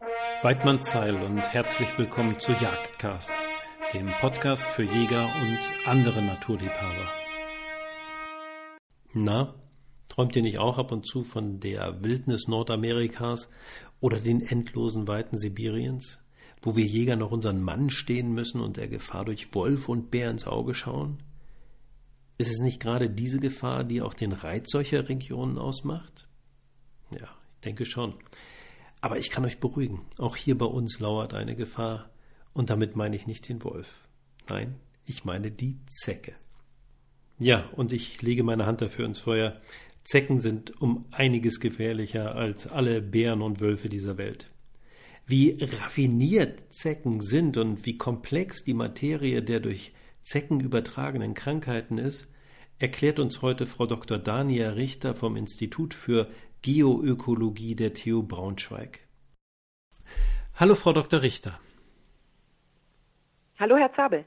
[0.00, 3.34] Weidmann Zeil und herzlich willkommen zu Jagdcast,
[3.92, 7.06] dem Podcast für Jäger und andere Naturliebhaber.
[9.12, 9.54] Na,
[10.08, 13.50] träumt ihr nicht auch ab und zu von der Wildnis Nordamerikas
[14.00, 16.18] oder den endlosen Weiten Sibiriens,
[16.62, 20.30] wo wir Jäger noch unseren Mann stehen müssen und der Gefahr durch Wolf und Bär
[20.30, 21.22] ins Auge schauen?
[22.38, 26.26] Ist es nicht gerade diese Gefahr, die auch den Reiz solcher Regionen ausmacht?
[27.10, 28.14] Ja, ich denke schon.
[29.00, 32.10] Aber ich kann euch beruhigen, auch hier bei uns lauert eine Gefahr,
[32.52, 34.08] und damit meine ich nicht den Wolf.
[34.48, 34.74] Nein,
[35.06, 36.34] ich meine die Zecke.
[37.38, 39.60] Ja, und ich lege meine Hand dafür ins Feuer.
[40.04, 44.50] Zecken sind um einiges gefährlicher als alle Bären und Wölfe dieser Welt.
[45.26, 52.26] Wie raffiniert Zecken sind und wie komplex die Materie der durch Zecken übertragenen Krankheiten ist,
[52.78, 54.18] erklärt uns heute Frau Dr.
[54.18, 56.28] Dania Richter vom Institut für
[56.62, 59.00] Geoökologie der TU Braunschweig.
[60.54, 61.22] Hallo, Frau Dr.
[61.22, 61.58] Richter.
[63.58, 64.24] Hallo, Herr Zabel.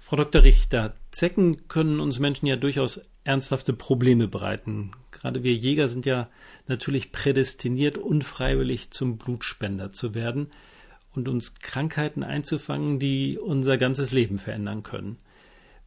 [0.00, 0.42] Frau Dr.
[0.42, 4.90] Richter, Zecken können uns Menschen ja durchaus ernsthafte Probleme bereiten.
[5.10, 6.28] Gerade wir Jäger sind ja
[6.66, 10.50] natürlich prädestiniert, unfreiwillig zum Blutspender zu werden
[11.14, 15.18] und uns Krankheiten einzufangen, die unser ganzes Leben verändern können.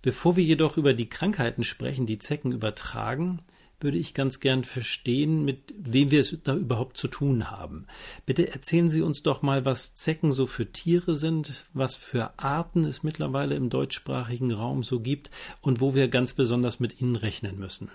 [0.01, 3.41] Bevor wir jedoch über die Krankheiten sprechen, die Zecken übertragen,
[3.79, 7.85] würde ich ganz gern verstehen, mit wem wir es da überhaupt zu tun haben.
[8.25, 12.83] Bitte erzählen Sie uns doch mal, was Zecken so für Tiere sind, was für Arten
[12.83, 15.29] es mittlerweile im deutschsprachigen Raum so gibt
[15.61, 17.91] und wo wir ganz besonders mit ihnen rechnen müssen.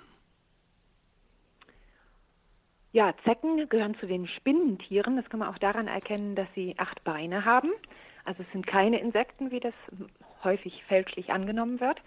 [2.93, 5.17] Ja, Zecken gehören zu den Spinnentieren.
[5.17, 7.71] Das kann man auch daran erkennen, dass sie acht Beine haben.
[8.25, 9.75] Also es sind keine Insekten, wie das
[10.45, 11.99] häufig fälschlich angenommen wird.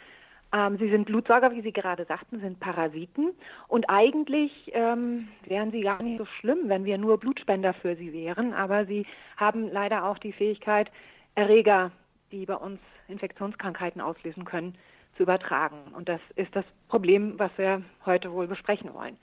[0.56, 3.34] Ähm, sie sind Blutsauger, wie Sie gerade sagten, sind Parasiten.
[3.68, 8.14] Und eigentlich ähm, wären sie gar nicht so schlimm, wenn wir nur Blutspender für sie
[8.14, 8.54] wären.
[8.54, 10.90] Aber sie haben leider auch die Fähigkeit,
[11.36, 11.92] Erreger,
[12.32, 14.78] die bei uns Infektionskrankheiten auslösen können,
[15.18, 15.94] zu übertragen.
[15.94, 19.18] Und das ist das Problem, was wir heute wohl besprechen wollen.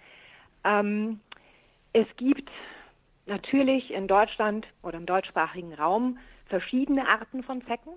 [0.65, 1.21] Ähm,
[1.95, 2.51] es gibt
[3.25, 7.93] natürlich in Deutschland oder im deutschsprachigen Raum verschiedene Arten von Zecken.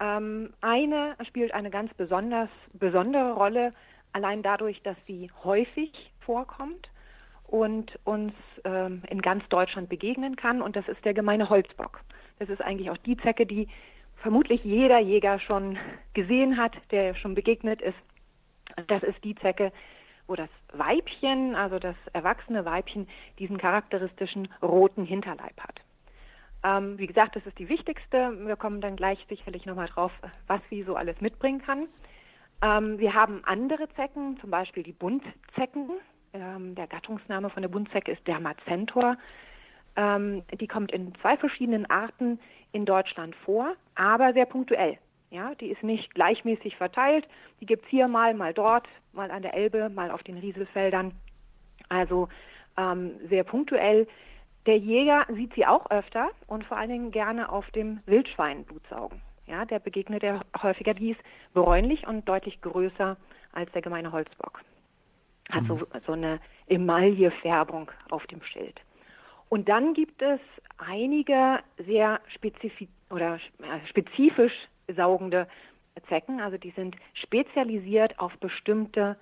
[0.00, 3.72] Ähm, eine spielt eine ganz besonders, besondere Rolle,
[4.12, 6.88] allein dadurch, dass sie häufig vorkommt
[7.46, 8.32] und uns
[8.64, 10.62] ähm, in ganz Deutschland begegnen kann.
[10.62, 12.00] Und das ist der gemeine Holzbock.
[12.38, 13.68] Das ist eigentlich auch die Zecke, die
[14.16, 15.78] vermutlich jeder Jäger schon
[16.14, 17.98] gesehen hat, der schon begegnet ist.
[18.88, 19.72] Das ist die Zecke,
[20.26, 23.06] wo das Weibchen, also das erwachsene Weibchen,
[23.38, 25.80] diesen charakteristischen roten Hinterleib hat.
[26.64, 28.32] Ähm, wie gesagt, das ist die wichtigste.
[28.46, 30.12] Wir kommen dann gleich sicherlich nochmal drauf,
[30.46, 31.88] was sie so alles mitbringen kann.
[32.62, 35.90] Ähm, wir haben andere Zecken, zum Beispiel die Buntzecken.
[36.32, 39.16] Ähm, der Gattungsname von der Buntzecke ist Dermacentor.
[39.96, 42.40] Ähm, die kommt in zwei verschiedenen Arten
[42.72, 44.98] in Deutschland vor, aber sehr punktuell.
[45.30, 47.26] Ja, die ist nicht gleichmäßig verteilt.
[47.60, 51.12] Die gibt es hier mal, mal dort, mal an der Elbe, mal auf den Rieselfeldern.
[51.88, 52.28] Also
[52.76, 54.06] ähm, sehr punktuell.
[54.66, 59.20] Der Jäger sieht sie auch öfter und vor allen Dingen gerne auf dem Wildschwein Blutsaugen.
[59.46, 60.94] Ja, der begegnet er häufiger.
[60.94, 61.20] Die ist
[61.52, 63.16] bräunlich und deutlich größer
[63.52, 64.62] als der gemeine Holzbock.
[65.50, 65.86] Hat so, mhm.
[66.06, 68.80] so eine Emaillefärbung auf dem Schild.
[69.50, 70.40] Und dann gibt es
[70.78, 74.54] einige sehr spezifisch oder äh, spezifisch
[74.96, 75.46] saugende
[76.08, 79.16] Zecken, also die sind spezialisiert auf bestimmte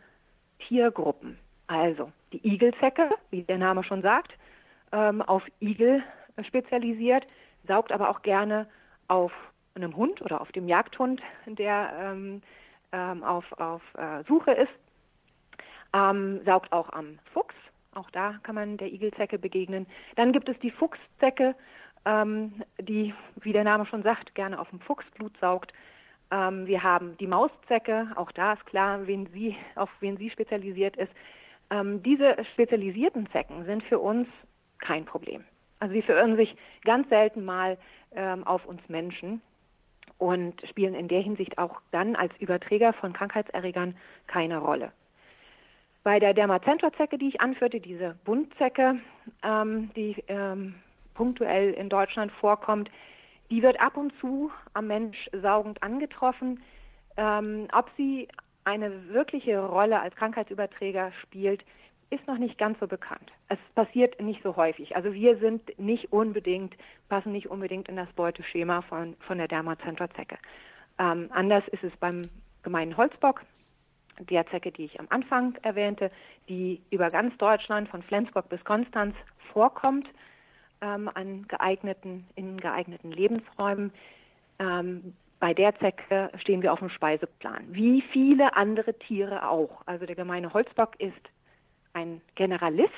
[0.67, 1.39] Tiergruppen.
[1.67, 4.33] Also die Igelzecke, wie der Name schon sagt,
[4.93, 6.03] ähm, auf Igel
[6.47, 7.27] spezialisiert,
[7.67, 8.67] saugt aber auch gerne
[9.09, 9.33] auf
[9.75, 12.43] einem Hund oder auf dem Jagdhund, der ähm,
[12.93, 14.73] ähm, auf, auf äh, Suche ist,
[15.95, 17.55] ähm, saugt auch am Fuchs.
[17.95, 19.87] Auch da kann man der Igelzecke begegnen.
[20.17, 21.55] Dann gibt es die Fuchszecke,
[22.05, 25.73] ähm, die, wie der Name schon sagt, gerne auf dem Fuchsblut saugt.
[26.31, 30.97] Ähm, wir haben die Mauszecke, auch da ist klar, wen sie, auf wen sie spezialisiert
[30.97, 31.13] ist.
[31.71, 34.27] Ähm, diese spezialisierten Zecken sind für uns
[34.83, 35.45] kein Problem.
[35.81, 36.55] Also sie verirren sich
[36.85, 37.79] ganz selten mal
[38.15, 39.41] ähm, auf uns Menschen
[40.19, 43.97] und spielen in der Hinsicht auch dann als Überträger von Krankheitserregern
[44.27, 44.93] keine Rolle.
[46.05, 49.01] Bei der Dermacentorzecke, die ich anführte, diese Buntzecke,
[49.43, 50.75] ähm, die ähm,
[51.15, 52.91] punktuell in Deutschland vorkommt,
[53.51, 56.63] die wird ab und zu am Mensch saugend angetroffen.
[57.17, 58.29] Ähm, ob sie
[58.65, 61.65] eine wirkliche Rolle als Krankheitsüberträger spielt,
[62.13, 63.33] ist noch nicht ganz so bekannt.
[63.49, 64.95] Es passiert nicht so häufig.
[64.95, 66.77] Also wir sind nicht unbedingt,
[67.09, 70.39] passen nicht unbedingt in das Beuteschema von, von der Dermacentra-Zecke.
[70.99, 72.23] Ähm, anders ist es beim
[72.63, 73.43] gemeinen Holzbock,
[74.19, 76.11] der Zecke, die ich am Anfang erwähnte,
[76.49, 79.17] die über ganz Deutschland von Flensburg bis Konstanz
[79.53, 80.09] vorkommt.
[80.83, 83.93] ähm, an geeigneten, in geeigneten Lebensräumen.
[84.59, 87.65] Ähm, bei der Zecke stehen wir auf dem Speiseplan.
[87.69, 89.83] Wie viele andere Tiere auch.
[89.87, 91.31] Also der gemeine Holzbock ist
[91.93, 92.91] ein Generalist,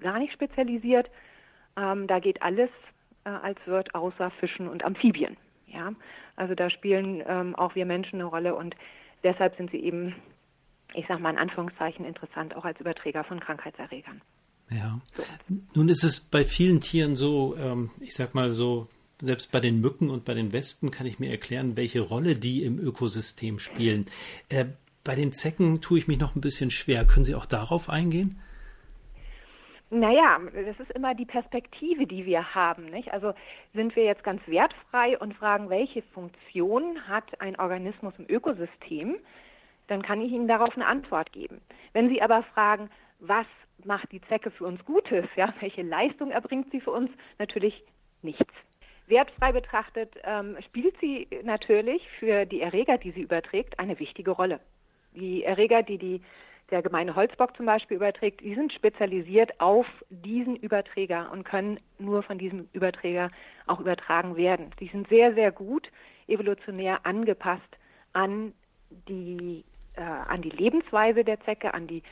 [0.00, 1.10] gar nicht spezialisiert.
[1.76, 2.70] Ähm, da geht alles
[3.24, 5.36] äh, als Wirt außer Fischen und Amphibien.
[5.66, 5.92] Ja,
[6.36, 8.74] also da spielen ähm, auch wir Menschen eine Rolle und
[9.22, 10.14] deshalb sind sie eben,
[10.94, 14.22] ich sage mal in Anführungszeichen, interessant auch als Überträger von Krankheitserregern.
[14.70, 15.00] Ja.
[15.14, 15.22] So.
[15.74, 18.88] Nun ist es bei vielen Tieren so, ähm, ich sag mal so,
[19.20, 22.62] selbst bei den Mücken und bei den Wespen kann ich mir erklären, welche Rolle die
[22.62, 24.06] im Ökosystem spielen.
[24.48, 24.66] Äh,
[25.08, 27.06] bei den Zecken tue ich mich noch ein bisschen schwer.
[27.06, 28.38] Können Sie auch darauf eingehen?
[29.88, 32.90] Naja, das ist immer die Perspektive, die wir haben.
[32.90, 33.10] Nicht?
[33.10, 33.32] Also
[33.72, 39.16] sind wir jetzt ganz wertfrei und fragen, welche Funktion hat ein Organismus im Ökosystem,
[39.86, 41.62] dann kann ich Ihnen darauf eine Antwort geben.
[41.94, 43.46] Wenn Sie aber fragen, was
[43.82, 47.82] macht die Zecke für uns Gutes, ja, welche Leistung erbringt sie für uns, natürlich
[48.20, 48.52] nichts.
[49.06, 54.60] Wertfrei betrachtet ähm, spielt sie natürlich für die Erreger, die sie überträgt, eine wichtige Rolle.
[55.18, 56.22] Die Erreger, die, die
[56.70, 62.22] der gemeine Holzbock zum Beispiel überträgt, die sind spezialisiert auf diesen Überträger und können nur
[62.22, 63.30] von diesem Überträger
[63.66, 64.70] auch übertragen werden.
[64.80, 65.90] Die sind sehr, sehr gut
[66.26, 67.78] evolutionär angepasst
[68.12, 68.52] an
[69.08, 69.64] die,
[69.96, 72.02] äh, an die Lebensweise der Zecke, an die,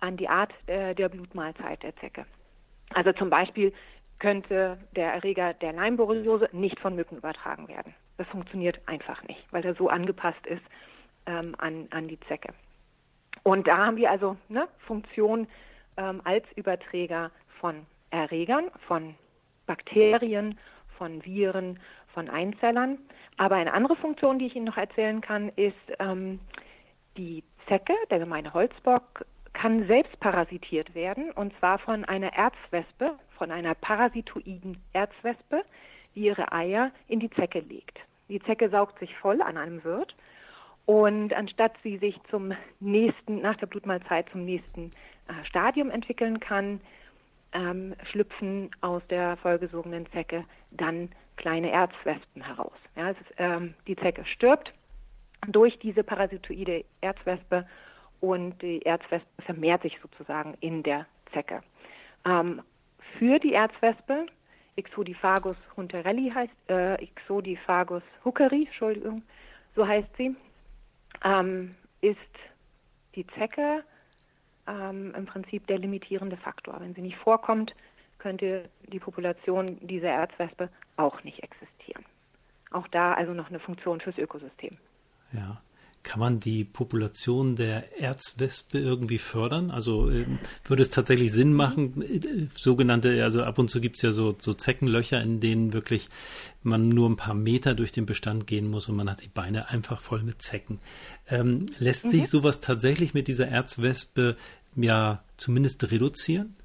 [0.00, 2.26] an die Art äh, der Blutmahlzeit der Zecke.
[2.92, 3.72] Also zum Beispiel
[4.18, 7.94] könnte der Erreger der Leimborreliose nicht von Mücken übertragen werden.
[8.18, 10.62] Das funktioniert einfach nicht, weil er so angepasst ist
[11.30, 12.52] ähm, an, an die Zecke.
[13.42, 15.46] Und da haben wir also eine Funktion
[15.96, 17.30] ähm, als Überträger
[17.60, 19.14] von Erregern, von
[19.66, 20.58] Bakterien,
[20.98, 21.78] von Viren,
[22.12, 22.98] von Einzellern.
[23.36, 26.40] Aber eine andere Funktion, die ich Ihnen noch erzählen kann, ist ähm,
[27.16, 33.50] die Zecke, der gemeine Holzbock, kann selbst parasitiert werden, und zwar von einer Erzwespe, von
[33.50, 35.64] einer parasitoiden Erzwespe,
[36.14, 37.98] die ihre Eier in die Zecke legt.
[38.28, 40.14] Die Zecke saugt sich voll an einem Wirt
[40.90, 44.90] und anstatt sie sich zum nächsten, nach der Blutmahlzeit zum nächsten
[45.28, 46.80] äh, Stadium entwickeln kann,
[47.52, 52.74] ähm, schlüpfen aus der vollgesogenen Zecke dann kleine Erzwespen heraus.
[52.96, 54.72] Ja, ist, ähm, die Zecke stirbt
[55.46, 57.68] durch diese parasitoide Erzwespe
[58.18, 61.62] und die Erzwespe vermehrt sich sozusagen in der Zecke.
[62.26, 62.62] Ähm,
[63.16, 64.26] für die Erzwespe,
[64.74, 69.22] Ixodiphagus hunterelli heißt, äh, Ixodiphagus huckeri, Entschuldigung,
[69.76, 70.34] so heißt sie,
[71.24, 72.18] ähm, ist
[73.14, 73.84] die Zecke
[74.66, 76.80] ähm, im Prinzip der limitierende Faktor.
[76.80, 77.74] Wenn sie nicht vorkommt,
[78.18, 82.04] könnte die Population dieser Erzwespe auch nicht existieren.
[82.70, 84.76] Auch da also noch eine Funktion fürs Ökosystem.
[85.32, 85.60] Ja.
[86.02, 89.70] Kann man die Population der Erzwespe irgendwie fördern?
[89.70, 90.24] Also äh,
[90.64, 94.34] würde es tatsächlich Sinn machen, äh, sogenannte, also ab und zu gibt es ja so,
[94.40, 96.08] so Zeckenlöcher, in denen wirklich
[96.62, 99.68] man nur ein paar Meter durch den Bestand gehen muss und man hat die Beine
[99.68, 100.80] einfach voll mit Zecken.
[101.28, 102.10] Ähm, lässt mhm.
[102.10, 104.36] sich sowas tatsächlich mit dieser Erzwespe
[104.76, 106.56] ja zumindest reduzieren?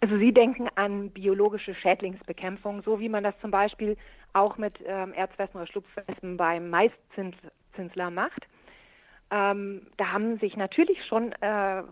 [0.00, 3.96] Also Sie denken an biologische Schädlingsbekämpfung, so wie man das zum Beispiel
[4.34, 7.36] auch mit ähm, Erzwespen oder Schlupfwespen beim Maiszins
[7.74, 8.46] Zinsler macht.
[9.30, 11.82] Ähm, da haben sich natürlich schon äh,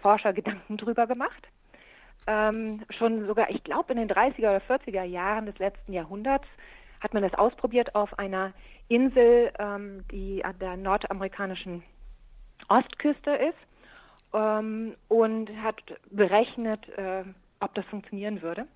[0.00, 1.48] Forscher Gedanken drüber gemacht.
[2.26, 6.46] Ähm, schon sogar, ich glaube, in den 30er oder 40er Jahren des letzten Jahrhunderts
[7.00, 8.52] hat man das ausprobiert auf einer
[8.88, 11.82] Insel, ähm, die an der nordamerikanischen
[12.68, 13.58] Ostküste ist
[14.32, 17.24] ähm, und hat berechnet, äh,
[17.58, 18.66] ob das funktionieren würde.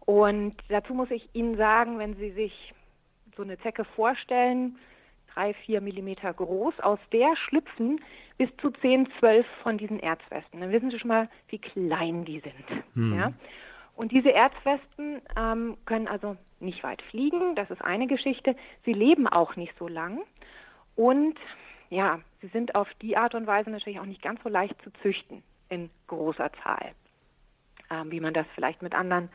[0.00, 2.74] Und dazu muss ich Ihnen sagen, wenn Sie sich
[3.36, 4.76] so eine Zecke vorstellen,
[5.40, 6.78] drei, vier Millimeter groß.
[6.80, 8.00] Aus der schlüpfen
[8.36, 10.60] bis zu zehn, zwölf von diesen Erzwespen.
[10.60, 12.84] Dann wissen Sie schon mal, wie klein die sind.
[12.94, 13.18] Mhm.
[13.18, 13.32] Ja?
[13.96, 18.56] Und diese Erzwespen ähm, können also nicht weit fliegen, das ist eine Geschichte.
[18.84, 20.20] Sie leben auch nicht so lang.
[20.94, 21.38] Und
[21.88, 24.90] ja, sie sind auf die Art und Weise natürlich auch nicht ganz so leicht zu
[25.02, 26.92] züchten in großer Zahl,
[27.90, 29.30] ähm, wie man das vielleicht mit anderen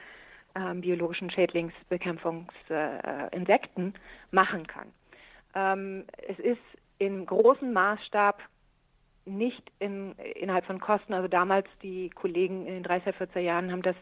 [0.55, 3.97] ähm, biologischen Schädlingsbekämpfungsinsekten äh,
[4.31, 4.87] machen kann.
[5.55, 6.61] Ähm, es ist
[6.97, 8.41] im großen Maßstab
[9.25, 13.81] nicht in, innerhalb von Kosten, also damals die Kollegen in den 30er, 40er Jahren haben
[13.81, 13.95] das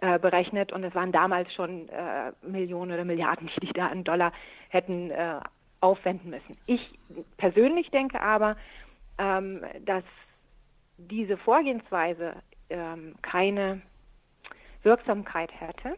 [0.00, 4.04] äh, berechnet und es waren damals schon äh, Millionen oder Milliarden, die die da in
[4.04, 4.32] Dollar
[4.68, 5.40] hätten äh,
[5.80, 6.56] aufwenden müssen.
[6.66, 6.98] Ich
[7.36, 8.56] persönlich denke aber,
[9.18, 10.04] ähm, dass
[10.98, 12.34] diese Vorgehensweise
[12.70, 13.80] ähm, keine
[14.82, 15.96] Wirksamkeit hätte.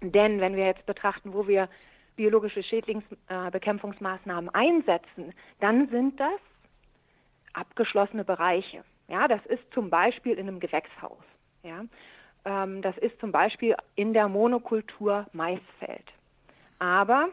[0.00, 1.68] Denn wenn wir jetzt betrachten, wo wir
[2.18, 6.40] biologische Schädlingsbekämpfungsmaßnahmen einsetzen, dann sind das
[7.54, 8.84] abgeschlossene Bereiche.
[9.06, 11.24] Ja, das ist zum Beispiel in einem Gewächshaus.
[11.62, 11.84] Ja,
[12.44, 16.04] Ähm, das ist zum Beispiel in der Monokultur Maisfeld.
[16.78, 17.28] Aber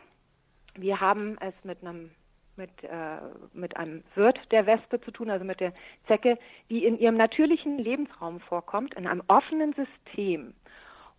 [0.76, 2.12] wir haben es mit einem
[2.58, 3.18] mit, äh,
[3.54, 5.74] mit einem Wirt der Wespe zu tun, also mit der
[6.08, 6.38] Zecke,
[6.70, 10.54] die in ihrem natürlichen Lebensraum vorkommt, in einem offenen System.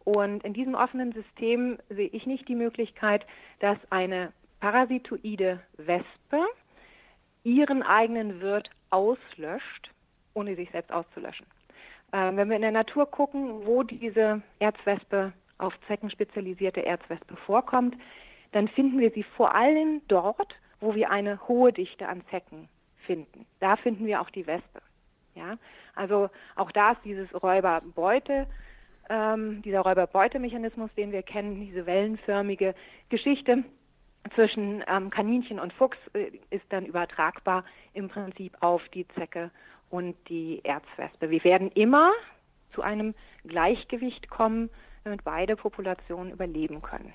[0.06, 3.26] Und in diesem offenen System sehe ich nicht die Möglichkeit,
[3.58, 6.46] dass eine parasitoide Wespe
[7.42, 9.90] ihren eigenen Wirt auslöscht,
[10.32, 11.46] ohne sich selbst auszulöschen.
[12.12, 17.96] Äh, wenn wir in der Natur gucken, wo diese Erzwespe auf Zecken spezialisierte Erzwespe vorkommt,
[18.52, 22.68] dann finden wir sie vor allem dort, wo wir eine hohe Dichte an Zecken
[23.06, 23.44] finden.
[23.58, 24.82] Da finden wir auch die Wespe.
[25.34, 25.56] Ja,
[25.96, 28.46] also auch da ist dieses Räuberbeute,
[29.08, 32.74] ähm, dieser Räuberbeutemechanismus, den wir kennen, diese wellenförmige
[33.08, 33.64] Geschichte
[34.34, 39.50] zwischen ähm, Kaninchen und Fuchs, äh, ist dann übertragbar im Prinzip auf die Zecke
[39.90, 41.30] und die Erzwespe.
[41.30, 42.12] Wir werden immer
[42.72, 43.14] zu einem
[43.46, 44.70] Gleichgewicht kommen,
[45.04, 47.12] damit beide Populationen überleben können.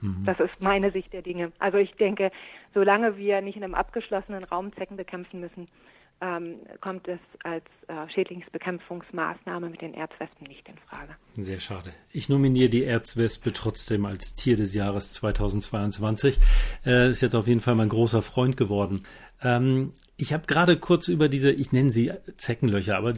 [0.00, 0.24] Mhm.
[0.24, 1.52] Das ist meine Sicht der Dinge.
[1.58, 2.30] Also ich denke,
[2.74, 5.68] solange wir nicht in einem abgeschlossenen Raum Zecken bekämpfen müssen,
[6.20, 11.16] ähm, kommt es als äh, Schädlingsbekämpfungsmaßnahme mit den Erzwespen nicht in Frage.
[11.34, 11.92] Sehr schade.
[12.12, 16.38] Ich nominiere die Erzwespe trotzdem als Tier des Jahres 2022.
[16.84, 19.04] Äh, ist jetzt auf jeden Fall mein großer Freund geworden.
[19.42, 23.14] Ähm, ich habe gerade kurz über diese, ich nenne sie Zeckenlöcher, aber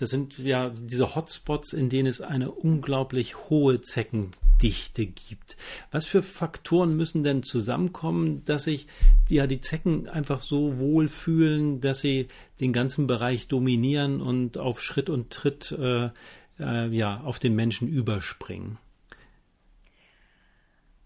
[0.00, 5.56] das sind ja diese Hotspots, in denen es eine unglaublich hohe Zeckendichte gibt.
[5.92, 8.88] Was für Faktoren müssen denn zusammenkommen, dass sich
[9.28, 12.26] ja die Zecken einfach so wohl fühlen, dass sie
[12.58, 16.10] den ganzen Bereich dominieren und auf Schritt und Tritt äh,
[16.58, 18.78] äh, ja auf den Menschen überspringen?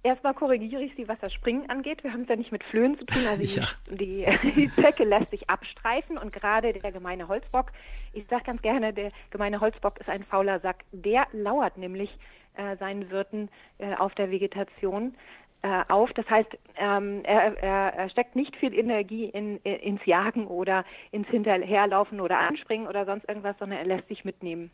[0.04, 2.04] Erstmal korrigiere ich Sie, was das Springen angeht.
[2.04, 3.22] Wir haben es ja nicht mit Flöhen zu tun.
[3.26, 3.66] Also ja.
[3.90, 7.72] die, die, Zecke lässt sich abstreifen und gerade der gemeine Holzbock,
[8.12, 10.84] ich sage ganz gerne, der gemeine Holzbock ist ein fauler Sack.
[10.92, 12.10] Der lauert nämlich
[12.56, 15.14] äh, seinen Wirten äh, auf der Vegetation
[15.62, 16.12] äh, auf.
[16.12, 20.84] Das heißt, ähm, er, er, er, steckt nicht viel Energie in, in, ins Jagen oder
[21.12, 24.70] ins Hinterherlaufen oder Anspringen oder sonst irgendwas, sondern er lässt sich mitnehmen.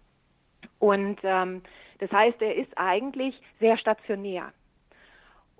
[0.80, 1.62] Und ähm,
[2.00, 4.52] das heißt, er ist eigentlich sehr stationär.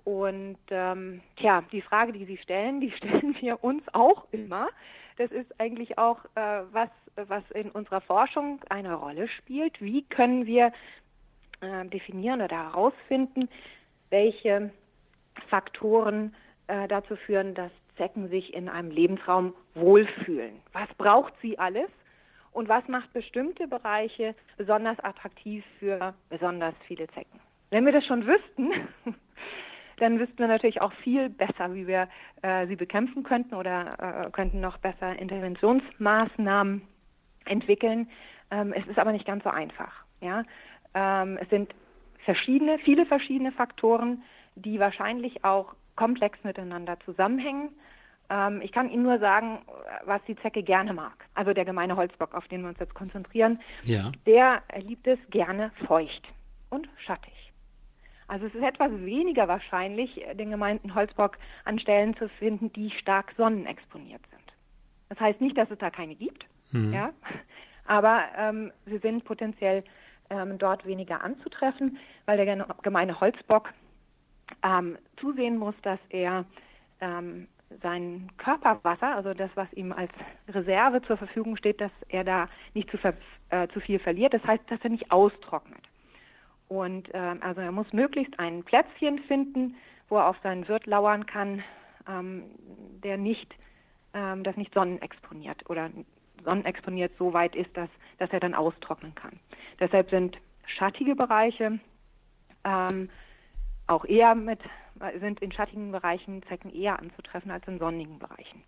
[0.03, 4.69] Und ähm, tja, die Frage, die Sie stellen, die stellen wir uns auch immer.
[5.17, 9.79] Das ist eigentlich auch äh, was, was in unserer Forschung eine Rolle spielt.
[9.81, 10.71] Wie können wir
[11.61, 13.49] äh, definieren oder herausfinden,
[14.09, 14.71] welche
[15.49, 16.33] Faktoren
[16.67, 20.53] äh, dazu führen, dass Zecken sich in einem Lebensraum wohlfühlen?
[20.73, 21.89] Was braucht sie alles?
[22.51, 27.39] Und was macht bestimmte Bereiche besonders attraktiv für besonders viele Zecken?
[27.69, 28.71] Wenn wir das schon wüssten,
[30.01, 32.07] dann wüssten wir natürlich auch viel besser, wie wir
[32.41, 36.81] äh, sie bekämpfen könnten oder äh, könnten noch besser Interventionsmaßnahmen
[37.45, 38.09] entwickeln.
[38.49, 39.93] Ähm, es ist aber nicht ganz so einfach.
[40.19, 40.43] Ja?
[40.95, 41.73] Ähm, es sind
[42.25, 44.23] verschiedene, viele verschiedene Faktoren,
[44.55, 47.69] die wahrscheinlich auch komplex miteinander zusammenhängen.
[48.31, 49.59] Ähm, ich kann Ihnen nur sagen,
[50.05, 51.25] was die Zecke gerne mag.
[51.35, 54.11] Also der gemeine Holzbock, auf den wir uns jetzt konzentrieren, ja.
[54.25, 56.27] der liebt es gerne feucht
[56.69, 57.40] und schattig.
[58.31, 63.33] Also es ist etwas weniger wahrscheinlich, den gemeinten Holzbock an Stellen zu finden, die stark
[63.35, 64.53] sonnenexponiert sind.
[65.09, 66.93] Das heißt nicht, dass es da keine gibt, mhm.
[66.93, 67.11] ja,
[67.85, 69.83] aber ähm, sie sind potenziell
[70.29, 73.73] ähm, dort weniger anzutreffen, weil der gemeine Holzbock
[74.63, 76.45] ähm, zusehen muss, dass er
[77.01, 77.49] ähm,
[77.83, 80.11] sein Körperwasser, also das, was ihm als
[80.47, 82.97] Reserve zur Verfügung steht, dass er da nicht zu,
[83.49, 84.33] äh, zu viel verliert.
[84.33, 85.90] Das heißt, dass er nicht austrocknet.
[86.71, 89.75] Und äh, also er muss möglichst ein Plätzchen finden,
[90.07, 91.61] wo er auf seinen Wirt lauern kann,
[92.07, 92.43] ähm,
[93.03, 93.53] der nicht,
[94.13, 95.89] ähm, das nicht sonnenexponiert oder
[96.45, 99.37] sonnenexponiert so weit ist, dass, dass er dann austrocknen kann.
[99.81, 101.77] Deshalb sind schattige Bereiche
[102.63, 103.09] ähm,
[103.87, 104.61] auch eher mit,
[105.19, 108.63] sind in schattigen Bereichen Zecken eher anzutreffen als in sonnigen Bereichen.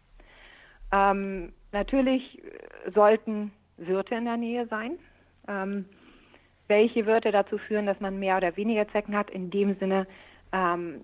[0.92, 2.42] Ähm, natürlich
[2.94, 5.00] sollten Wirte in der Nähe sein.
[5.48, 5.86] Ähm,
[6.68, 9.30] welche Wörter dazu führen, dass man mehr oder weniger Zecken hat.
[9.30, 10.08] In dem Sinne
[10.52, 11.02] ähm,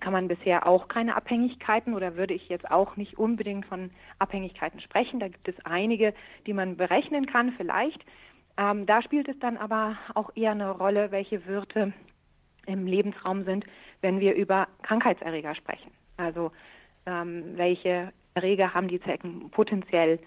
[0.00, 4.80] kann man bisher auch keine Abhängigkeiten oder würde ich jetzt auch nicht unbedingt von Abhängigkeiten
[4.80, 5.20] sprechen.
[5.20, 6.14] Da gibt es einige,
[6.46, 8.00] die man berechnen kann, vielleicht.
[8.56, 11.92] Ähm, da spielt es dann aber auch eher eine Rolle, welche Wirte
[12.66, 13.64] im Lebensraum sind,
[14.00, 15.90] wenn wir über Krankheitserreger sprechen.
[16.16, 16.52] Also
[17.06, 20.18] ähm, welche Erreger haben die Zecken potenziell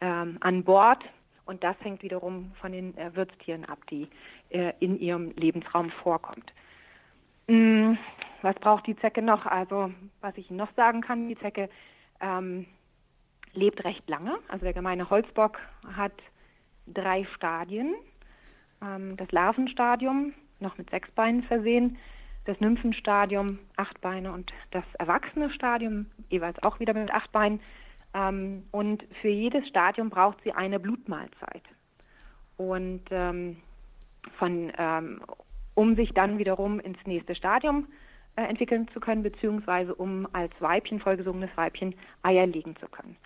[0.00, 1.04] ähm, an Bord,
[1.44, 4.08] und das hängt wiederum von den äh, Wirtstieren ab, die
[4.50, 6.52] äh, in ihrem Lebensraum vorkommt.
[7.48, 7.94] Mm,
[8.42, 9.46] was braucht die Zecke noch?
[9.46, 11.68] Also, was ich noch sagen kann, die Zecke
[12.20, 12.66] ähm,
[13.52, 14.38] lebt recht lange.
[14.48, 15.58] Also der gemeine Holzbock
[15.96, 16.12] hat
[16.86, 17.94] drei Stadien.
[18.80, 21.98] ähm, das Larvenstadium, noch mit sechs Beinen versehen,
[22.44, 27.60] das Nymphenstadium, acht Beine und das erwachsene Stadium, jeweils auch wieder mit acht Beinen.
[28.14, 31.62] Ähm, und für jedes Stadium braucht sie eine Blutmahlzeit.
[32.56, 33.56] Und ähm,
[34.38, 35.22] von, ähm,
[35.74, 37.88] um sich dann wiederum ins nächste Stadium
[38.36, 43.16] äh, entwickeln zu können, beziehungsweise um als Weibchen, vollgesungenes Weibchen, Eier legen zu können.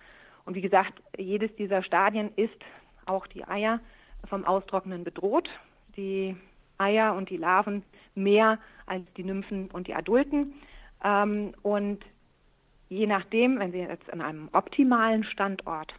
[0.45, 2.59] Und wie gesagt, jedes dieser Stadien ist
[3.05, 3.81] auch die Eier
[4.29, 5.49] vom Austrocknen bedroht.
[5.97, 6.37] Die
[6.79, 7.83] Eier und die Larven
[8.15, 10.55] mehr als die Nymphen und die Adulten.
[11.05, 12.05] Ähm, und
[12.89, 15.95] je nachdem, wenn Sie jetzt an einem optimalen Standort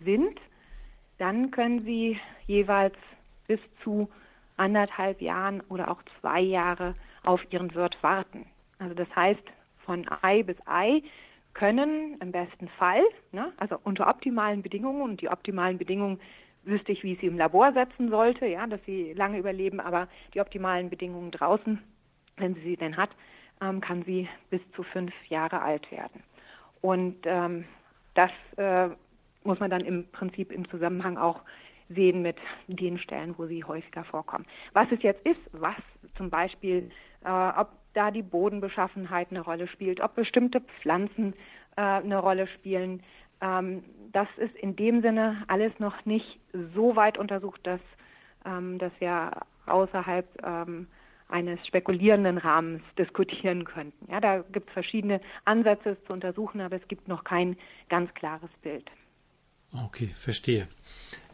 [0.00, 0.40] sind,
[1.18, 2.96] dann können Sie jeweils
[3.46, 4.08] bis zu
[4.56, 6.94] anderthalb Jahren oder auch zwei Jahre
[7.24, 8.46] auf Ihren Wirt warten.
[8.78, 9.42] Also das heißt,
[9.84, 11.02] von Ei bis Ei
[11.54, 16.20] können im besten Fall, ne, also unter optimalen Bedingungen, und die optimalen Bedingungen
[16.62, 20.08] wüsste ich, wie ich sie im Labor setzen sollte, ja, dass sie lange überleben, aber
[20.34, 21.80] die optimalen Bedingungen draußen,
[22.36, 23.10] wenn sie sie denn hat,
[23.60, 26.22] ähm, kann sie bis zu fünf Jahre alt werden.
[26.80, 27.64] Und ähm,
[28.14, 28.88] das äh,
[29.44, 31.40] muss man dann im Prinzip im Zusammenhang auch
[31.88, 32.36] sehen mit
[32.68, 34.46] den Stellen, wo sie häufiger vorkommen.
[34.72, 35.76] Was es jetzt ist, was
[36.16, 36.90] zum Beispiel,
[37.24, 41.34] äh, ob da die Bodenbeschaffenheit eine Rolle spielt, ob bestimmte Pflanzen
[41.76, 43.02] äh, eine Rolle spielen,
[43.40, 46.38] ähm, das ist in dem Sinne alles noch nicht
[46.74, 47.80] so weit untersucht, dass,
[48.44, 49.32] ähm, dass wir
[49.66, 50.86] außerhalb ähm,
[51.30, 54.10] eines spekulierenden Rahmens diskutieren könnten.
[54.10, 57.56] Ja, da gibt es verschiedene Ansätze zu untersuchen, aber es gibt noch kein
[57.88, 58.90] ganz klares Bild.
[59.86, 60.66] Okay, verstehe.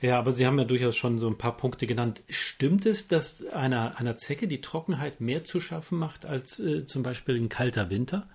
[0.02, 2.22] Ja, aber Sie haben ja durchaus schon so ein paar Punkte genannt.
[2.28, 7.02] Stimmt es, dass einer, einer Zecke die Trockenheit mehr zu schaffen macht als äh, zum
[7.02, 8.28] Beispiel ein kalter Winter?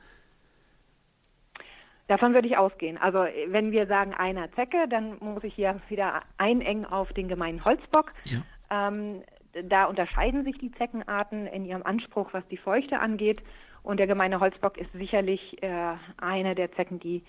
[2.08, 2.98] Davon würde ich ausgehen.
[2.98, 7.64] Also wenn wir sagen einer Zecke, dann muss ich hier wieder einengen auf den gemeinen
[7.64, 8.12] Holzbock.
[8.26, 8.42] Ja.
[8.70, 9.22] Ähm,
[9.64, 13.42] da unterscheiden sich die Zeckenarten in ihrem Anspruch, was die Feuchte angeht.
[13.84, 17.24] Und der gemeine Holzbock ist sicherlich äh, eine der Zecken, die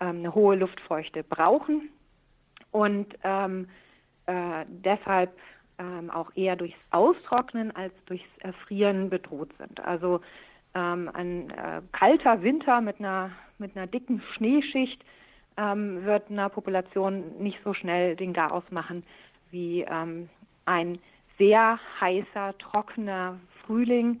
[0.00, 1.90] ähm, eine hohe Luftfeuchte brauchen
[2.70, 3.68] und ähm,
[4.26, 5.36] äh, deshalb
[5.78, 9.80] ähm, auch eher durchs Austrocknen als durchs Erfrieren bedroht sind.
[9.80, 10.20] Also
[10.74, 15.02] ähm, ein äh, kalter Winter mit einer, mit einer dicken Schneeschicht
[15.56, 19.04] ähm, wird einer Population nicht so schnell den Garaus machen
[19.50, 20.28] wie ähm,
[20.66, 20.98] ein
[21.38, 24.20] sehr heißer, trockener Frühling.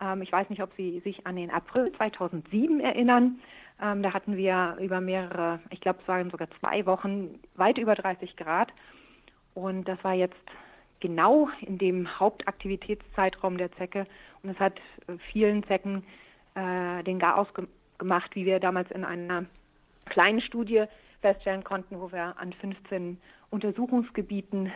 [0.00, 3.38] Ähm, ich weiß nicht, ob Sie sich an den April 2007 erinnern.
[3.80, 7.94] Ähm, da hatten wir über mehrere, ich glaube, es waren sogar zwei Wochen, weit über
[7.94, 8.72] 30 Grad.
[9.54, 10.34] Und das war jetzt
[11.00, 14.06] genau in dem Hauptaktivitätszeitraum der Zecke.
[14.42, 14.74] Und es hat
[15.32, 16.04] vielen Zecken
[16.54, 17.66] äh, den Garaus ge
[17.98, 19.46] gemacht, wie wir damals in einer
[20.04, 20.84] kleinen Studie
[21.22, 24.70] feststellen konnten, wo wir an 15 Untersuchungsgebieten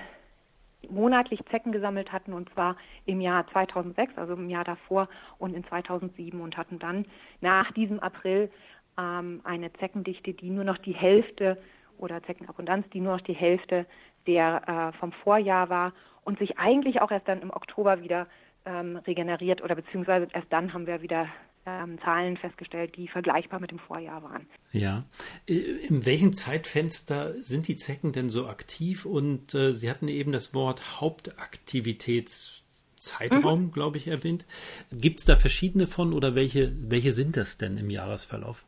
[0.88, 5.64] monatlich Zecken gesammelt hatten und zwar im Jahr 2006, also im Jahr davor und in
[5.64, 7.06] 2007 und hatten dann
[7.40, 8.50] nach diesem April
[8.98, 11.58] ähm, eine Zeckendichte, die nur noch die Hälfte
[11.98, 13.86] oder Zeckenabundanz, die nur noch die Hälfte
[14.26, 15.92] der äh, vom Vorjahr war
[16.24, 18.26] und sich eigentlich auch erst dann im Oktober wieder
[18.64, 21.28] ähm, regeneriert oder beziehungsweise erst dann haben wir wieder
[21.66, 24.46] ähm, Zahlen festgestellt, die vergleichbar mit dem Vorjahr waren.
[24.72, 25.04] Ja.
[25.46, 29.04] Äh, in welchem Zeitfenster sind die Zecken denn so aktiv?
[29.04, 33.72] Und äh, Sie hatten eben das Wort Hauptaktivitätszeitraum, mhm.
[33.72, 34.46] glaube ich, erwähnt.
[34.90, 38.64] Gibt es da verschiedene von oder welche, welche sind das denn im Jahresverlauf?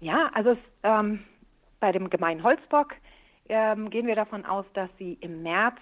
[0.00, 1.20] Ja, also es, ähm,
[1.80, 2.94] bei dem gemeinen Holzbock
[3.48, 5.78] ähm, gehen wir davon aus, dass sie im März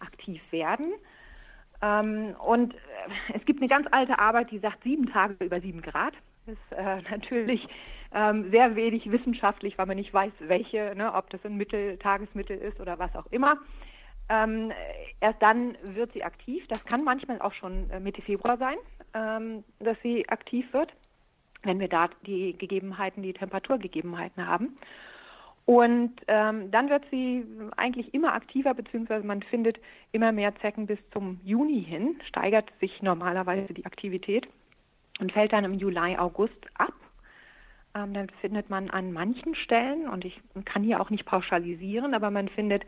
[0.00, 0.92] aktiv werden.
[1.82, 2.78] Ähm, und äh,
[3.34, 6.14] es gibt eine ganz alte Arbeit, die sagt sieben Tage über sieben Grad.
[6.46, 7.66] Das ist äh, natürlich
[8.14, 12.58] ähm, sehr wenig wissenschaftlich, weil man nicht weiß, welche, ne, ob das ein Mittel, Tagesmittel
[12.58, 13.58] ist oder was auch immer.
[14.30, 14.72] Ähm,
[15.20, 16.66] erst dann wird sie aktiv.
[16.68, 18.76] Das kann manchmal auch schon äh, Mitte Februar sein,
[19.14, 20.92] ähm, dass sie aktiv wird
[21.62, 24.78] wenn wir da die Gegebenheiten, die Temperaturgegebenheiten haben.
[25.68, 27.44] Und ähm, dann wird sie
[27.76, 29.78] eigentlich immer aktiver, beziehungsweise man findet
[30.12, 34.48] immer mehr Zecken bis zum Juni hin, steigert sich normalerweise die Aktivität
[35.20, 36.94] und fällt dann im Juli, August ab.
[37.94, 42.30] Ähm, dann findet man an manchen Stellen, und ich kann hier auch nicht pauschalisieren, aber
[42.30, 42.86] man findet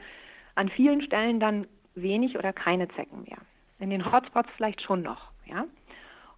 [0.54, 1.66] an vielen Stellen dann
[1.96, 3.40] wenig oder keine Zecken mehr.
[3.78, 5.66] In den Hotspots vielleicht schon noch, ja.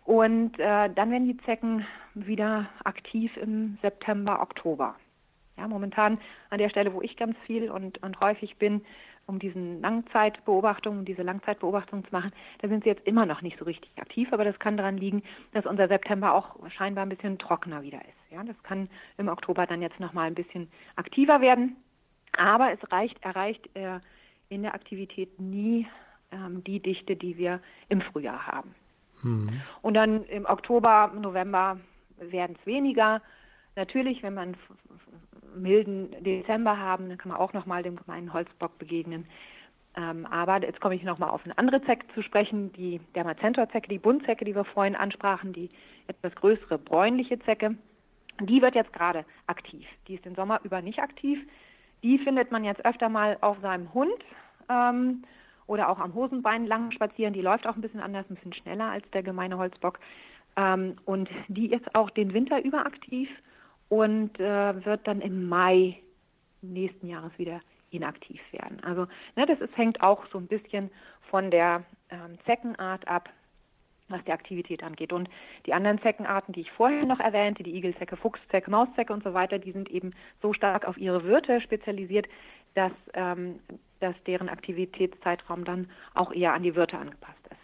[0.05, 4.97] Und äh, dann werden die Zecken wieder aktiv im September, Oktober.
[5.57, 6.19] Ja, momentan
[6.51, 8.83] an der Stelle, wo ich ganz viel und, und häufig bin,
[9.27, 13.65] um diesen Langzeitbeobachtungen, diese Langzeitbeobachtungen zu machen, da sind sie jetzt immer noch nicht so
[13.65, 17.83] richtig aktiv, aber das kann daran liegen, dass unser September auch scheinbar ein bisschen trockener
[17.83, 18.33] wieder ist.
[18.33, 18.89] Ja, das kann
[19.19, 21.77] im Oktober dann jetzt nochmal ein bisschen aktiver werden,
[22.37, 24.01] aber es reicht, erreicht äh,
[24.49, 25.87] in der Aktivität nie
[26.33, 28.75] ähm, die Dichte, die wir im Frühjahr haben.
[29.23, 29.63] Mhm.
[29.83, 31.79] Und dann im Oktober, November
[32.19, 33.23] werden es weniger.
[33.77, 34.57] Natürlich, wenn man
[35.57, 39.27] milden Dezember haben, dann kann man auch nochmal dem gemeinen Holzbock begegnen.
[39.95, 43.99] Ähm, aber jetzt komme ich nochmal auf eine andere Zecke zu sprechen, die Dermacentor-Zecke, die
[43.99, 45.69] Buntzecke, die wir vorhin ansprachen, die
[46.07, 47.77] etwas größere bräunliche Zecke.
[48.41, 49.87] Die wird jetzt gerade aktiv.
[50.09, 51.39] Die ist den Sommer über nicht aktiv.
[52.03, 54.25] Die findet man jetzt öfter mal auf seinem Hund
[54.71, 55.25] ähm,
[55.67, 57.35] oder auch am Hosenbein lang spazieren.
[57.35, 60.01] Die läuft auch ein bisschen anders, ein bisschen schneller als der gemeine Holzbock.
[60.57, 63.29] Ähm, und die ist auch den Winter über aktiv
[63.93, 65.99] und äh, wird dann im Mai
[66.63, 68.83] nächsten Jahres wieder inaktiv werden.
[68.83, 70.91] Also ne, das ist, hängt auch so ein bisschen
[71.29, 73.29] von der ähm, Zeckenart ab,
[74.09, 75.13] was die Aktivität angeht.
[75.13, 75.29] Und
[75.67, 79.59] die anderen Zeckenarten, die ich vorher noch erwähnte, die Igelzecke, Fuchszecke, Mauszecke und so weiter,
[79.59, 82.27] die sind eben so stark auf ihre Wirte spezialisiert,
[82.73, 83.59] dass, ähm,
[84.01, 87.62] dass deren Aktivitätszeitraum dann auch eher an die Wirte angepasst ist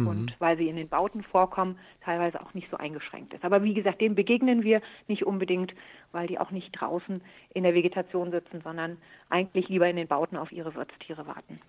[0.00, 0.06] mhm.
[0.06, 3.44] und weil sie in den Bauten vorkommen, teilweise auch nicht so eingeschränkt ist.
[3.44, 5.74] Aber wie gesagt, dem begegnen wir nicht unbedingt,
[6.12, 7.22] weil die auch nicht draußen
[7.54, 8.98] in der Vegetation sitzen, sondern
[9.30, 11.60] eigentlich lieber in den Bauten auf ihre Wirtstiere warten.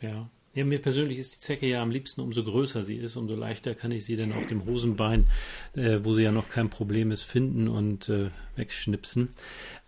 [0.00, 0.28] Ja.
[0.54, 3.74] Ja, mir persönlich ist die Zecke ja am liebsten, umso größer sie ist, umso leichter
[3.74, 5.26] kann ich sie dann auf dem Hosenbein,
[5.74, 9.30] äh, wo sie ja noch kein Problem ist, finden und äh, wegschnipsen.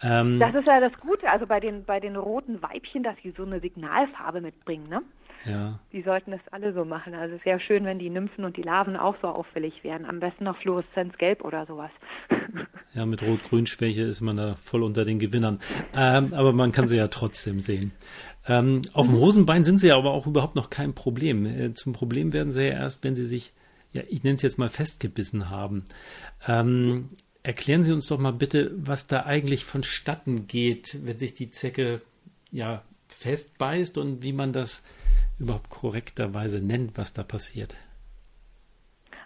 [0.02, 3.32] Ähm, das ist ja das Gute, also bei den, bei den roten Weibchen, dass sie
[3.37, 5.02] so eine Signalfarbe mitbringen, ne?
[5.44, 5.79] Ja.
[5.92, 7.14] Die sollten das alle so machen.
[7.14, 10.07] Also es ist ja schön, wenn die Nymphen und die Larven auch so auffällig werden.
[10.07, 11.90] Am besten noch Fluoreszenzgelb oder sowas.
[12.94, 15.61] Ja, mit Rot-Grün-Schwäche ist man da voll unter den Gewinnern.
[15.94, 17.92] Ähm, aber man kann sie ja trotzdem sehen.
[18.49, 21.44] Ähm, auf dem Hosenbein sind sie aber auch überhaupt noch kein Problem.
[21.44, 23.53] Äh, zum Problem werden sie ja erst, wenn sie sich,
[23.92, 25.85] ja, ich nenne es jetzt mal festgebissen haben.
[26.49, 27.11] Ähm,
[27.42, 32.01] erklären Sie uns doch mal bitte, was da eigentlich vonstatten geht, wenn sich die Zecke
[32.51, 32.83] ja
[33.18, 34.85] festbeißt und wie man das
[35.38, 37.76] überhaupt korrekterweise nennt, was da passiert?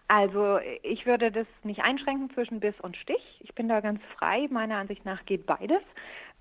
[0.08, 3.22] Also ich würde das nicht einschränken zwischen Biss und Stich.
[3.40, 4.48] Ich bin da ganz frei.
[4.50, 5.82] Meiner Ansicht nach geht beides.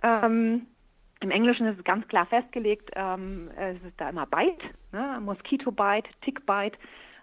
[0.02, 0.66] Ähm,
[1.20, 5.20] Im Englischen ist es ganz klar festgelegt, ähm, es ist da immer Bite, ne?
[5.22, 6.80] Mosquito-Bite, Tick-Bite.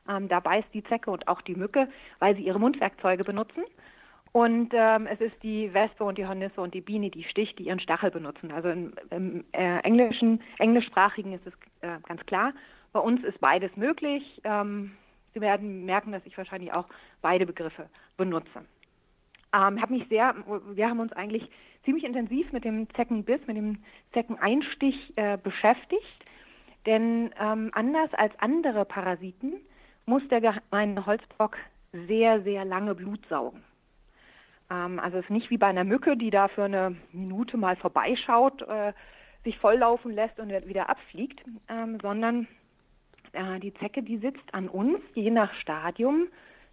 [0.09, 1.89] Ähm, da beißt die Zecke und auch die Mücke,
[2.21, 3.65] weil sie ihre Mundwerkzeuge benutzen.
[4.33, 7.65] Und ähm, es ist die Wespe und die Hornisse und die Biene, die sticht, die
[7.65, 8.53] ihren Stachel benutzen.
[8.53, 12.53] Also im, im äh, englischen, englischsprachigen ist es äh, ganz klar.
[12.93, 14.41] Bei uns ist beides möglich.
[14.45, 14.93] Ähm,
[15.37, 16.87] Sie werden merken, dass ich wahrscheinlich auch
[17.21, 18.65] beide Begriffe benutze.
[19.55, 20.35] Ähm, hab mich sehr,
[20.75, 21.47] wir haben uns eigentlich
[21.85, 23.79] ziemlich intensiv mit dem Zeckenbiss, mit dem
[24.15, 26.25] Zeckeneinstich äh, beschäftigt.
[26.87, 29.55] Denn ähm, anders als andere Parasiten
[30.07, 31.59] muss der gemeine Holzbock
[31.93, 33.63] sehr, sehr lange Blut saugen.
[34.71, 37.77] Ähm, also es ist nicht wie bei einer Mücke, die da für eine Minute mal
[37.77, 38.93] vorbeischaut, äh,
[39.45, 42.49] sich volllaufen lässt und wieder abfliegt, ähm, sondern
[43.33, 46.27] äh, die Zecke, die sitzt an uns, je nach Stadium,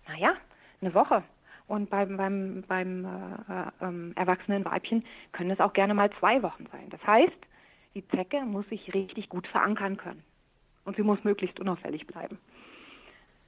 [0.07, 0.33] naja,
[0.81, 1.23] eine Woche.
[1.67, 6.65] Und beim, beim, beim äh, äh, erwachsenen Weibchen können es auch gerne mal zwei Wochen
[6.71, 6.89] sein.
[6.89, 7.37] Das heißt,
[7.95, 10.23] die Zecke muss sich richtig gut verankern können.
[10.83, 12.37] Und sie muss möglichst unauffällig bleiben.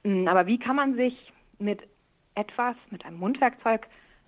[0.04, 1.82] Hm, aber wie kann man sich mit
[2.34, 3.86] etwas, mit einem Mundwerkzeug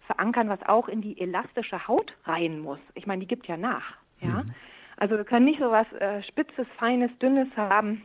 [0.08, 2.80] verankern, was auch in die elastische Haut rein muss.
[2.94, 3.94] Ich meine, die gibt ja nach.
[4.20, 4.42] Ja?
[4.42, 4.54] Mhm.
[4.96, 8.02] Also wir können nicht so was äh, Spitzes, Feines, Dünnes haben,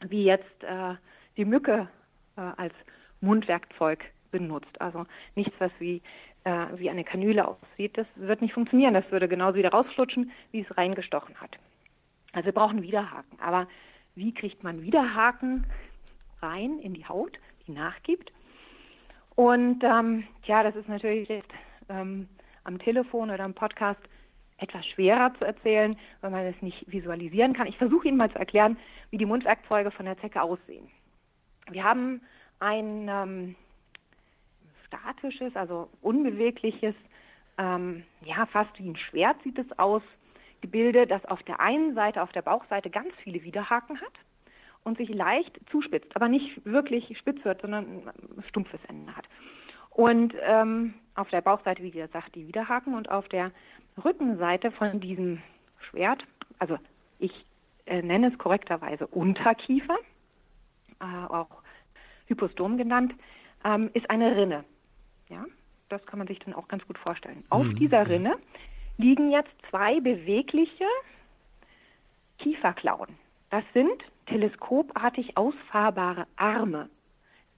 [0.00, 0.94] wie jetzt äh,
[1.36, 1.88] die Mücke
[2.36, 2.72] äh, als
[3.20, 4.80] Mundwerkzeug benutzt.
[4.80, 6.00] Also nichts, was wie,
[6.44, 7.98] äh, wie eine Kanüle aussieht.
[7.98, 8.94] Das wird nicht funktionieren.
[8.94, 11.58] Das würde genauso wieder rausflutschen, wie es reingestochen hat.
[12.32, 13.38] Also wir brauchen Widerhaken.
[13.40, 13.66] Aber
[14.14, 15.66] wie kriegt man Widerhaken
[16.40, 18.32] rein in die Haut, die nachgibt?
[19.34, 21.50] Und ähm, ja, das ist natürlich jetzt
[21.88, 22.28] ähm,
[22.64, 24.00] am Telefon oder am Podcast
[24.58, 27.66] etwas schwerer zu erzählen, weil man es nicht visualisieren kann.
[27.66, 28.76] Ich versuche Ihnen mal zu erklären,
[29.10, 30.88] wie die Mundwerkzeuge von der Zecke aussehen.
[31.70, 32.20] Wir haben
[32.60, 33.56] ein ähm,
[34.86, 36.94] statisches, also unbewegliches,
[37.58, 40.02] ähm, ja, fast wie ein Schwert sieht es aus,
[40.60, 44.12] Gebilde, das auf der einen Seite, auf der Bauchseite ganz viele Widerhaken hat
[44.84, 49.26] und sich leicht zuspitzt, aber nicht wirklich spitz wird, sondern ein stumpfes Ende hat.
[49.90, 53.52] Und ähm, auf der Bauchseite, wie gesagt, die Widerhaken und auf der
[54.02, 55.42] Rückenseite von diesem
[55.90, 56.24] Schwert,
[56.58, 56.78] also
[57.18, 57.32] ich
[57.86, 59.96] äh, nenne es korrekterweise Unterkiefer,
[61.00, 61.62] äh, auch
[62.26, 63.12] Hypostom genannt,
[63.64, 64.64] ähm, ist eine Rinne.
[65.28, 65.44] Ja,
[65.88, 67.44] das kann man sich dann auch ganz gut vorstellen.
[67.50, 67.76] Auf mhm.
[67.76, 68.38] dieser Rinne
[68.96, 70.86] liegen jetzt zwei bewegliche
[72.38, 73.10] Kieferklauen.
[73.50, 76.88] Das sind teleskopartig ausfahrbare Arme,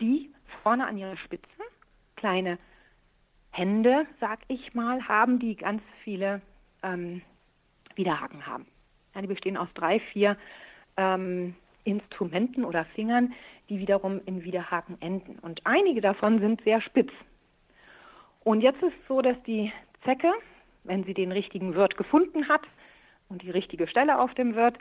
[0.00, 0.30] die
[0.62, 1.48] vorne an ihrer Spitze
[2.16, 2.58] kleine
[3.50, 6.40] Hände, sag ich mal, haben, die ganz viele
[6.82, 7.20] ähm,
[7.94, 8.66] Widerhaken haben.
[9.14, 10.36] Ja, die bestehen aus drei, vier
[10.96, 13.34] ähm, Instrumenten oder Fingern,
[13.68, 15.38] die wiederum in Widerhaken enden.
[15.40, 17.12] Und einige davon sind sehr spitz.
[18.42, 19.72] Und jetzt ist es so, dass die
[20.04, 20.32] Zecke,
[20.84, 22.62] wenn sie den richtigen Wirt gefunden hat
[23.28, 24.78] und die richtige Stelle auf dem Wirt,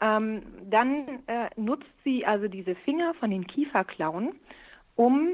[0.00, 4.34] ähm, dann äh, nutzt sie also diese Finger von den Kieferklauen,
[4.96, 5.30] um,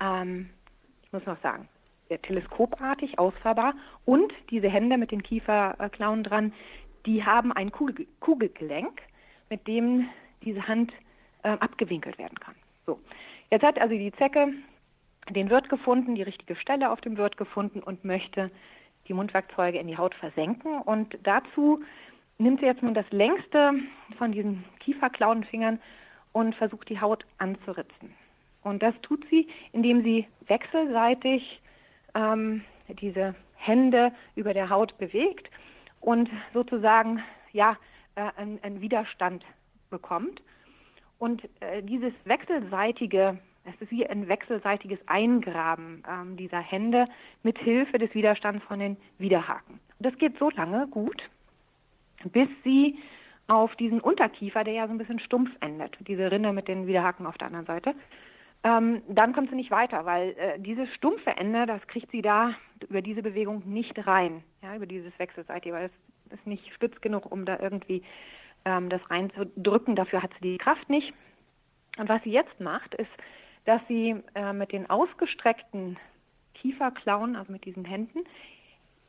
[0.00, 0.50] ähm,
[1.04, 1.68] ich muss noch sagen,
[2.22, 6.52] teleskopartig ausfahrbar und diese Hände mit den Kieferklauen dran,
[7.06, 9.02] die haben ein Kugel Kugelgelenk,
[9.50, 10.08] mit dem
[10.42, 10.92] diese Hand
[11.42, 12.54] äh, abgewinkelt werden kann.
[12.86, 12.98] So,
[13.50, 14.52] jetzt hat also die Zecke
[15.30, 18.50] den Wirt gefunden, die richtige Stelle auf dem Wirt gefunden und möchte
[19.08, 20.80] die Mundwerkzeuge in die Haut versenken.
[20.82, 21.82] Und dazu
[22.38, 23.74] nimmt sie jetzt nun das längste
[24.16, 25.80] von diesen Kieferklauenfingern
[26.32, 28.14] und versucht die Haut anzuritzen.
[28.62, 31.60] Und das tut sie, indem sie wechselseitig
[32.14, 35.50] ähm, diese Hände über der Haut bewegt
[36.00, 37.22] und sozusagen
[37.52, 37.76] ja
[38.14, 39.44] äh, einen Widerstand
[39.90, 40.42] bekommt.
[41.18, 47.06] Und äh, dieses wechselseitige, es ist wie ein wechselseitiges Eingraben ähm, dieser Hände
[47.42, 49.80] mit Hilfe des Widerstands von den Widerhaken.
[49.98, 51.20] Das geht so lange gut,
[52.24, 52.98] bis sie
[53.46, 57.26] auf diesen Unterkiefer, der ja so ein bisschen stumpf endet, diese Rinde mit den Widerhaken
[57.26, 57.94] auf der anderen Seite,
[58.64, 62.54] ähm, dann kommt sie nicht weiter, weil äh, dieses stumpfe Ende, das kriegt sie da
[62.88, 65.90] über diese Bewegung nicht rein, ja, über dieses Wechselseitige, weil
[66.26, 68.02] es ist nicht spitz genug, um da irgendwie
[68.64, 69.96] ähm, das reinzudrücken.
[69.96, 71.12] Dafür hat sie die Kraft nicht.
[71.98, 73.10] Und was sie jetzt macht, ist,
[73.64, 75.96] dass sie äh, mit den ausgestreckten
[76.54, 78.20] Kieferklauen, also mit diesen Händen,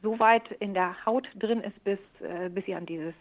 [0.02, 3.14] so weit in der Haut drin ist, bis, äh, bis sie an dieses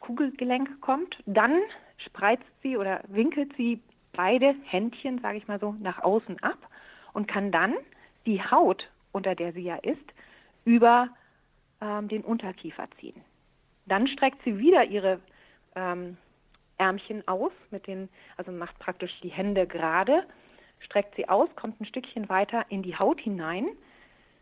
[0.00, 1.16] Kugelgelenk kommt.
[1.26, 1.60] Dann
[1.98, 3.80] spreizt sie oder winkelt sie
[4.12, 6.58] beide Händchen, sage ich mal so, nach außen ab
[7.12, 7.74] und kann dann
[8.26, 10.12] die Haut, unter der sie ja ist,
[10.64, 11.08] über
[11.80, 13.20] ähm, den Unterkiefer ziehen.
[13.86, 15.20] Dann streckt sie wieder ihre
[15.74, 16.16] ähm,
[16.78, 20.24] Ärmchen aus, mit den, also macht praktisch die Hände gerade,
[20.80, 23.68] streckt sie aus, kommt ein Stückchen weiter in die Haut hinein,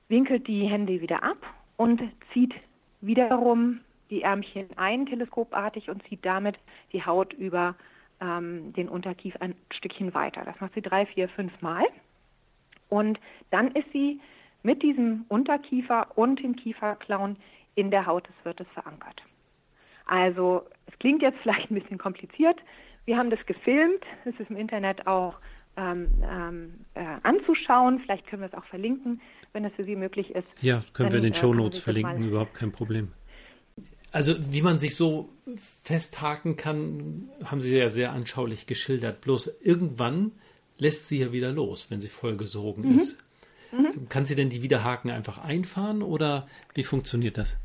[0.08, 1.38] winkelt die Hände wieder ab
[1.76, 2.54] und zieht
[3.00, 6.56] wiederum die Ärmchen ein, teleskopartig, und zieht damit
[6.92, 7.74] die Haut über
[8.20, 10.42] ähm, den Unterkiefer ein Stückchen weiter.
[10.44, 11.84] Das macht sie drei, vier, fünf Mal.
[12.88, 13.18] Und
[13.50, 14.20] dann ist sie
[14.62, 17.36] mit diesem Unterkiefer und den Kieferklauen
[17.74, 19.22] in der Haut des Wirtes verankert.
[20.06, 22.60] Also es klingt jetzt vielleicht ein bisschen kompliziert.
[23.04, 24.04] Wir haben das gefilmt.
[24.24, 25.34] Es ist im Internet auch
[25.76, 28.00] ähm, ähm, äh, anzuschauen.
[28.00, 29.20] Vielleicht können wir es auch verlinken,
[29.54, 30.46] wenn es für Sie möglich ist.
[30.60, 33.12] Ja, können dann, wir in den äh, Show Notes verlinken, überhaupt kein Problem.
[34.12, 35.30] Also wie man sich so
[35.82, 39.22] festhaken kann, haben Sie ja sehr anschaulich geschildert.
[39.22, 40.32] Bloß irgendwann
[40.78, 42.98] lässt sie ja wieder los, wenn sie vollgesogen mhm.
[42.98, 43.24] ist.
[43.72, 44.08] Mhm.
[44.08, 47.58] Kann sie denn die Widerhaken einfach einfahren oder wie funktioniert das?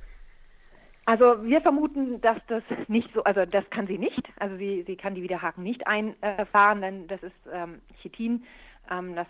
[1.06, 4.22] Also wir vermuten, dass das nicht so, also das kann sie nicht.
[4.38, 8.44] Also sie, sie kann die Widerhaken nicht einfahren, denn das ist ähm, Chitin.
[8.90, 9.28] Ähm, das,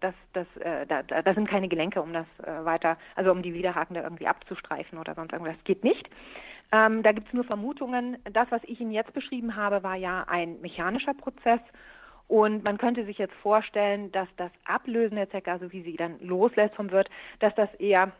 [0.00, 3.54] das, das, äh, da, da sind keine Gelenke, um das äh, weiter, also um die
[3.54, 5.56] Widerhaken da irgendwie abzustreifen oder sonst irgendwas.
[5.56, 6.08] Das geht nicht.
[6.72, 8.18] Ähm, da gibt es nur Vermutungen.
[8.32, 11.60] Das, was ich Ihnen jetzt beschrieben habe, war ja ein mechanischer Prozess.
[12.26, 16.18] Und man könnte sich jetzt vorstellen, dass das Ablösen der Zecke, also wie sie dann
[16.20, 18.12] loslässt vom Wirt, dass das eher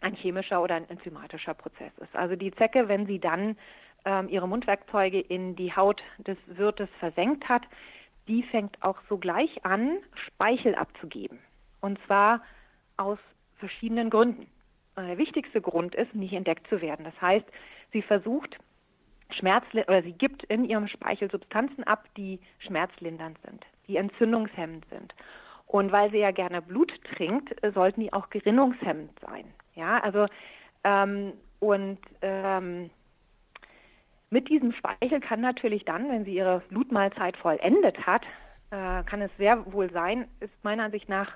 [0.00, 2.14] ein chemischer oder ein enzymatischer Prozess ist.
[2.16, 3.56] Also die Zecke, wenn sie dann
[4.04, 7.62] ähm, ihre Mundwerkzeuge in die Haut des Wirtes versenkt hat,
[8.28, 11.38] die fängt auch sogleich an, Speichel abzugeben.
[11.80, 12.42] Und zwar
[12.96, 13.18] aus
[13.58, 14.46] verschiedenen Gründen.
[14.96, 17.04] Der wichtigste Grund ist, nicht entdeckt zu werden.
[17.04, 17.46] Das heißt,
[17.94, 18.58] Sie versucht
[19.30, 25.14] Schmerz oder sie gibt in ihrem Speichel Substanzen ab, die schmerzlindernd sind, die entzündungshemmend sind.
[25.66, 29.46] Und weil sie ja gerne Blut trinkt, sollten die auch gerinnungshemmend sein.
[29.74, 30.26] Ja, also
[30.82, 32.90] ähm, und ähm,
[34.34, 38.22] mit diesem Speichel kann natürlich dann, wenn sie ihre Blutmahlzeit vollendet hat,
[38.72, 41.30] äh, kann es sehr wohl sein, ist meiner Ansicht nach,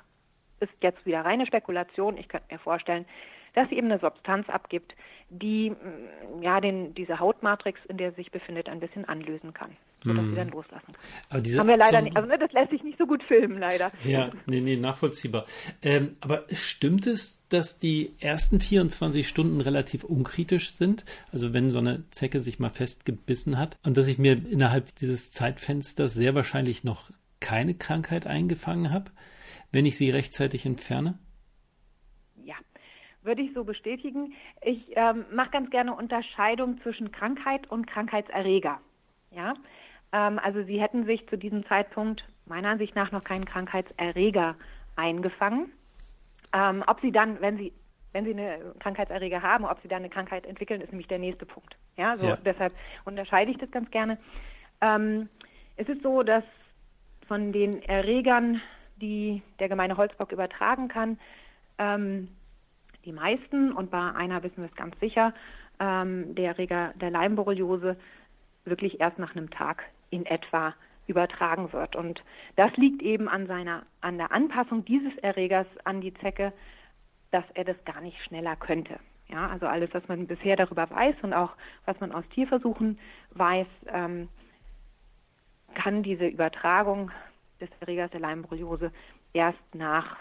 [0.58, 2.16] ist jetzt wieder reine Spekulation.
[2.16, 3.06] Ich könnte mir vorstellen,
[3.54, 4.96] dass sie eben eine Substanz abgibt,
[5.30, 9.76] die mm, ja den, diese Hautmatrix, in der sie sich befindet, ein bisschen anlösen kann,
[10.02, 10.30] sodass mm.
[10.30, 10.92] sie dann loslassen.
[11.28, 13.22] Aber diese, Haben wir leider so, nicht, also ne, das lässt sich nicht so gut
[13.22, 13.92] filmen, leider.
[14.04, 15.46] Ja, nee, nee, nachvollziehbar.
[15.82, 21.04] Ähm, aber stimmt es, dass die ersten 24 Stunden relativ unkritisch sind?
[21.32, 25.32] Also wenn so eine Zecke sich mal festgebissen hat und dass ich mir innerhalb dieses
[25.32, 29.10] Zeitfensters sehr wahrscheinlich noch keine Krankheit eingefangen habe,
[29.72, 31.18] wenn ich sie rechtzeitig entferne?
[33.28, 34.32] würde ich so bestätigen.
[34.62, 38.80] Ich ähm, mache ganz gerne Unterscheidung zwischen Krankheit und Krankheitserreger.
[39.30, 39.54] Ja,
[40.10, 44.56] also Sie hätten sich zu diesem Zeitpunkt meiner Ansicht nach noch keinen Krankheitserreger
[44.96, 45.72] eingefangen.
[46.52, 47.72] Ähm, ob Sie dann, wenn Sie
[48.12, 51.46] wenn Sie eine Krankheitserreger haben, ob Sie dann eine Krankheit entwickeln, ist nämlich der nächste
[51.46, 51.76] Punkt.
[51.96, 52.38] Ja, so ja.
[52.44, 52.72] deshalb
[53.04, 54.18] unterscheide ich das ganz gerne.
[54.80, 55.28] Ähm,
[55.76, 56.44] es ist so, dass
[57.26, 58.60] von den Erregern,
[58.96, 61.18] die der gemeine Holzbock übertragen kann,
[61.78, 62.28] ähm,
[63.04, 65.34] die meisten, und bei einer wissen wir es ganz sicher,
[65.78, 67.96] ähm, der Erreger der Leimborreliose
[68.64, 70.74] wirklich erst nach einem Tag in etwa
[71.06, 71.96] übertragen wird.
[71.96, 72.22] Und
[72.56, 76.52] das liegt eben an seiner, an der Anpassung dieses Erregers an die Zecke,
[77.30, 79.00] dass er das gar nicht schneller könnte.
[79.28, 81.52] Ja, also alles, was man bisher darüber weiß und auch
[81.84, 82.98] was man aus Tierversuchen
[83.32, 84.28] weiß, ähm,
[85.74, 87.10] kann diese Übertragung
[87.60, 88.90] des Erregers der Leimborreliose
[89.34, 90.16] erst nach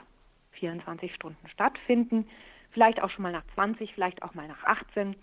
[0.52, 2.28] 24 Stunden stattfinden.
[2.71, 5.15] Vielleicht auch schon mal nach 20, vielleicht auch mal nach 18.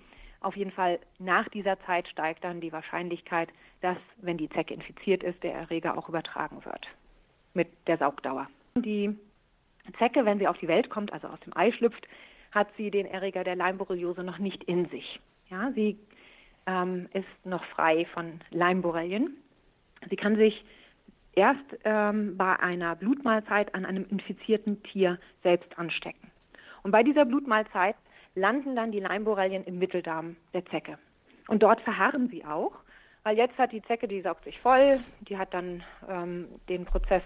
[0.44, 3.48] Auf jeden Fall nach dieser Zeit steigt dann die Wahrscheinlichkeit,
[3.80, 6.86] dass, wenn die Zecke infiziert ist, der Erreger auch übertragen wird
[7.54, 8.46] mit der Saugdauer.
[8.76, 9.16] Die
[9.98, 12.06] Zecke, wenn sie auf die Welt kommt, also aus dem Ei schlüpft,
[12.52, 15.18] hat sie den Erreger der Leimborreliose noch nicht in sich.
[15.48, 15.98] Ja, sie
[16.66, 19.38] ähm, ist noch frei von Leimborrelien.
[20.10, 20.62] Sie kann sich
[21.32, 26.30] erst ähm, bei einer Blutmahlzeit an einem infizierten Tier selbst anstecken.
[26.82, 27.96] Und bei dieser Blutmahlzeit
[28.34, 30.98] landen dann die Leimborrelien im Mitteldarm der Zecke.
[31.48, 32.72] Und dort verharren sie auch,
[33.22, 37.22] weil jetzt hat die Zecke, die saugt sich voll, die hat dann ähm, den Prozess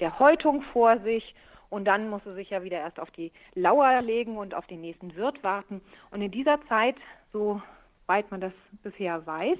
[0.00, 1.34] der Häutung vor sich
[1.70, 4.80] und dann muss sie sich ja wieder erst auf die Lauer legen und auf den
[4.80, 5.80] nächsten Wirt warten.
[6.10, 6.96] Und in dieser Zeit,
[7.32, 9.58] soweit man das bisher weiß,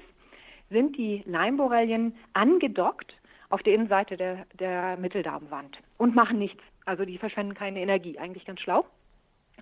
[0.69, 3.15] sind die Leimborrelien angedockt
[3.49, 6.63] auf der Innenseite der, der Mitteldarmwand und machen nichts.
[6.85, 8.19] Also die verschwenden keine Energie.
[8.19, 8.85] Eigentlich ganz schlau.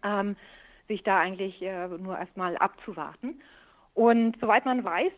[0.02, 0.36] Ähm,
[0.90, 3.40] sich da eigentlich äh, nur erstmal abzuwarten.
[3.94, 5.12] Und soweit man weiß,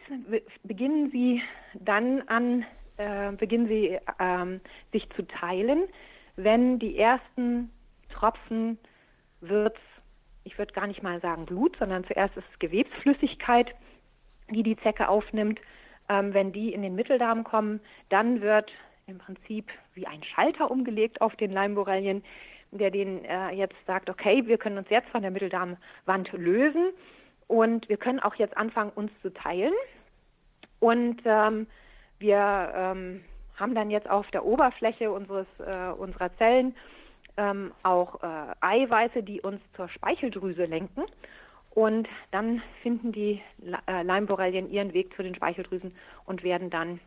[0.65, 1.43] beginnen sie
[1.75, 2.65] dann an,
[2.99, 4.61] äh, beginnen sie ähm,
[4.93, 5.85] sich zu teilen,
[6.37, 7.71] wenn die ersten
[8.11, 8.79] Tropfen
[9.41, 9.79] wird,
[10.45, 13.75] ich würde gar nicht mal sagen Blut, sondern zuerst ist es Gewebsflüssigkeit,
[14.51, 15.59] die die Zecke aufnimmt.
[16.09, 17.81] Ähm, wenn die in den Mitteldarm kommen,
[18.11, 18.71] dann wird
[19.07, 22.23] im Prinzip wie ein Schalter umgelegt auf den Leimborrelien
[22.73, 26.91] der den äh, jetzt sagt, okay, wir können uns jetzt von der Mitteldarmwand lösen
[27.47, 29.75] und wir können auch jetzt anfangen, uns zu teilen.
[30.81, 31.67] Und ähm,
[32.19, 33.23] wir ähm,
[33.57, 36.75] haben dann jetzt auf der Oberfläche unseres, äh, unserer Zellen
[37.37, 41.05] ähm, auch äh, Eiweiße, die uns zur Speicheldrüse lenken.
[41.75, 43.41] Und dann finden die
[43.87, 45.95] äh, Leimborrelien ihren Weg zu den Speicheldrüsen
[46.27, 47.01] und werden dann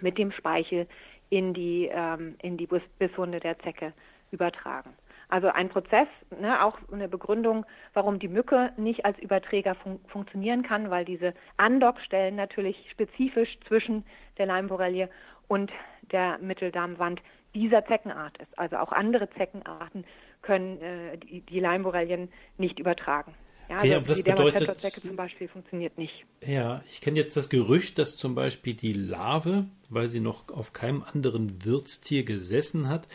[0.00, 0.86] mit dem Speichel
[1.30, 2.66] in die, ähm, in die
[2.98, 3.92] Bisswunde der Zecke
[4.34, 4.90] übertragen.
[5.28, 6.06] Also ein Prozess,
[6.38, 11.32] ne, auch eine Begründung, warum die Mücke nicht als Überträger fun funktionieren kann, weil diese
[11.56, 14.04] Andockstellen natürlich spezifisch zwischen
[14.38, 15.08] der Leimborrelie
[15.48, 15.72] und
[16.12, 17.20] der Mitteldarmwand
[17.54, 18.58] dieser Zeckenart ist.
[18.58, 20.04] Also auch andere Zeckenarten
[20.42, 23.34] können äh, die, die Leimborrelien nicht übertragen.
[23.68, 26.24] Ja, okay, also aber das die bedeutet, zum Beispiel funktioniert nicht.
[26.42, 30.72] Ja, ich kenne jetzt das Gerücht, dass zum Beispiel die Larve, weil sie noch auf
[30.72, 33.08] keinem anderen Wirtstier gesessen hat,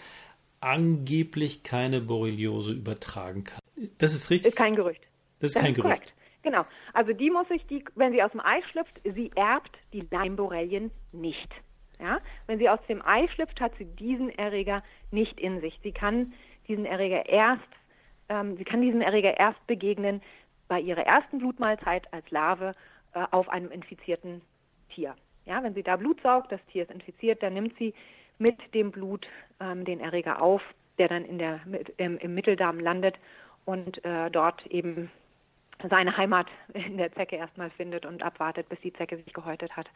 [0.61, 3.59] angeblich keine Borreliose übertragen kann.
[3.97, 4.51] Das ist richtig?
[4.51, 5.01] Ist kein Gerücht.
[5.39, 5.95] Das ist das kein ist Gerücht.
[5.95, 6.13] Korrekt.
[6.41, 6.65] Genau.
[6.93, 10.91] Also die muss sich die, wenn sie aus dem Ei schlüpft, sie erbt die Leimborrelien
[11.11, 11.49] nicht.
[11.99, 12.19] Ja?
[12.47, 15.77] Wenn sie aus dem Ei schlüpft, hat sie diesen Erreger nicht in sich.
[15.83, 16.33] Sie kann
[16.67, 17.67] diesen Erreger erst,
[18.29, 20.21] ähm, sie kann diesem Erreger erst begegnen
[20.67, 22.73] bei ihrer ersten Blutmahlzeit als Larve
[23.13, 24.41] äh, auf einem infizierten
[24.93, 25.15] Tier.
[25.45, 27.93] Ja, wenn sie da Blut saugt, das Tier ist infiziert, dann nimmt sie
[28.39, 29.27] mit dem Blut
[29.59, 30.61] ähm, den Erreger auf,
[30.97, 31.59] der dann in der,
[31.97, 33.15] im, im Mitteldarm landet
[33.65, 35.11] und äh, dort eben
[35.89, 39.87] seine Heimat in der Zecke erstmal findet und abwartet, bis die Zecke sich gehäutet hat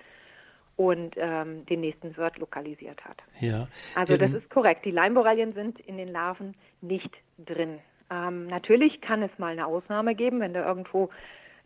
[0.75, 3.17] und ähm, den nächsten Wirt lokalisiert hat.
[3.39, 3.67] Ja.
[3.95, 4.85] Also das ist korrekt.
[4.85, 7.79] Die Leimborrelien sind in den Larven nicht drin.
[8.09, 11.09] Ähm, natürlich kann es mal eine Ausnahme geben, wenn da irgendwo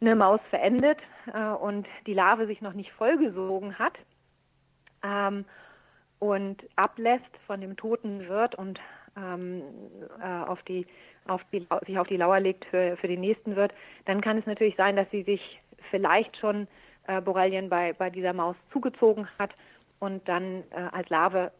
[0.02, 1.00] eine Maus verendet
[1.34, 3.94] äh, und die Larve sich noch nicht vollgesogen hat.
[5.04, 5.46] Ähm,
[6.20, 8.80] und ablässt von dem toten Wirt und
[9.16, 9.62] ähm,
[10.22, 10.86] äh, auf die,
[11.28, 13.74] auf die, sich auf die Lauer legt für, für den nächsten Wirt,
[14.06, 15.42] dann kann es natürlich sein, dass sie sich
[15.90, 16.68] vielleicht schon
[17.08, 19.52] äh, Borrelien bei, bei dieser Maus zugezogen hat
[20.00, 21.52] und dann äh, als Larve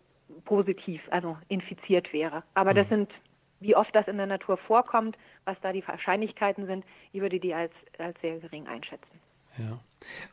[0.46, 2.44] positiv, also infiziert wäre.
[2.54, 2.96] Aber das mhm.
[2.96, 3.12] sind,
[3.60, 7.54] wie oft das in der Natur vorkommt, was da die Wahrscheinlichkeiten sind, ich würde die
[7.54, 9.20] als, als sehr gering einschätzen.
[9.58, 9.80] Ja.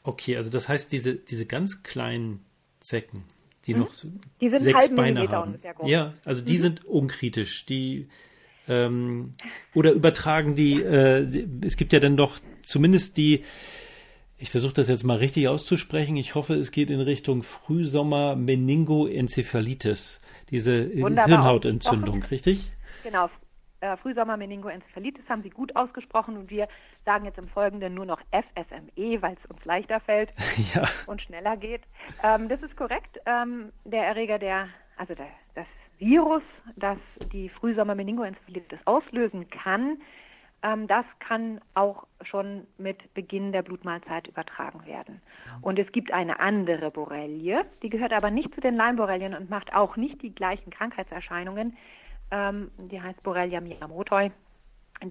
[0.02, 2.44] Okay, also das heißt, diese, diese ganz kleinen
[2.80, 3.24] Zecken,
[3.66, 3.80] die hm?
[3.80, 3.92] noch
[4.40, 5.58] die sechs Beine haben.
[5.84, 6.62] Ja, also die mhm.
[6.62, 7.66] sind unkritisch.
[7.66, 8.08] Die
[8.68, 9.32] ähm,
[9.74, 13.44] oder übertragen die, äh, es gibt ja dann doch zumindest die,
[14.38, 20.20] ich versuche das jetzt mal richtig auszusprechen, ich hoffe, es geht in Richtung Frühsommer Meningoenzephalitis,
[20.50, 21.26] diese Wunderbar.
[21.26, 22.72] Hirnhautentzündung, richtig?
[23.02, 23.28] Genau.
[23.80, 26.68] Äh, Frühsommer-Meningoenzephalitis haben Sie gut ausgesprochen und wir
[27.04, 30.32] sagen jetzt im Folgenden nur noch FSME, weil es uns leichter fällt
[30.74, 30.84] ja.
[31.06, 31.82] und schneller geht.
[32.22, 33.18] Ähm, das ist korrekt.
[33.26, 35.66] Ähm, der Erreger, der, also der, das
[35.98, 36.42] Virus,
[36.76, 36.98] das
[37.32, 39.98] die Frühsommer-Meningoenzephalitis auslösen kann,
[40.64, 45.20] ähm, das kann auch schon mit Beginn der Blutmahlzeit übertragen werden.
[45.60, 49.74] Und es gibt eine andere Borrelie, die gehört aber nicht zu den Leimborrelien und macht
[49.74, 51.76] auch nicht die gleichen Krankheitserscheinungen.
[52.30, 54.30] Ähm, die heißt Borrelia miyamoto.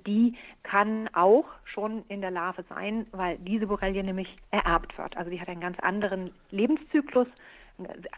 [0.07, 5.15] Die kann auch schon in der Larve sein, weil diese Borrelie nämlich ererbt wird.
[5.17, 7.27] Also die hat einen ganz anderen Lebenszyklus,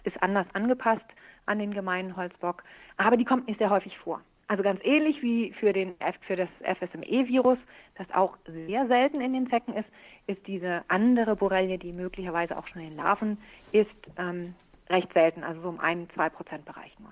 [0.04, 1.06] ist anders angepasst
[1.46, 2.64] an den gemeinen Holzbock,
[2.98, 4.22] aber die kommt nicht sehr häufig vor.
[4.48, 5.96] Also ganz ähnlich wie für, den,
[6.28, 7.58] für das FSME-Virus,
[7.96, 9.90] das auch sehr selten in den Zecken ist,
[10.28, 13.40] ist diese andere Borrelie, die möglicherweise auch schon in den Larven
[13.72, 14.54] ist, ähm,
[14.90, 17.12] recht selten, also so im 1-2 Prozent Bereich nur.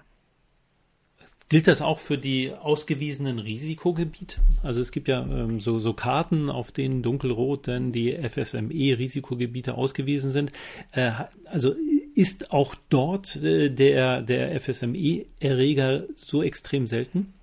[1.54, 4.42] Gilt das auch für die ausgewiesenen Risikogebiete?
[4.64, 10.32] Also es gibt ja ähm, so, so Karten, auf denen dunkelrot dann die FSME-Risikogebiete ausgewiesen
[10.32, 10.52] sind.
[10.94, 11.12] Äh,
[11.46, 11.76] also
[12.16, 17.36] ist auch dort äh, der, der FSME-Erreger so extrem selten?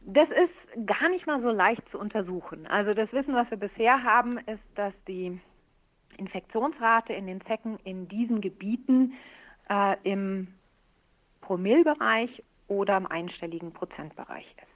[0.00, 2.66] Das ist gar nicht mal so leicht zu untersuchen.
[2.66, 5.40] Also das Wissen, was wir bisher haben, ist, dass die
[6.16, 9.12] Infektionsrate in den Zecken in diesen Gebieten
[9.70, 10.48] äh, im
[11.44, 14.74] Promillbereich oder im einstelligen Prozentbereich ist.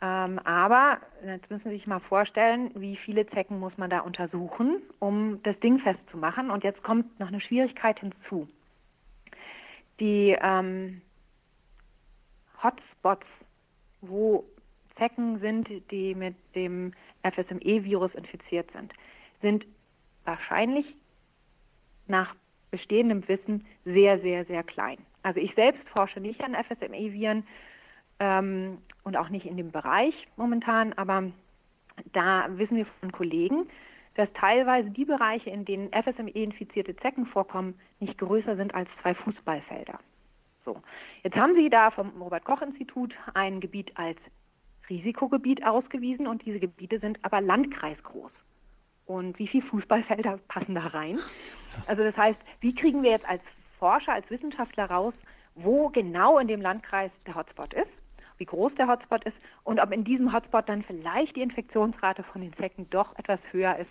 [0.00, 4.82] Ähm, aber jetzt müssen Sie sich mal vorstellen, wie viele Zecken muss man da untersuchen,
[5.00, 6.50] um das Ding festzumachen.
[6.50, 8.48] Und jetzt kommt noch eine Schwierigkeit hinzu.
[9.98, 11.02] Die ähm,
[12.62, 13.26] Hotspots,
[14.00, 14.44] wo
[14.96, 18.92] Zecken sind, die mit dem FSME-Virus infiziert sind,
[19.42, 19.64] sind
[20.24, 20.86] wahrscheinlich
[22.06, 22.34] nach
[22.70, 24.98] bestehendem Wissen sehr, sehr, sehr klein.
[25.22, 27.46] Also ich selbst forsche nicht an FSME-Viren
[28.20, 31.30] ähm, und auch nicht in dem Bereich momentan, aber
[32.12, 33.68] da wissen wir von Kollegen,
[34.14, 39.98] dass teilweise die Bereiche, in denen FSME-infizierte Zecken vorkommen, nicht größer sind als zwei Fußballfelder.
[40.64, 40.82] So.
[41.22, 44.18] Jetzt haben Sie da vom Robert-Koch-Institut ein Gebiet als
[44.88, 48.32] Risikogebiet ausgewiesen und diese Gebiete sind aber landkreisgroß.
[49.06, 51.18] Und wie viele Fußballfelder passen da rein?
[51.86, 53.42] Also das heißt, wie kriegen wir jetzt als
[53.78, 55.14] Forscher, als Wissenschaftler raus,
[55.54, 57.90] wo genau in dem Landkreis der Hotspot ist?
[58.38, 62.42] wie groß der Hotspot ist und ob in diesem Hotspot dann vielleicht die Infektionsrate von
[62.42, 63.90] Insekten doch etwas höher ist,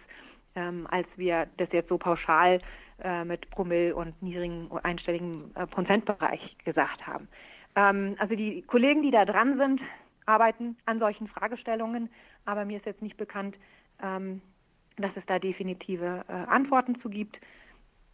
[0.56, 2.60] ähm, als wir das jetzt so pauschal
[3.04, 7.28] äh, mit Promille und niedrigen einstelligen äh, Prozentbereich gesagt haben.
[7.76, 9.82] Ähm, also die Kollegen, die da dran sind,
[10.26, 12.10] arbeiten an solchen Fragestellungen,
[12.46, 13.56] aber mir ist jetzt nicht bekannt,
[14.02, 14.42] ähm,
[14.98, 17.38] dass es da definitive äh, Antworten zu gibt.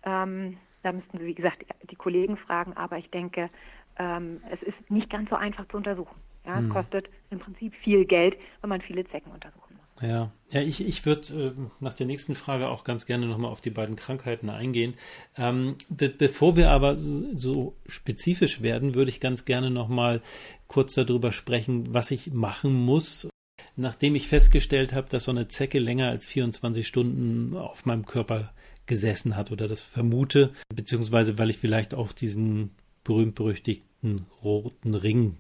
[0.03, 3.49] Ähm, da müssten Sie, wie gesagt, die Kollegen fragen, aber ich denke,
[3.97, 6.15] ähm, es ist nicht ganz so einfach zu untersuchen.
[6.45, 6.69] Ja, hm.
[6.69, 10.09] kostet im Prinzip viel Geld, wenn man viele Zecken untersuchen muss.
[10.09, 13.61] Ja, ja ich, ich würde äh, nach der nächsten Frage auch ganz gerne nochmal auf
[13.61, 14.95] die beiden Krankheiten eingehen.
[15.38, 20.21] Ähm, be bevor wir aber so spezifisch werden, würde ich ganz gerne nochmal
[20.67, 23.29] kurz darüber sprechen, was ich machen muss,
[23.77, 28.51] nachdem ich festgestellt habe, dass so eine Zecke länger als 24 Stunden auf meinem Körper
[28.86, 32.71] gesessen hat oder das vermute, beziehungsweise weil ich vielleicht auch diesen
[33.03, 35.38] berühmt-berüchtigten roten Ring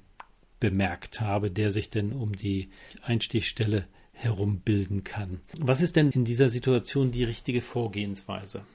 [0.59, 2.69] bemerkt habe, der sich denn um die
[3.01, 5.41] Einstichstelle herum bilden kann.
[5.59, 8.65] Was ist denn in dieser Situation die richtige Vorgehensweise?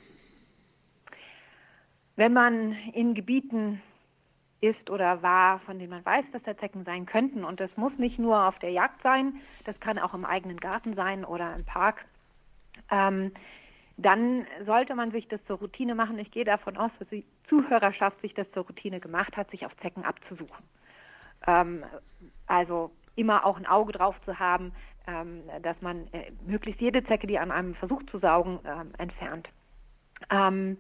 [2.17, 3.81] Wenn man in Gebieten
[4.61, 7.93] ist oder war, von denen man weiß, dass da Zecken sein könnten, und das muss
[7.97, 11.65] nicht nur auf der Jagd sein, das kann auch im eigenen Garten sein oder im
[11.65, 12.05] Park,
[12.91, 13.33] ähm,
[13.99, 16.19] dann sollte man sich das zur Routine machen.
[16.21, 19.77] Ich gehe davon aus, dass die Zuhörerschaft sich das zur Routine gemacht hat, sich auf
[19.79, 20.65] Zecken abzusuchen.
[21.47, 21.85] Ähm,
[22.47, 24.73] also immer auch ein Auge drauf zu haben,
[25.09, 29.49] ähm, dass man äh, möglichst jede Zecke, die an einem versucht zu saugen, ähm, entfernt.
[30.31, 30.79] Ähm,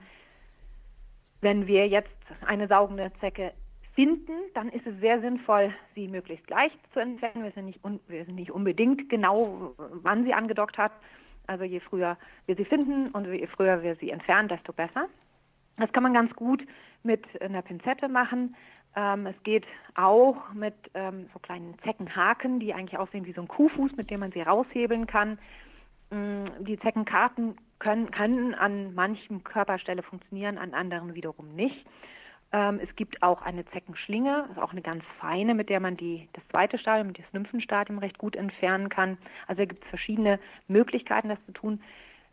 [1.40, 2.08] wenn wir jetzt
[2.46, 3.52] eine saugende Zecke
[3.94, 7.42] finden, dann ist es sehr sinnvoll, sie möglichst leicht zu entfernen.
[7.42, 10.92] Wir sind nicht, un wir sind nicht unbedingt genau, wann sie angedockt hat,
[11.48, 15.08] also je früher wir sie finden und je früher wir sie entfernen, desto besser.
[15.76, 16.64] Das kann man ganz gut
[17.02, 18.56] mit einer Pinzette machen.
[18.96, 23.48] Ähm, es geht auch mit ähm, so kleinen Zeckenhaken, die eigentlich aussehen wie so ein
[23.48, 25.38] Kuhfuß, mit dem man sie raushebeln kann.
[26.10, 31.86] Ähm, die Zeckenkarten können, können an manchem Körperstelle funktionieren, an anderen wiederum nicht.
[32.52, 36.28] Ähm, es gibt auch eine Zeckenschlinge, also auch eine ganz feine, mit der man die,
[36.32, 39.18] das zweite Stadium, das Nymphenstadium recht gut entfernen kann.
[39.46, 41.80] Also da gibt es verschiedene Möglichkeiten, das zu tun.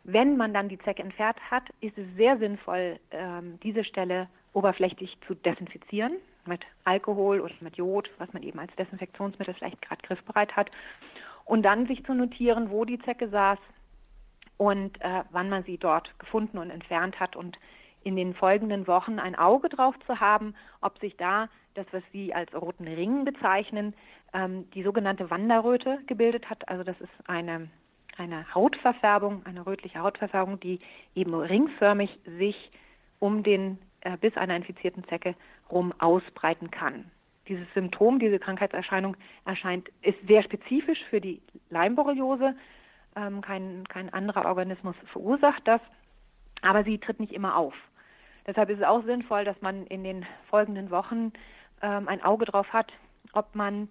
[0.04, 5.18] Wenn man dann die Zecke entfernt hat, ist es sehr sinnvoll, ähm, diese Stelle oberflächlich
[5.26, 10.54] zu desinfizieren mit Alkohol oder mit Jod, was man eben als Desinfektionsmittel vielleicht gerade griffbereit
[10.56, 10.70] hat.
[11.44, 13.58] Und dann sich zu notieren, wo die Zecke saß
[14.56, 17.58] und äh, wann man sie dort gefunden und entfernt hat und
[18.06, 22.32] in den folgenden Wochen ein Auge drauf zu haben, ob sich da das, was Sie
[22.32, 23.94] als roten Ring bezeichnen,
[24.32, 26.68] ähm, die sogenannte Wanderröte gebildet hat.
[26.68, 27.68] Also das ist eine,
[28.16, 30.78] eine Hautverfärbung, eine rötliche Hautverfärbung, die
[31.16, 32.70] eben ringförmig sich
[33.18, 35.34] um den äh, bis einer infizierten Zecke
[35.68, 37.10] rum ausbreiten kann.
[37.48, 42.54] Dieses Symptom, diese Krankheitserscheinung erscheint, ist sehr spezifisch für die Leimborreliose.
[43.16, 45.80] Ähm, kein, kein anderer Organismus verursacht das,
[46.62, 47.74] aber sie tritt nicht immer auf.
[48.46, 51.32] Deshalb ist es auch sinnvoll, dass man in den folgenden Wochen
[51.82, 52.92] ähm, ein Auge drauf hat,
[53.32, 53.88] ob man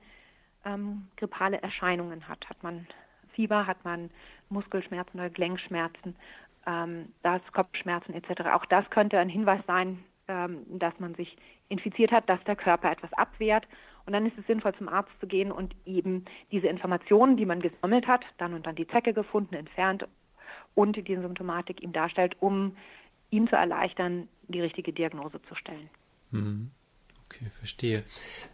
[0.63, 2.49] ähm, grippale Erscheinungen hat.
[2.49, 2.87] Hat man
[3.33, 4.09] Fieber, hat man
[4.49, 6.15] Muskelschmerzen oder Gelenkschmerzen,
[6.65, 8.43] ähm, das Kopfschmerzen etc.
[8.53, 11.37] Auch das könnte ein Hinweis sein, ähm, dass man sich
[11.69, 13.67] infiziert hat, dass der Körper etwas abwehrt.
[14.05, 17.61] Und dann ist es sinnvoll, zum Arzt zu gehen und eben diese Informationen, die man
[17.61, 20.07] gesammelt hat, dann und dann die Zecke gefunden, entfernt
[20.75, 22.75] und die Symptomatik ihm darstellt, um
[23.31, 25.89] ihm zu erleichtern, die richtige Diagnose zu stellen.
[26.31, 26.71] Mhm.
[27.25, 28.03] Okay, verstehe.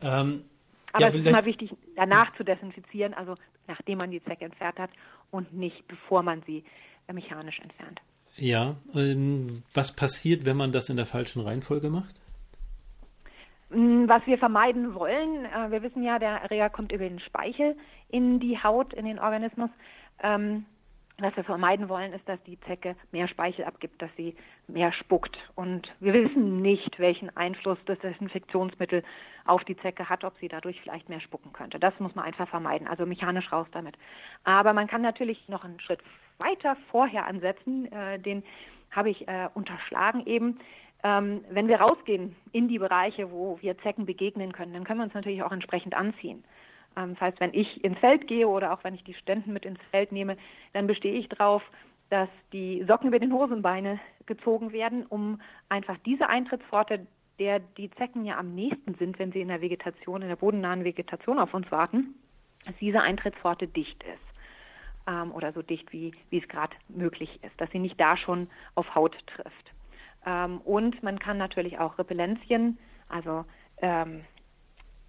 [0.02, 0.46] Ähm,
[0.94, 3.36] aber ja, es ist immer wichtig, danach zu desinfizieren, also
[3.68, 4.89] nachdem man die Zecke entfernt hat
[5.32, 6.64] und nicht bevor man sie
[7.08, 8.02] äh, mechanisch entfernt.
[8.38, 12.16] Ja, ähm, was passiert, wenn man das in der falschen Reihenfolge macht?
[13.70, 17.76] Mm, was wir vermeiden wollen, äh, wir wissen ja, der Erreger kommt über den Speichel
[18.10, 19.70] in die Haut, in den Organismus.
[20.24, 20.66] Ähm,
[21.22, 24.36] was wir vermeiden wollen, ist, dass die Zecke mehr Speichel abgibt, dass sie
[24.68, 25.38] mehr spuckt.
[25.56, 29.04] Und wir wissen nicht, welchen Einfluss das Desinfektionsmittel
[29.46, 31.80] auf die Zecke hat, ob sie dadurch vielleicht mehr spucken könnte.
[31.80, 33.96] Das muss man einfach vermeiden, also mechanisch raus damit.
[34.44, 36.00] Aber man kann natürlich noch einen Schritt
[36.38, 38.44] weiter vorher ansetzen, äh, den
[38.92, 40.60] habe ich äh, unterschlagen eben.
[41.04, 45.06] Ähm, wenn wir rausgehen in die Bereiche, wo wir Zecken begegnen können, dann können wir
[45.06, 46.44] uns natürlich auch entsprechend anziehen.
[46.96, 49.66] Ähm, das heißt, wenn ich ins Feld gehe oder auch wenn ich die Studenten mit
[49.66, 50.38] ins Feld nehme,
[50.74, 51.64] dann bestehe ich darauf,
[52.10, 55.39] dass die Socken über den Hosenbeine gezogen werden, um
[55.70, 57.08] einfach diese Eintrittspforte,
[57.39, 60.84] der die Zecken ja am nächsten sind, wenn sie in der Vegetation, in der bodennahen
[60.84, 62.16] Vegetation auf uns warten,
[62.66, 64.32] dass diese Eintrittspforte dicht ist
[65.08, 68.50] ähm, oder so dicht, wie, wie es gerade möglich ist, dass sie nicht da schon
[68.76, 69.72] auf Haut trifft.
[70.26, 72.78] Ähm, und man kann natürlich auch Repellenzien,
[73.10, 73.46] also
[73.82, 74.22] ähm,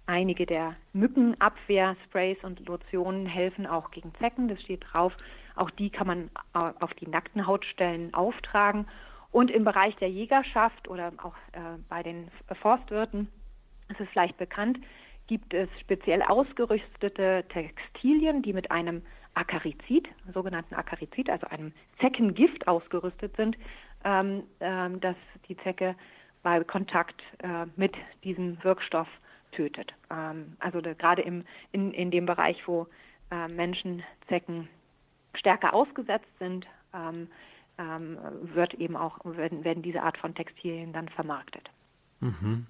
[0.05, 5.13] Einige der Mückenabwehrsprays und Lotionen helfen auch gegen Zecken, das steht drauf.
[5.55, 8.87] Auch die kann man auf die nackten Hautstellen auftragen.
[9.31, 12.29] Und im Bereich der Jägerschaft oder auch äh, bei den
[12.61, 13.29] Forstwirten
[13.89, 14.77] ist es vielleicht bekannt,
[15.27, 19.01] gibt es speziell ausgerüstete Textilien, die mit einem
[19.35, 23.57] Akarizid, sogenannten Akarizid, also einem Zeckengift ausgerüstet sind,
[24.03, 25.15] ähm, ähm, dass
[25.47, 25.95] die Zecke
[26.43, 29.07] bei Kontakt äh, mit diesem Wirkstoff
[29.55, 29.93] tötet.
[30.11, 32.87] Ähm, also gerade im, in, in dem Bereich, wo
[33.31, 34.67] äh, Menschen Zecken
[35.35, 37.27] stärker ausgesetzt sind, ähm,
[37.77, 38.17] ähm,
[38.53, 41.69] wird eben auch, werden, werden diese Art von Textilien dann vermarktet.
[42.19, 42.67] Mhm.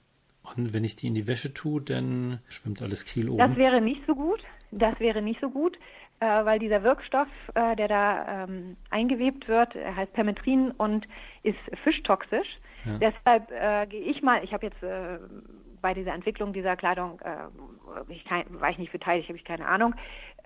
[0.56, 3.38] Und wenn ich die in die Wäsche tue, dann schwimmt alles kiel oben?
[3.38, 4.42] Das wäre nicht so gut.
[4.72, 5.78] Das wäre nicht so gut,
[6.20, 11.08] äh, weil dieser Wirkstoff, äh, der da ähm, eingewebt wird, heißt Permetrin und
[11.44, 12.48] ist fischtoxisch.
[12.86, 12.98] Ja.
[12.98, 15.20] Deshalb äh, gehe ich mal, ich habe jetzt äh,
[15.84, 19.68] bei dieser Entwicklung dieser Kleidung äh, ich kein, war ich nicht beteiligt, habe ich keine
[19.68, 19.94] Ahnung,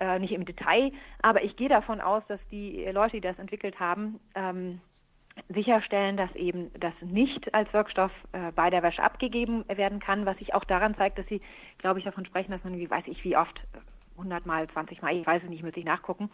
[0.00, 3.80] äh, nicht im Detail, aber ich gehe davon aus, dass die Leute, die das entwickelt
[3.80, 4.80] haben, ähm,
[5.48, 10.36] sicherstellen, dass eben das nicht als Wirkstoff äh, bei der Wäsche abgegeben werden kann, was
[10.38, 11.40] sich auch daran zeigt, dass sie,
[11.78, 13.58] glaube ich, davon sprechen, dass man, wie weiß ich, wie oft,
[14.16, 16.28] 100 Mal, 20 Mal, ich weiß es nicht, muss ich nachgucken,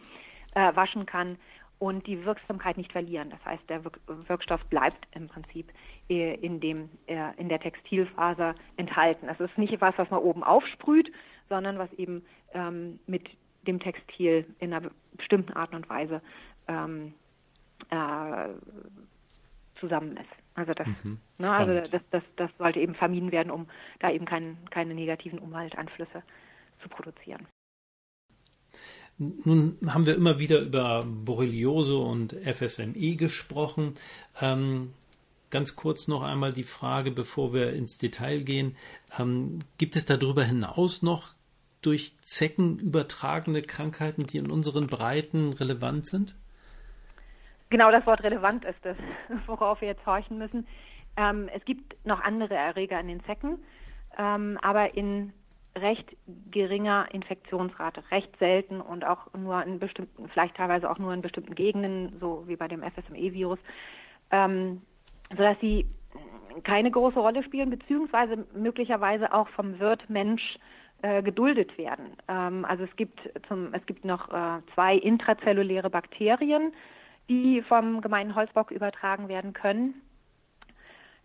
[0.55, 1.37] äh, waschen kann
[1.79, 3.31] und die Wirksamkeit nicht verlieren.
[3.31, 5.73] Das heißt, der Wirkstoff bleibt im Prinzip
[6.09, 9.27] äh, in, dem, äh, in der Textilfaser enthalten.
[9.27, 11.13] Das ist nicht etwas, was man oben aufsprüht,
[11.49, 13.29] sondern was eben ähm, mit
[13.67, 16.21] dem Textil in einer bestimmten Art und Weise
[16.69, 17.15] ähm,
[17.91, 18.49] äh,
[19.81, 20.31] zusammen ist.
[20.55, 23.67] Also das, mhm, ne, also das, das, das sollte eben vermieden werden, um
[23.99, 26.23] da eben kein, keine negativen Umwelteinflüsse
[26.81, 27.47] zu produzieren.
[29.19, 33.95] Nun haben wir immer wieder über Borreliose und FSME gesprochen.
[34.41, 34.93] Ähm,
[35.51, 38.77] ganz kurz noch einmal die Frage, bevor wir ins Detail gehen.
[39.19, 41.35] Ähm, gibt es darüber hinaus noch
[41.81, 46.35] durch Zecken übertragene Krankheiten, die in unseren Breiten relevant sind?
[47.71, 48.97] Genau das Wort relevant ist es,
[49.47, 50.67] worauf wir jetzt horchen müssen.
[51.17, 53.59] Ähm, es gibt noch andere Erreger in den Zecken,
[54.19, 55.33] ähm, aber in
[55.77, 56.17] recht
[56.51, 61.55] geringer Infektionsrate, recht selten und auch nur in bestimmten, vielleicht teilweise auch nur in bestimmten
[61.55, 63.59] Gegenden, so wie bei dem FSME-Virus,
[64.31, 64.83] ähm,
[65.31, 65.87] sodass sie
[66.63, 70.59] keine große Rolle spielen, beziehungsweise möglicherweise auch vom Wirt Mensch
[71.03, 72.17] äh, geduldet werden.
[72.29, 76.73] Ähm, also es gibt zum, es gibt noch äh, zwei intrazelluläre Bakterien,
[77.29, 80.01] die vom gemeinen Holzbock übertragen werden können.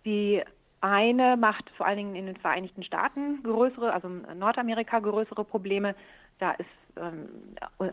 [0.06, 0.42] Die
[0.82, 5.96] eine macht vor allen Dingen in den Vereinigten Staaten größere, also in Nordamerika größere Probleme.
[6.40, 7.30] Da ist ähm,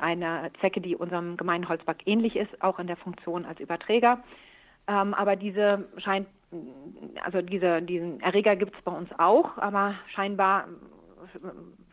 [0.01, 4.23] eine Zecke, die unserem gemeinen Holzbock ähnlich ist, auch in der Funktion als Überträger.
[4.87, 6.29] Ähm, aber diese scheint,
[7.25, 10.69] also diese, diesen Erreger gibt es bei uns auch, aber scheinbar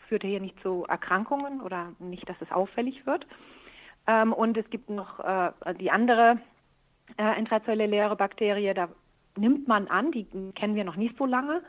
[0.08, 3.26] führt er hier nicht zu Erkrankungen oder nicht, dass es auffällig wird.
[4.06, 6.38] Ähm, und es gibt noch äh, die andere
[7.18, 8.90] äh, intrazelluläre Bakterie, da
[9.38, 10.26] nimmt man an, die
[10.56, 11.62] kennen wir noch nicht so lange,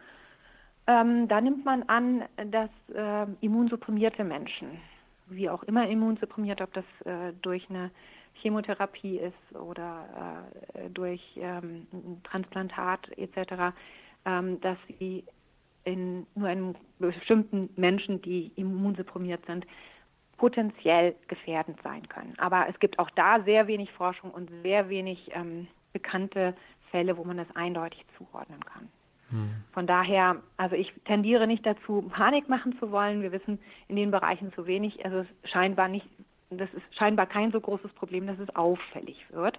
[0.86, 4.80] ähm, da nimmt man an, dass äh, immunsupprimierte Menschen,
[5.28, 7.90] wie auch immer immunsupprimiert, ob das äh, durch eine
[8.34, 10.44] Chemotherapie ist oder
[10.74, 11.86] äh, durch ähm,
[12.24, 13.74] Transplantat etc.,
[14.26, 15.24] ähm, dass sie
[15.84, 19.66] in nur in bestimmten Menschen, die immunsupprimiert sind,
[20.36, 22.34] potenziell gefährdend sein können.
[22.38, 26.54] Aber es gibt auch da sehr wenig Forschung und sehr wenig ähm, bekannte
[26.94, 28.88] Fälle, wo man das eindeutig zuordnen kann.
[29.30, 29.50] Hm.
[29.72, 33.20] Von daher, also ich tendiere nicht dazu, Panik machen zu wollen.
[33.20, 35.04] Wir wissen in den Bereichen zu wenig.
[35.04, 36.06] Also es scheinbar nicht,
[36.50, 39.58] das ist scheinbar kein so großes Problem, dass es auffällig wird.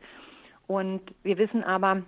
[0.68, 2.04] Und wir wissen aber,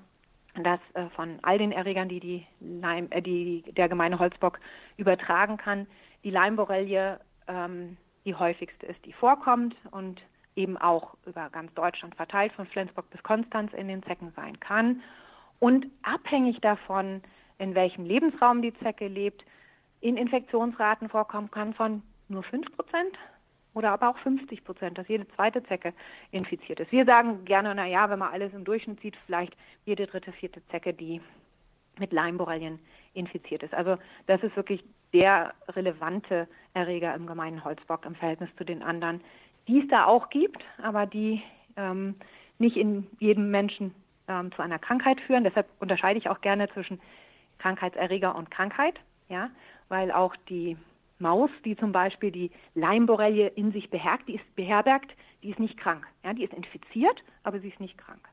[0.64, 4.62] dass äh, von all den Erregern, die, die, Leim, äh, die der gemeine Holzbock
[4.96, 5.88] übertragen kann,
[6.24, 7.20] die Leimborrelie
[7.50, 10.22] ähm, die häufigste ist, die vorkommt und
[10.58, 15.02] eben auch über ganz Deutschland verteilt, von Flensburg bis Konstanz in den Zecken sein kann.
[15.60, 17.22] Und abhängig davon,
[17.60, 19.44] in welchem Lebensraum die Zecke lebt,
[20.02, 23.18] in Infektionsraten vorkommen kann von nur 5 Prozent
[23.74, 25.94] oder aber auch 50 Prozent, dass jede zweite Zecke
[26.32, 26.92] infiziert ist.
[26.92, 29.56] Wir sagen gerne, na ja, wenn man alles im Durchschnitt sieht, vielleicht
[29.86, 31.22] jede dritte, vierte Zecke, die
[32.00, 32.80] mit Leimborrelien
[33.14, 33.74] infiziert ist.
[33.74, 33.98] Also
[34.28, 34.84] das ist wirklich
[35.14, 39.22] der relevante Erreger im gemeinen Holzbock im Verhältnis zu den anderen,
[39.68, 41.42] die es da auch gibt, aber die
[41.76, 42.16] ähm,
[42.60, 43.94] nicht in jedem Menschen
[44.28, 45.44] ähm, zu einer Krankheit führen.
[45.44, 47.00] Deshalb unterscheide ich auch gerne zwischen
[47.60, 49.00] Krankheitserreger und Krankheit,
[49.30, 49.50] ja,
[49.90, 50.78] weil auch die
[51.20, 55.12] Maus, die zum Beispiel die Leimborrelie in sich beherbergt, die ist beherbergt,
[55.42, 56.06] die ist nicht krank.
[56.24, 58.28] Ja, die ist infiziert, aber sie ist nicht krank.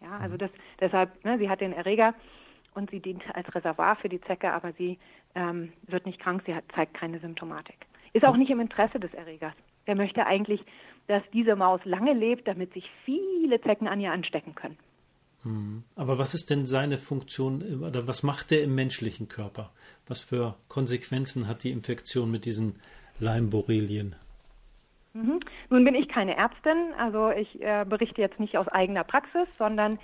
[0.00, 0.38] Ja, also mhm.
[0.38, 2.14] das, deshalb, ne, sie hat den Erreger
[2.74, 4.98] und sie dient als Reservoir für die Zecke, aber sie
[5.34, 7.86] ähm, wird nicht krank, sie hat, zeigt keine Symptomatik.
[8.12, 9.54] Ist auch nicht im Interesse des Erregers.
[9.86, 10.60] Der möchte eigentlich,
[11.06, 14.78] dass diese Maus lange lebt, damit sich viele Zecken an ihr anstecken können.
[15.42, 15.84] Hm.
[15.94, 19.70] Aber was ist denn seine Funktion oder was macht der im menschlichen Körper?
[20.06, 22.80] Was für Konsequenzen hat die Infektion mit diesen
[23.18, 24.16] Leimborrelien?
[25.12, 25.40] Mhm.
[25.70, 29.98] Nun bin ich keine Ärztin, also ich äh, berichte jetzt nicht aus eigener Praxis, sondern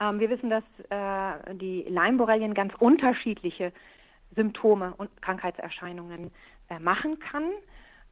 [0.00, 3.72] ähm, wir wissen, dass äh, die Leimborrelien ganz unterschiedliche
[4.36, 6.30] Symptome und Krankheitserscheinungen
[6.68, 7.44] äh, machen kann.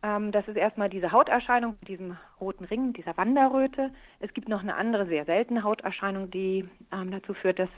[0.03, 3.93] Ähm, das ist erstmal diese Hauterscheinung mit diesem roten Ring, dieser Wanderröte.
[4.19, 7.69] Es gibt noch eine andere sehr seltene Hauterscheinung, die ähm, dazu führt, dass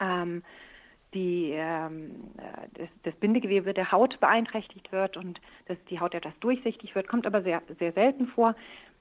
[0.00, 0.42] ähm,
[1.14, 6.34] die, ähm, äh, das, das, Bindegewebe der Haut beeinträchtigt wird und dass die Haut etwas
[6.40, 8.54] durchsichtig wird, kommt aber sehr, sehr selten vor.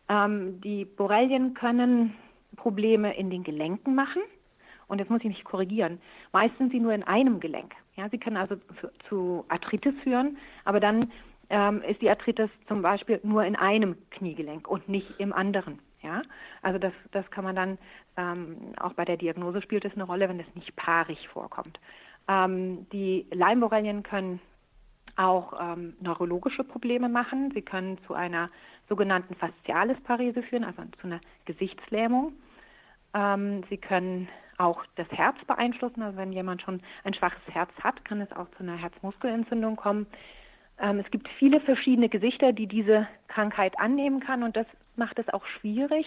[0.07, 2.15] Ähm, die Borrelien können
[2.55, 4.21] Probleme in den Gelenken machen.
[4.87, 5.99] Und jetzt muss ich mich korrigieren.
[6.31, 7.73] Meist sind sie nur in einem Gelenk.
[7.97, 11.11] Ja, sie können also zu, zu Arthritis führen, aber dann
[11.49, 15.79] ähm, ist die Arthritis zum Beispiel nur in einem Kniegelenk und nicht im anderen.
[16.03, 16.21] Ja,
[16.61, 17.77] also das, das kann man dann
[18.17, 21.79] ähm, auch bei der Diagnose spielt es eine Rolle, wenn es nicht paarig vorkommt.
[22.27, 24.39] Ähm, die Leimborrelien können
[25.15, 27.51] auch ähm, neurologische Probleme machen.
[27.53, 28.49] Sie können zu einer
[28.87, 32.33] sogenannten Faszialisparese führen, also zu einer Gesichtslähmung.
[33.13, 36.01] Ähm, sie können auch das Herz beeinflussen.
[36.01, 40.07] Also wenn jemand schon ein schwaches Herz hat, kann es auch zu einer Herzmuskelentzündung kommen.
[40.79, 45.29] Ähm, es gibt viele verschiedene Gesichter, die diese Krankheit annehmen kann und das macht es
[45.29, 46.05] auch schwierig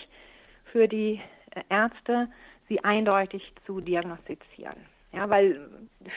[0.73, 2.29] für die äh, Ärzte,
[2.69, 4.77] sie eindeutig zu diagnostizieren.
[5.13, 5.69] Ja, weil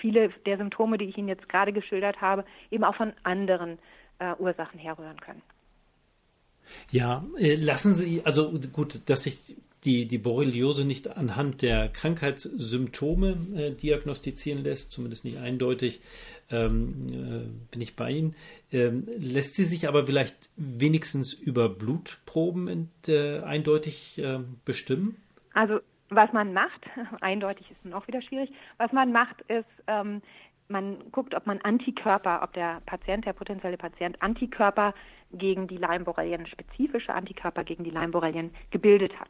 [0.02, 3.80] viele der Symptome, die ich Ihnen jetzt gerade geschildert habe, eben auch von anderen
[4.20, 5.42] äh, Ursachen herrühren können.
[6.92, 9.56] Ja, äh, lassen Sie, also gut, dass ich
[9.86, 16.02] die, die Borreliose nicht anhand der Krankheitssymptome äh, diagnostizieren lässt, zumindest nicht eindeutig,
[16.50, 18.36] ähm, äh, bin ich bei Ihnen.
[18.72, 25.18] Ähm, lässt sie sich aber vielleicht wenigstens über Blutproben in, äh, eindeutig äh, bestimmen?
[25.54, 25.80] Also
[26.10, 26.82] was man macht,
[27.22, 30.22] eindeutig ist nun auch wieder schwierig, was man macht ist, ähm,
[30.70, 34.94] man guckt, ob man Antikörper, ob der Patient, der potenzielle Patient Antikörper
[35.34, 39.30] gegen die Leimborrelien, spezifische Antikörper gegen die Leimborrelien gebildet hat.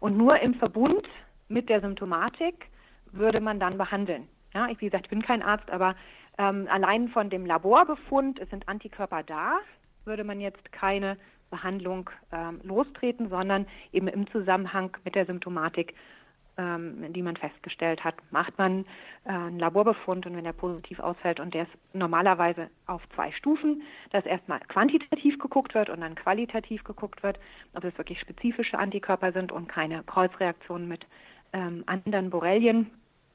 [0.00, 1.06] Und nur im Verbund
[1.48, 2.68] mit der Symptomatik
[3.12, 4.26] würde man dann behandeln.
[4.54, 5.94] Ja, ich, wie gesagt, bin kein Arzt, aber
[6.38, 9.58] ähm, allein von dem Laborbefund, es sind Antikörper da,
[10.04, 11.16] würde man jetzt keine
[11.50, 15.94] Behandlung ähm, lostreten, sondern eben im Zusammenhang mit der Symptomatik,
[16.56, 18.84] ähm, die man festgestellt hat, macht man
[19.24, 23.82] äh, einen Laborbefund und wenn der positiv ausfällt und der ist normalerweise auf zwei Stufen,
[24.10, 27.38] dass erstmal quantitativ geguckt wird und dann qualitativ geguckt wird,
[27.74, 31.06] ob es wirklich spezifische Antikörper sind und keine Kreuzreaktionen mit
[31.52, 32.90] ähm, anderen Borrelien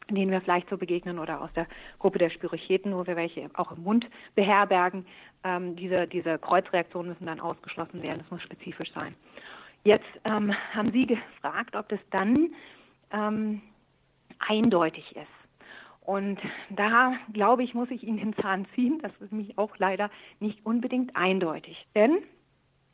[0.09, 1.67] denen wir vielleicht so begegnen oder aus der
[1.99, 5.05] Gruppe der Spirocheten, wo wir welche auch im Mund beherbergen.
[5.43, 8.19] Ähm, diese, diese Kreuzreaktionen müssen dann ausgeschlossen werden.
[8.19, 9.15] Das muss spezifisch sein.
[9.83, 12.53] Jetzt ähm, haben Sie gefragt, ob das dann
[13.11, 13.61] ähm,
[14.39, 15.27] eindeutig ist.
[16.01, 16.39] Und
[16.69, 18.99] da, glaube ich, muss ich Ihnen den Zahn ziehen.
[19.01, 21.87] Das ist nämlich auch leider nicht unbedingt eindeutig.
[21.95, 22.19] Denn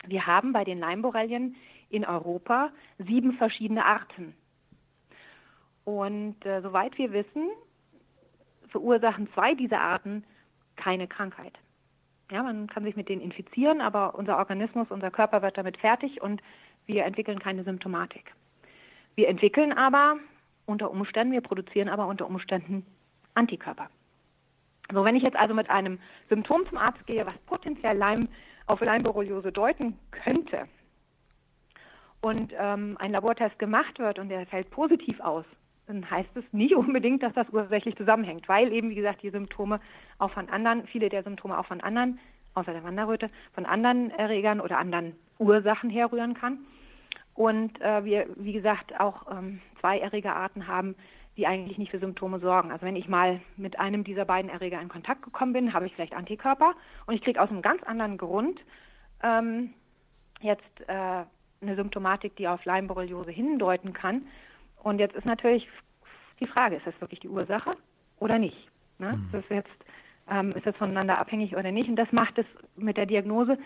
[0.06, 1.56] wir haben bei den Leimborrelien
[1.90, 4.34] in Europa sieben verschiedene Arten
[5.84, 7.50] und äh, soweit wir wissen,
[8.70, 10.24] verursachen zwei dieser Arten
[10.76, 11.58] keine Krankheit.
[12.32, 16.22] Ja, man kann sich mit denen infizieren, aber unser Organismus, unser Körper wird damit fertig
[16.22, 16.42] und
[16.86, 18.34] wir entwickeln keine Symptomatik.
[19.16, 20.18] Wir entwickeln aber
[20.66, 22.86] unter Umständen, wir produzieren aber unter Umständen
[23.34, 23.90] Antikörper.
[24.92, 26.00] So, wenn ich jetzt also mit einem
[26.30, 28.28] Symptom zum Arzt gehe, was potenziell Leim
[28.68, 30.68] auf Leimborreliose deuten könnte,
[32.22, 35.46] und ähm, ein Labortest gemacht wird und der fällt positiv aus,
[35.88, 39.82] dann heißt es nicht unbedingt, dass das ursächlich zusammenhängt, weil eben, wie gesagt, die Symptome
[40.20, 42.20] auch von anderen, viele der Symptome auch von anderen,
[42.54, 46.60] außer der Wanderröte, von anderen Erregern oder anderen Ursachen herrühren kann.
[47.42, 50.94] Und äh, wir, wie gesagt, auch ähm, zwei Erregerarten haben,
[51.38, 52.72] die eigentlich nicht für Symptome sorgen.
[52.72, 55.96] Also wenn ich mal mit einem dieser beiden Erreger in Kontakt gekommen bin, habe ich
[55.96, 56.76] vielleicht Antikörper
[57.08, 58.60] und ich kriege aus einem ganz anderen Grund
[59.24, 59.74] ähm,
[60.42, 61.24] jetzt äh,
[61.62, 64.28] eine Symptomatik, die auf Leimborreliose hindeuten kann.
[64.84, 65.68] Und jetzt ist natürlich
[66.40, 67.76] die Frage, ist das wirklich die Ursache
[68.20, 68.70] oder nicht?
[69.00, 69.14] Ne?
[69.14, 69.30] Mhm.
[69.32, 69.86] Das ist jetzt,
[70.30, 71.90] ähm, ist das voneinander abhängig oder nicht?
[71.90, 73.58] Und das macht es mit der Diagnose.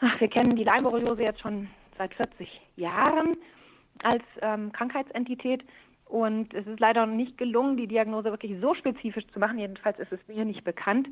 [0.00, 1.68] Ach, wir kennen die Leimborreliose jetzt schon
[1.98, 3.36] seit 40 Jahren
[4.02, 5.64] als ähm, Krankheitsentität.
[6.06, 9.58] Und es ist leider noch nicht gelungen, die Diagnose wirklich so spezifisch zu machen.
[9.58, 11.08] Jedenfalls ist es mir nicht bekannt,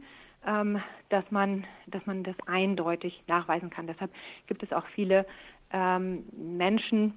[0.46, 3.88] ähm, dass man, dass man das eindeutig nachweisen kann.
[3.88, 4.12] Deshalb
[4.46, 5.26] gibt es auch viele
[5.72, 7.14] ähm, Menschen,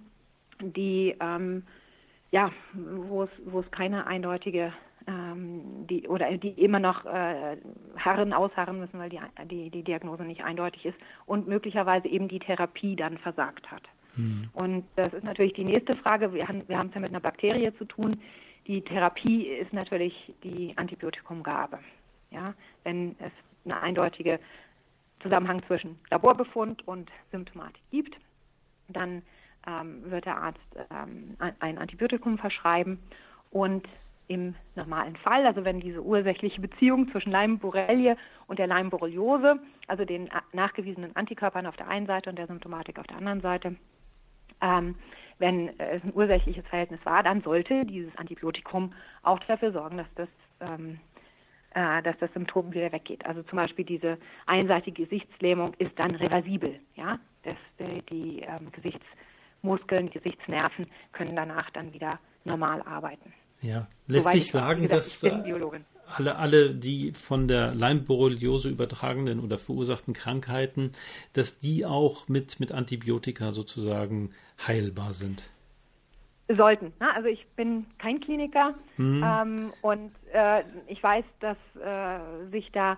[0.59, 1.63] die ähm,
[2.31, 4.73] ja, wo es, wo es keine eindeutige
[5.07, 7.57] ähm, die oder die immer noch äh,
[7.97, 12.39] harren, ausharren müssen, weil die, die, die Diagnose nicht eindeutig ist und möglicherweise eben die
[12.39, 13.83] Therapie dann versagt hat.
[14.15, 14.49] Hm.
[14.53, 16.33] Und das ist natürlich die nächste Frage.
[16.33, 18.21] Wir haben wir haben es ja mit einer Bakterie zu tun.
[18.67, 21.79] Die Therapie ist natürlich die Antibiotikumgabe.
[22.31, 22.53] Ja,
[22.83, 23.31] wenn es
[23.63, 24.39] eine eindeutige
[25.21, 28.17] Zusammenhang zwischen Laborbefund und Symptomatik gibt,
[28.89, 29.21] dann
[29.65, 30.59] ähm, wird der Arzt
[30.91, 32.99] ähm, ein Antibiotikum verschreiben
[33.51, 33.87] und
[34.27, 38.17] im normalen Fall, also wenn diese ursächliche Beziehung zwischen Leimborrelie
[38.47, 43.07] und der Leimborreliose, also den nachgewiesenen Antikörpern auf der einen Seite und der Symptomatik auf
[43.07, 43.75] der anderen Seite,
[44.61, 44.95] ähm,
[45.39, 50.29] wenn es ein ursächliches Verhältnis war, dann sollte dieses Antibiotikum auch dafür sorgen, dass das,
[50.61, 50.99] ähm,
[51.73, 53.25] äh, dass das Symptom wieder weggeht.
[53.25, 59.05] Also zum Beispiel diese einseitige Gesichtslähmung ist dann reversibel, ja, dass äh, die ähm, Gesichts
[59.61, 63.33] Muskeln, Gesichtsnerven können danach dann wieder normal arbeiten.
[63.61, 65.81] Ja, lässt Soweit sich sagen, gesagt, dass äh,
[66.15, 70.91] alle, alle die von der Leimborreliose übertragenen oder verursachten Krankheiten,
[71.33, 74.31] dass die auch mit, mit Antibiotika sozusagen
[74.65, 75.43] heilbar sind?
[76.49, 76.93] Sollten.
[77.01, 77.13] Ne?
[77.13, 79.23] Also ich bin kein Kliniker hm.
[79.23, 82.97] ähm, und äh, ich weiß, dass äh, sich da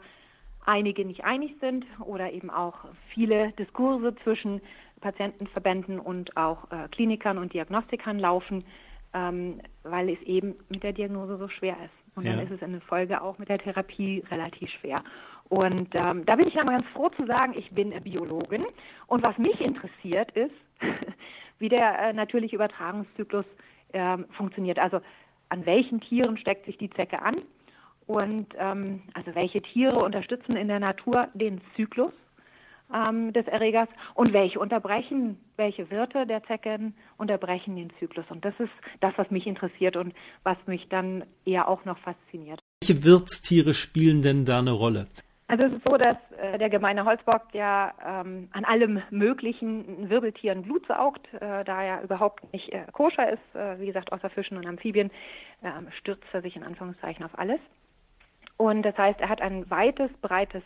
[0.65, 2.75] einige nicht einig sind oder eben auch
[3.13, 4.61] viele Diskurse zwischen
[5.01, 8.65] Patientenverbänden und auch äh, Klinikern und Diagnostikern laufen,
[9.13, 12.15] ähm, weil es eben mit der Diagnose so schwer ist.
[12.15, 12.33] Und ja.
[12.33, 15.03] dann ist es in der Folge auch mit der Therapie relativ schwer.
[15.49, 18.65] Und ähm, da bin ich aber ganz froh zu sagen, ich bin Biologin.
[19.07, 20.53] Und was mich interessiert ist,
[21.59, 23.45] wie der äh, natürliche Übertragungszyklus
[23.93, 24.79] äh, funktioniert.
[24.79, 25.01] Also
[25.49, 27.41] an welchen Tieren steckt sich die Zecke an?
[28.05, 32.13] Und ähm, also welche Tiere unterstützen in der Natur den Zyklus?
[32.93, 38.25] Ähm, des Erregers und welche unterbrechen, welche Wirte der Zecken unterbrechen den Zyklus.
[38.29, 40.13] Und das ist das, was mich interessiert und
[40.43, 42.59] was mich dann eher auch noch fasziniert.
[42.81, 45.07] Welche Wirtstiere spielen denn da eine Rolle?
[45.49, 50.61] Also es ist so, dass äh, der gemeine Holzbock ja ähm, an allem möglichen Wirbeltieren
[50.61, 54.57] Blut saugt, äh, da er überhaupt nicht äh, koscher ist, äh, wie gesagt, außer Fischen
[54.57, 55.09] und Amphibien,
[55.63, 57.59] ähm, stürzt er sich in Anführungszeichen auf alles.
[58.57, 60.61] Und das heißt, er hat ein weites, breites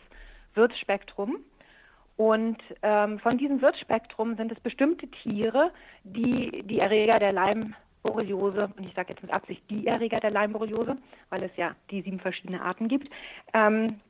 [0.54, 1.38] Wirtsspektrum
[2.16, 5.72] und ähm, von diesem Wirtsspektrum sind es bestimmte Tiere,
[6.04, 10.30] die die Erreger der Leim Leimborreliose, und ich sage jetzt mit Absicht die Erreger der
[10.30, 10.96] Leimborreliose,
[11.30, 13.08] weil es ja die sieben verschiedene Arten gibt,
[13.54, 14.00] ähm,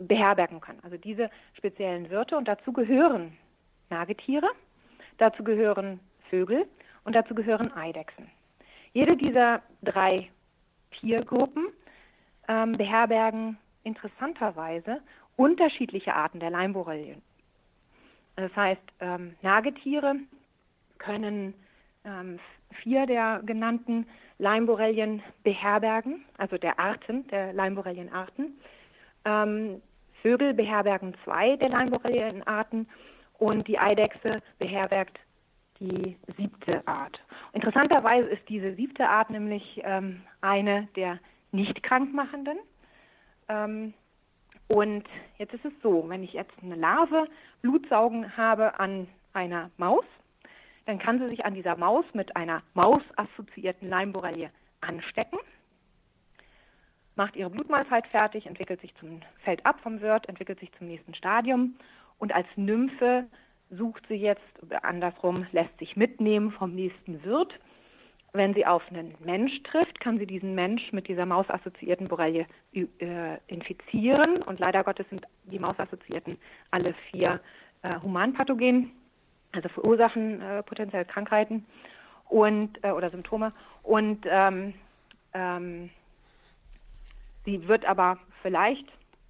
[0.00, 0.80] beherbergen können.
[0.82, 3.36] Also diese speziellen Wirte und dazu gehören
[3.90, 4.48] Nagetiere,
[5.18, 6.66] dazu gehören Vögel
[7.04, 8.30] und dazu gehören Eidechsen.
[8.92, 10.28] Jede dieser drei
[11.00, 11.68] Tiergruppen
[12.48, 15.00] ähm, beherbergen interessanterweise
[15.36, 17.22] unterschiedliche Arten der Leimborrelien.
[18.36, 20.16] Das heißt, ähm, Nagetiere
[20.98, 21.54] können
[22.04, 22.38] ähm,
[22.82, 24.06] vier der genannten
[24.38, 28.58] Leimborrelien beherbergen, also der Arten, der Leimborrelienarten.
[29.24, 29.82] Ähm,
[30.22, 32.88] Vögel beherbergen zwei der Leimborrelienarten
[33.38, 35.18] und die Eidechse beherbergt
[35.80, 37.20] die siebte Art.
[37.52, 41.18] Interessanterweise ist diese siebte Art nämlich ähm, eine der
[41.50, 42.58] nicht krankmachenden.
[43.48, 43.94] Ähm,
[44.72, 45.04] und
[45.36, 47.26] jetzt ist es so, wenn ich jetzt eine Larve
[47.60, 50.04] Blutsaugen habe an einer Maus,
[50.86, 54.50] dann kann sie sich an dieser Maus mit einer mausassoziierten Leimborrelie
[54.80, 55.38] anstecken,
[57.16, 61.14] macht ihre Blutmahlzeit fertig, entwickelt sich zum, fällt ab vom Wirt, entwickelt sich zum nächsten
[61.14, 61.76] Stadium
[62.18, 63.26] und als Nymphe
[63.68, 64.40] sucht sie jetzt,
[64.82, 67.52] andersrum, lässt sich mitnehmen vom nächsten Wirt.
[68.34, 73.36] Wenn sie auf einen Mensch trifft, kann sie diesen Mensch mit dieser mausassoziierten Borrelie äh,
[73.46, 74.42] infizieren.
[74.42, 76.38] Und leider Gottes sind die mausassoziierten
[76.70, 77.40] alle vier
[77.82, 78.92] äh, humanpathogen
[79.52, 81.66] also verursachen äh, potenziell Krankheiten
[82.28, 83.52] und äh, oder Symptome
[83.82, 84.74] und ähm,
[85.34, 85.90] ähm,
[87.44, 88.86] sie wird aber vielleicht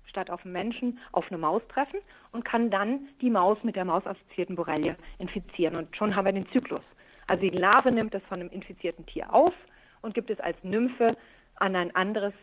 [0.07, 2.01] statt auf einen Menschen auf eine Maus treffen
[2.33, 6.49] und kann dann die Maus mit der mausassoziierten Borrelie infizieren und schon haben wir den
[6.51, 6.83] Zyklus.
[7.27, 9.55] Also die Larve nimmt es von einem infizierten Tier auf
[10.03, 11.17] und gibt es als Nymphe
[11.57, 12.35] an ein anderes,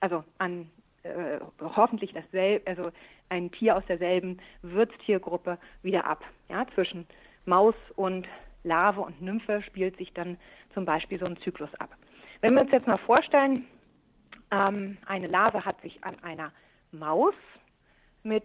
[0.00, 0.70] also an
[1.02, 2.90] äh, hoffentlich dasselbe, also
[3.28, 6.24] ein Tier aus derselben Wirtstiergruppe wieder ab.
[6.48, 7.06] Ja, zwischen
[7.44, 8.26] Maus und
[8.64, 10.36] Larve und Nymphe spielt sich dann
[10.74, 11.90] zum Beispiel so ein Zyklus ab.
[12.40, 13.66] Wenn wir uns jetzt mal vorstellen,
[14.50, 16.52] ähm, eine Larve hat sich an einer
[16.92, 17.34] Maus
[18.22, 18.44] mit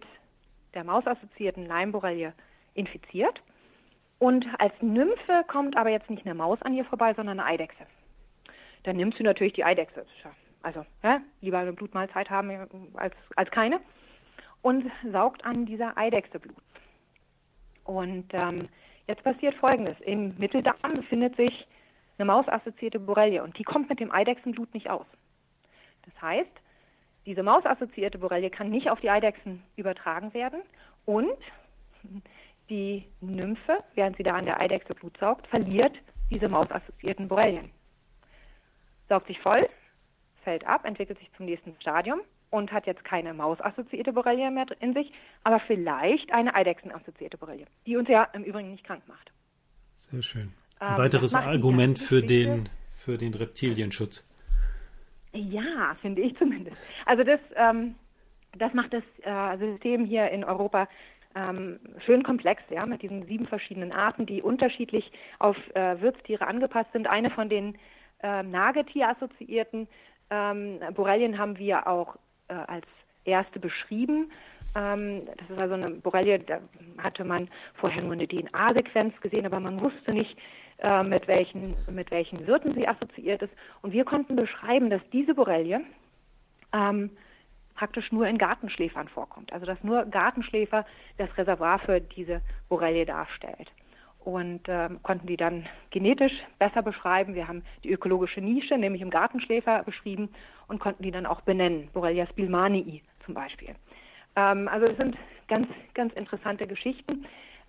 [0.74, 2.32] der mausassoziierten Leimborrelie
[2.74, 3.40] infiziert
[4.22, 7.86] und als Nymphe kommt aber jetzt nicht eine Maus an ihr vorbei, sondern eine Eidechse.
[8.84, 10.06] Dann nimmt sie natürlich die Eidechse.
[10.62, 12.50] Also ja, lieber eine Blutmahlzeit haben
[12.94, 13.80] als, als keine.
[14.62, 16.62] Und saugt an dieser Eidechse Blut.
[17.84, 18.68] Und ähm,
[19.08, 20.00] Jetzt passiert Folgendes.
[20.00, 21.66] Im Mitteldarm befindet sich
[22.18, 25.06] eine mausassoziierte Borrelie und die kommt mit dem Eidechsenblut nicht aus.
[26.04, 26.50] Das heißt,
[27.26, 30.62] diese mausassoziierte Borrelie kann nicht auf die Eidechsen übertragen werden
[31.04, 31.36] und
[32.68, 35.94] die Nymphe, während sie da an der Eidechse Blut saugt, verliert
[36.30, 37.70] diese mausassoziierten Borrelien.
[39.08, 39.68] Saugt sich voll,
[40.42, 44.94] fällt ab, entwickelt sich zum nächsten Stadium und hat jetzt keine mausassoziierte Borrelie mehr in
[44.94, 45.12] sich,
[45.44, 49.32] aber vielleicht eine Eidechsenassoziierte Borrelie, die uns ja im Übrigen nicht krank macht.
[49.96, 50.52] Sehr schön.
[50.78, 54.26] Ein ähm, weiteres Argument für den, für den Reptilienschutz.
[55.32, 56.76] Ja, finde ich zumindest.
[57.06, 57.94] Also das, ähm,
[58.58, 60.88] das macht das äh, System hier in Europa
[61.34, 66.92] ähm, schön komplex, ja, mit diesen sieben verschiedenen Arten, die unterschiedlich auf äh, Wirtstiere angepasst
[66.92, 67.06] sind.
[67.06, 67.76] Eine von den
[68.22, 69.88] äh, Nagetier-assoziierten
[70.30, 72.16] ähm, Borrelien haben wir auch
[72.48, 72.86] äh, als
[73.24, 74.30] erste beschrieben.
[74.74, 76.60] Ähm, das ist also eine Borrelie, da
[76.98, 80.36] hatte man vorher nur eine DNA-Sequenz gesehen, aber man wusste nicht,
[80.78, 83.52] äh, mit, welchen, mit welchen Wirten sie assoziiert ist.
[83.82, 85.80] Und wir konnten beschreiben, dass diese Borrelie
[86.72, 87.10] ähm,
[87.82, 89.52] praktisch nur in Gartenschläfern vorkommt.
[89.52, 90.86] Also dass nur Gartenschläfer
[91.18, 93.72] das Reservoir für diese Borrelie darstellt
[94.20, 97.34] und ähm, konnten die dann genetisch besser beschreiben.
[97.34, 100.28] Wir haben die ökologische Nische, nämlich im Gartenschläfer, beschrieben
[100.68, 103.74] und konnten die dann auch benennen, Borrelia spilmanii zum Beispiel.
[104.36, 105.16] Ähm, also es sind
[105.48, 107.26] ganz, ganz interessante Geschichten,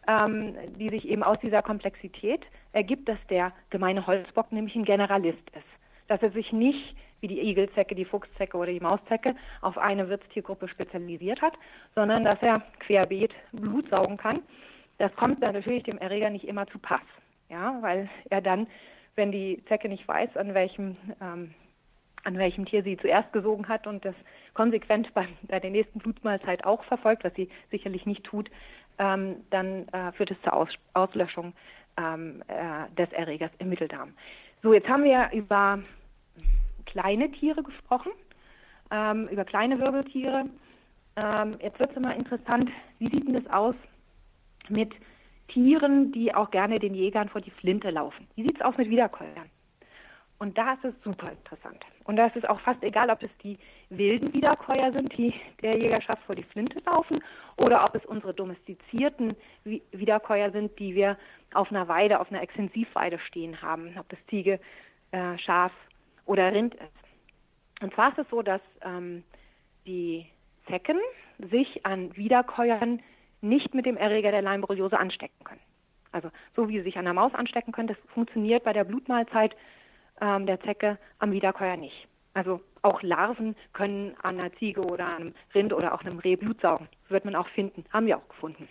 [0.08, 2.42] ähm, die sich eben aus dieser Komplexität
[2.72, 6.08] ergibt, dass der gemeine Holzbock nämlich ein Generalist ist.
[6.08, 10.68] Dass er sich nicht wie die Igelzecke, die Fuchszecke oder die Mauszecke auf eine Wirtstiergruppe
[10.68, 11.54] spezialisiert hat,
[11.96, 14.42] sondern dass er querbeet Blut saugen kann
[14.98, 17.02] das kommt dann natürlich dem Erreger nicht immer zu Pass,
[17.50, 18.68] ja, weil er dann,
[19.16, 21.54] wenn die Zecke nicht weiß, an welchem ähm,
[22.26, 24.16] an welchem Tier sie zuerst gesogen hat und das
[24.54, 28.50] konsequent bei, bei der nächsten Blutmahlzeit auch verfolgt, was sie sicherlich nicht tut,
[28.98, 31.52] ähm, dann äh, führt es zur Aus Auslöschung
[31.98, 34.14] ähm, äh, des Erregers im Mitteldarm.
[34.62, 35.80] So, jetzt haben wir über
[36.94, 38.12] kleine Tiere gesprochen,
[38.92, 40.46] ähm, über kleine Wirbeltiere.
[41.16, 42.70] Ähm, jetzt wird es immer interessant,
[43.00, 43.76] wie sieht denn das aus
[44.70, 44.94] mit
[45.50, 48.28] Tieren, die auch gerne den Jägern vor die Flinte laufen.
[48.36, 49.50] Wie sieht es aus mit Wiederkäuern?
[50.40, 51.80] Und da ist es super interessant.
[52.04, 53.58] Und da ist es auch fast egal, ob es die
[53.90, 57.24] wilden Wiederkäuer sind, die der Jägerschaft vor die Flinte laufen,
[57.58, 61.18] oder ob es unsere domestizierten Wiederkäuer sind, die wir
[61.54, 64.60] auf einer Weide, auf einer Extensivweide stehen haben, ob das Ziege,
[65.12, 65.72] äh, Schaf
[66.26, 67.84] oder Rind ist.
[67.84, 69.24] Und zwar ist es so, dass ähm,
[69.86, 70.26] die
[70.68, 71.00] Zecken
[71.52, 73.02] sich an Wiederkäuern
[73.42, 75.60] nicht mit dem Erreger der Leimborreliose anstecken können.
[76.12, 79.56] Also so wie sie sich an der Maus anstecken können, das funktioniert bei der Blutmahlzeit
[80.22, 82.08] ähm, der Zecke am Wiederkäuer nicht.
[82.34, 86.62] Also auch Larven können an einer Ziege oder einem Rind oder auch einem Reh Blut
[86.62, 86.88] saugen.
[87.04, 88.68] Das wird man auch finden, haben wir auch gefunden.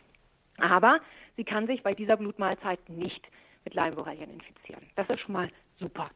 [0.58, 1.00] Aber
[1.36, 3.26] sie kann sich bei dieser Blutmahlzeit nicht
[3.64, 4.84] mit Leimborrelien infizieren.
[4.96, 6.10] Das ist schon mal super.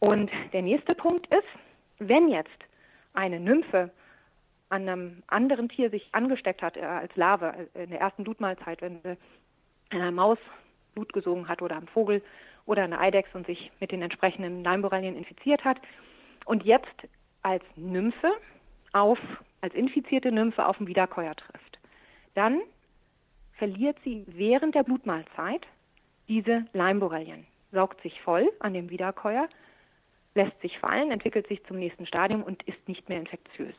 [0.00, 1.48] Und der nächste Punkt ist,
[1.98, 2.58] wenn jetzt
[3.14, 3.90] eine Nymphe
[4.68, 8.82] an einem anderen Tier sich angesteckt hat äh, als Larve äh, in der ersten Blutmahlzeit,
[8.82, 9.16] wenn sie
[9.90, 10.38] einer Maus
[10.94, 12.22] Blut gesogen hat oder einem Vogel
[12.66, 15.78] oder einer Eidechse und sich mit den entsprechenden Leimborrelien infiziert hat
[16.44, 16.86] und jetzt
[17.42, 18.32] als Nymphe
[18.92, 19.18] auf,
[19.60, 21.78] als infizierte Nymphe auf den Wiederkäuer trifft,
[22.34, 22.60] dann
[23.54, 25.66] verliert sie während der Blutmahlzeit
[26.28, 29.48] diese Leimborrelien, saugt sich voll an dem Wiederkäuer,
[30.38, 33.74] lässt sich fallen, entwickelt sich zum nächsten Stadium und ist nicht mehr infektiös.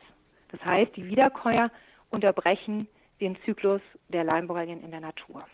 [0.50, 1.70] Das heißt, die Wiederkäuer
[2.10, 2.86] unterbrechen
[3.20, 5.46] den Zyklus der Leimborrelien in der Natur.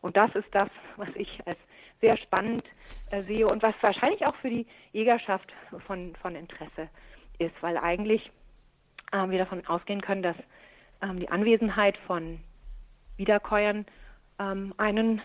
[0.00, 1.58] Und das ist das, was ich als
[2.00, 2.64] sehr spannend
[3.10, 5.52] äh, sehe und was wahrscheinlich auch für die Jägerschaft
[5.86, 6.88] von, von Interesse
[7.38, 8.30] ist, weil eigentlich
[9.12, 10.36] ähm, wir davon ausgehen können, dass
[11.02, 12.40] ähm, die Anwesenheit von
[13.18, 13.84] Wiederkäuern
[14.38, 15.20] ähm, einen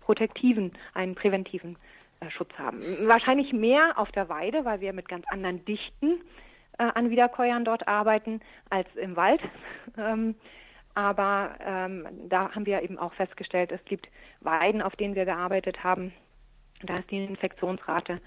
[0.00, 1.97] protektiven, einen präventiven äh,
[2.30, 2.80] Schutz haben.
[3.06, 6.20] Wahrscheinlich mehr auf der Weide, weil wir mit ganz anderen Dichten
[6.78, 8.40] äh, an Wiederkäuern dort arbeiten
[8.70, 9.40] als im Wald.
[9.96, 10.36] Ähm,
[10.94, 14.06] aber ähm, da haben wir eben auch festgestellt, es gibt
[14.40, 16.12] Weiden, auf denen wir gearbeitet haben.
[16.82, 18.20] Da ist die Infektionsrate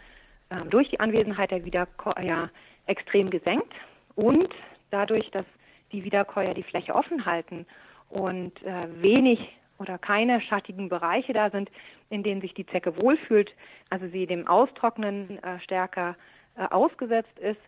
[0.50, 2.50] ähm, durch die Anwesenheit der Wiederkäuer
[2.88, 3.74] extrem gesenkt
[4.16, 4.54] und
[4.90, 5.46] dadurch, dass
[5.92, 7.66] die Wiederkäuer die Fläche offen halten
[8.10, 9.40] und äh, wenig
[9.82, 11.70] oder keine schattigen Bereiche da sind,
[12.10, 13.52] in denen sich die Zecke wohlfühlt,
[13.90, 16.16] also sie dem Austrocknen äh, stärker
[16.56, 17.60] äh, ausgesetzt ist,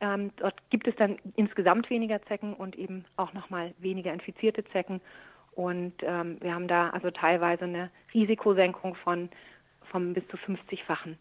[0.00, 5.00] ähm, dort gibt es dann insgesamt weniger Zecken und eben auch nochmal weniger infizierte Zecken.
[5.52, 9.28] Und ähm, wir haben da also teilweise eine Risikosenkung von
[9.90, 11.16] vom bis zu 50-fachen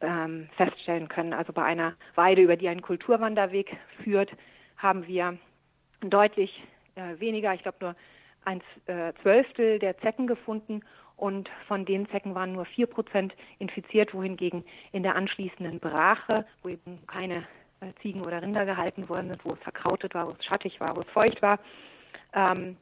[0.00, 1.34] ähm, feststellen können.
[1.34, 4.30] Also bei einer Weide, über die ein Kulturwanderweg führt,
[4.76, 5.36] haben wir
[6.00, 6.62] deutlich
[6.94, 7.96] äh, weniger, ich glaube nur
[8.48, 10.82] ein äh, Zwölftel der Zecken gefunden
[11.16, 16.70] und von den Zecken waren nur vier Prozent infiziert, wohingegen in der anschließenden Brache, wo
[16.70, 17.46] eben keine
[17.80, 20.96] äh, Ziegen oder Rinder gehalten worden sind, wo es verkrautet war, wo es schattig war,
[20.96, 21.58] wo es feucht war.
[22.32, 22.76] Ähm,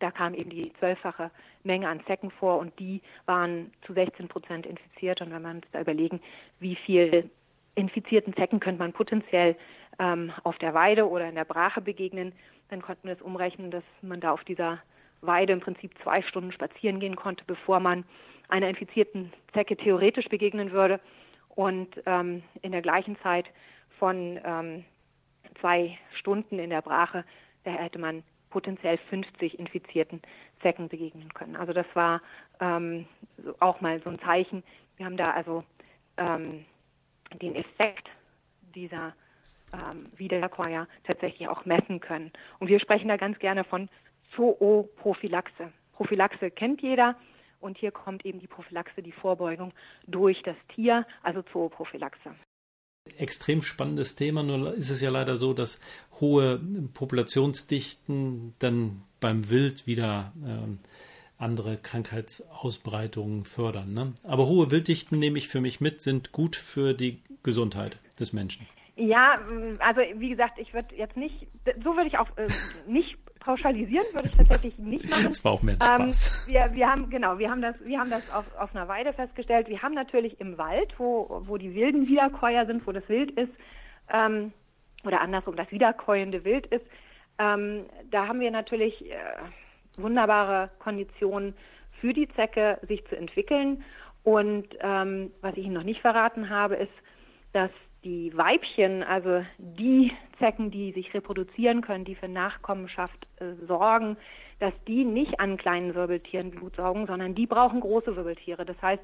[0.00, 1.30] da kam eben die zwölffache
[1.64, 5.20] Menge an Zecken vor und die waren zu 16 Prozent infiziert.
[5.22, 6.20] Und wenn man sich da überlegen,
[6.60, 7.30] wie viel
[7.74, 9.56] infizierten Zecken könnte man potenziell
[9.98, 12.32] ähm, auf der Weide oder in der Brache begegnen,
[12.68, 14.78] dann konnten wir es umrechnen, dass man da auf dieser
[15.20, 18.04] Weide im Prinzip zwei Stunden spazieren gehen konnte, bevor man
[18.48, 21.00] einer infizierten Zecke theoretisch begegnen würde.
[21.48, 23.46] Und ähm, in der gleichen Zeit
[23.98, 24.84] von ähm,
[25.60, 27.24] zwei Stunden in der Brache,
[27.64, 30.22] da hätte man potenziell 50 infizierten
[30.62, 31.56] Zecken begegnen können.
[31.56, 32.22] Also das war
[32.60, 33.06] ähm,
[33.60, 34.62] auch mal so ein Zeichen.
[34.96, 35.64] Wir haben da also
[36.16, 36.64] ähm,
[37.42, 38.08] den Effekt
[38.74, 39.14] dieser
[39.72, 42.32] ähm, Wiederkäuer tatsächlich auch messen können.
[42.58, 43.88] Und wir sprechen da ganz gerne von
[44.36, 45.72] Zooprophylaxe.
[45.92, 47.16] Prophylaxe kennt jeder.
[47.60, 49.72] Und hier kommt eben die Prophylaxe, die Vorbeugung
[50.06, 52.34] durch das Tier, also Zooprophylaxe
[53.16, 55.80] extrem spannendes Thema, nur ist es ja leider so, dass
[56.20, 56.60] hohe
[56.94, 60.78] Populationsdichten dann beim Wild wieder ähm,
[61.38, 63.92] andere Krankheitsausbreitungen fördern.
[63.92, 64.12] Ne?
[64.24, 68.66] Aber hohe Wilddichten nehme ich für mich mit, sind gut für die Gesundheit des Menschen.
[68.96, 69.36] Ja,
[69.78, 71.46] also wie gesagt, ich würde jetzt nicht,
[71.84, 72.48] so würde ich auch äh,
[72.88, 75.24] nicht pauschalisieren würde ich tatsächlich nicht machen.
[75.24, 76.46] Das war auch mehr Spaß.
[76.46, 79.12] Ähm, wir, wir haben genau, wir haben das, wir haben das auf, auf einer Weide
[79.12, 79.68] festgestellt.
[79.68, 83.52] Wir haben natürlich im Wald, wo, wo die wilden Wiederkäuer sind, wo das Wild ist,
[84.12, 84.52] ähm,
[85.04, 86.84] oder andersrum, das wiederkäuende Wild ist,
[87.38, 89.16] ähm, da haben wir natürlich äh,
[89.96, 91.54] wunderbare Konditionen
[92.00, 93.84] für die Zecke, sich zu entwickeln.
[94.24, 96.92] Und ähm, was ich Ihnen noch nicht verraten habe, ist,
[97.52, 97.70] dass
[98.08, 104.16] die Weibchen, also die Zecken, die sich reproduzieren können, die für Nachkommenschaft äh, sorgen,
[104.60, 108.64] dass die nicht an kleinen Wirbeltieren Blut saugen, sondern die brauchen große Wirbeltiere.
[108.64, 109.02] Das heißt,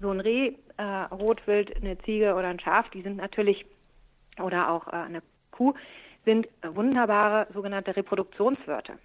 [0.00, 3.64] so ein Reh, äh, Rotwild, eine Ziege oder ein Schaf, die sind natürlich,
[4.38, 5.72] oder auch äh, eine Kuh,
[6.26, 8.98] sind wunderbare sogenannte Reproduktionswirte.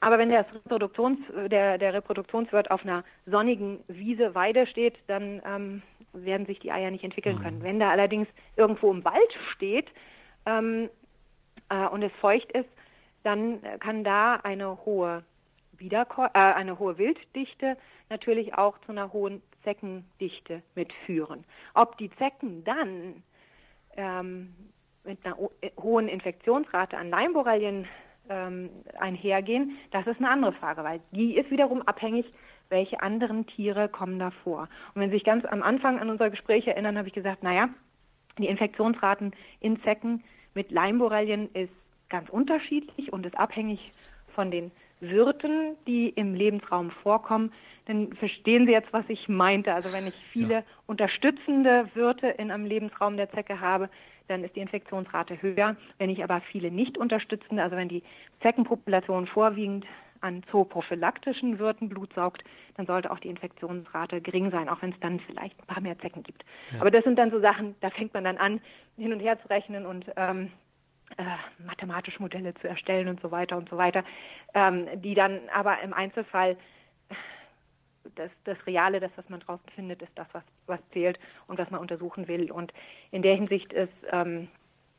[0.00, 1.18] Aber wenn das Reproduktions,
[1.50, 5.82] der, der Reproduktionswirt auf einer sonnigen Wiese, Weide steht, dann ähm,
[6.12, 7.42] werden sich die Eier nicht entwickeln mhm.
[7.42, 7.62] können.
[7.62, 9.88] Wenn der allerdings irgendwo im Wald steht
[10.44, 10.90] ähm,
[11.68, 12.68] äh, und es feucht ist,
[13.22, 15.24] dann kann da eine hohe
[15.78, 17.76] Wiederkäu äh, eine hohe Wilddichte
[18.08, 21.44] natürlich auch zu einer hohen Zeckendichte mitführen.
[21.74, 23.22] Ob die Zecken dann
[23.96, 24.54] ähm,
[25.04, 27.86] mit einer äh, hohen Infektionsrate an Leimborrelien
[28.28, 32.26] ähm, einhergehen, das ist eine andere Frage, weil die ist wiederum abhängig,
[32.68, 34.68] welche anderen Tiere kommen da vor.
[34.94, 37.68] Und wenn Sie sich ganz am Anfang an unser Gespräch erinnern, habe ich gesagt, naja,
[38.38, 40.24] die Infektionsraten in Zecken
[40.54, 41.72] mit Leimborrelien ist
[42.08, 43.92] ganz unterschiedlich und ist abhängig
[44.34, 44.70] von den
[45.00, 47.52] Wirten, die im Lebensraum vorkommen,
[47.86, 49.72] dann verstehen Sie jetzt, was ich meinte.
[49.72, 50.62] Also wenn ich viele ja.
[50.86, 53.90] unterstützende Wirte in einem Lebensraum der Zecke habe,
[54.28, 55.76] dann ist die Infektionsrate höher.
[55.98, 58.02] Wenn ich aber viele nicht unterstützende, also wenn die
[58.42, 59.86] Zeckenpopulation vorwiegend
[60.20, 62.42] an zooprophylaktischen Wirten Blut saugt,
[62.76, 65.98] dann sollte auch die Infektionsrate gering sein, auch wenn es dann vielleicht ein paar mehr
[65.98, 66.44] Zecken gibt.
[66.72, 66.80] Ja.
[66.80, 68.60] Aber das sind dann so Sachen, da fängt man dann an,
[68.96, 70.50] hin und her zu rechnen und ähm,
[71.18, 74.04] äh, mathematische Modelle zu erstellen und so weiter und so weiter,
[74.54, 76.56] ähm, die dann aber im Einzelfall
[78.14, 81.70] das, das Reale, das, was man draußen findet, ist das, was, was zählt und was
[81.70, 82.50] man untersuchen will.
[82.50, 82.72] Und
[83.10, 84.48] in der Hinsicht ist, ähm,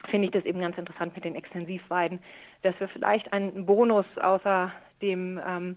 [0.10, 2.20] finde ich das eben ganz interessant mit den Extensivweiden,
[2.62, 5.76] dass wir vielleicht einen Bonus außer dem ähm,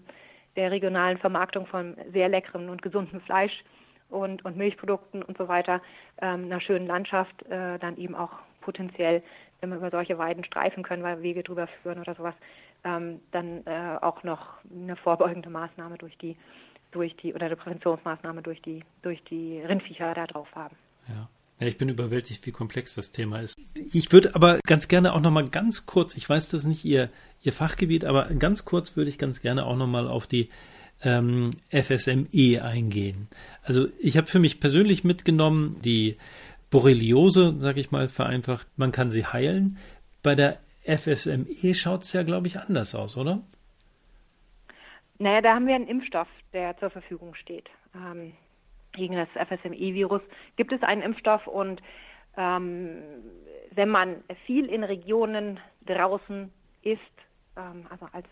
[0.55, 3.63] der regionalen Vermarktung von sehr leckerem und gesundem Fleisch
[4.09, 5.81] und, und Milchprodukten und so weiter,
[6.21, 9.23] ähm, einer schönen Landschaft äh, dann eben auch potenziell,
[9.59, 12.35] wenn wir über solche Weiden streifen können, weil Wege drüber führen oder sowas,
[12.83, 16.35] ähm, dann äh, auch noch eine vorbeugende Maßnahme durch die
[16.91, 20.75] durch die oder eine Präventionsmaßnahme durch die durch die Rindviecher da drauf haben.
[21.07, 21.29] Ja.
[21.59, 23.55] Ja, ich bin überwältigt, wie komplex das Thema ist.
[23.93, 26.85] Ich würde aber ganz gerne auch noch mal ganz kurz, ich weiß, das ist nicht
[26.85, 27.11] Ihr,
[27.43, 30.49] Ihr Fachgebiet, aber ganz kurz würde ich ganz gerne auch noch mal auf die
[31.03, 33.27] ähm, FSME eingehen.
[33.61, 36.17] Also ich habe für mich persönlich mitgenommen, die
[36.71, 39.77] Borreliose, sage ich mal vereinfacht, man kann sie heilen.
[40.23, 43.43] Bei der FSME schaut es ja, glaube ich, anders aus, oder?
[45.21, 47.69] Naja, da haben wir einen Impfstoff, der zur Verfügung steht.
[47.93, 48.33] Ähm,
[48.93, 50.23] gegen das FSME-Virus
[50.55, 51.79] gibt es einen Impfstoff und
[52.37, 53.03] ähm,
[53.69, 56.51] wenn man viel in Regionen draußen
[56.81, 56.99] ist,
[57.55, 58.25] ähm, also als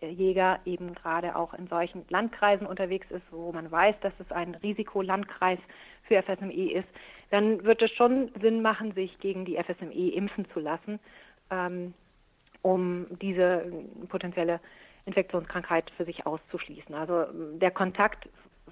[0.00, 4.54] Jäger eben gerade auch in solchen Landkreisen unterwegs ist, wo man weiß, dass es ein
[4.54, 5.58] Risikolandkreis
[6.04, 6.88] für FSME ist,
[7.28, 11.00] dann wird es schon Sinn machen, sich gegen die FSME impfen zu lassen,
[11.50, 11.92] ähm,
[12.62, 13.70] um diese
[14.08, 14.58] potenzielle
[15.06, 16.94] Infektionskrankheit für sich auszuschließen.
[16.94, 17.26] Also
[17.58, 18.28] der Kontakt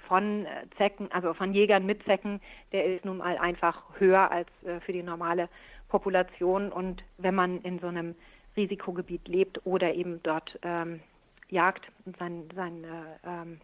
[0.07, 2.41] von Zecken, also von Jägern mit Zecken,
[2.73, 5.49] der ist nun mal einfach höher als äh, für die normale
[5.89, 6.71] Population.
[6.71, 8.15] Und wenn man in so einem
[8.57, 11.01] Risikogebiet lebt oder eben dort ähm,
[11.49, 12.89] jagt und sein, sein äh,
[13.27, 13.61] ähm,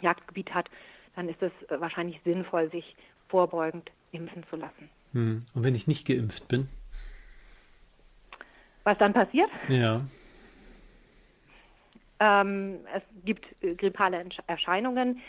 [0.00, 0.68] Jagdgebiet hat,
[1.14, 2.96] dann ist es wahrscheinlich sinnvoll, sich
[3.28, 4.90] vorbeugend impfen zu lassen.
[5.12, 5.46] Hm.
[5.54, 6.68] Und wenn ich nicht geimpft bin?
[8.84, 9.50] Was dann passiert?
[9.68, 10.02] Ja.
[12.20, 15.20] Ähm, es gibt äh, grippale Erscheinungen.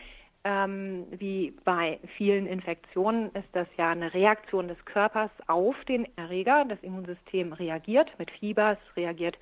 [0.43, 6.63] Ähm, wie bei vielen Infektionen ist das ja eine Reaktion des Körpers auf den Erreger.
[6.65, 9.37] Das Immunsystem reagiert mit Fieber, es reagiert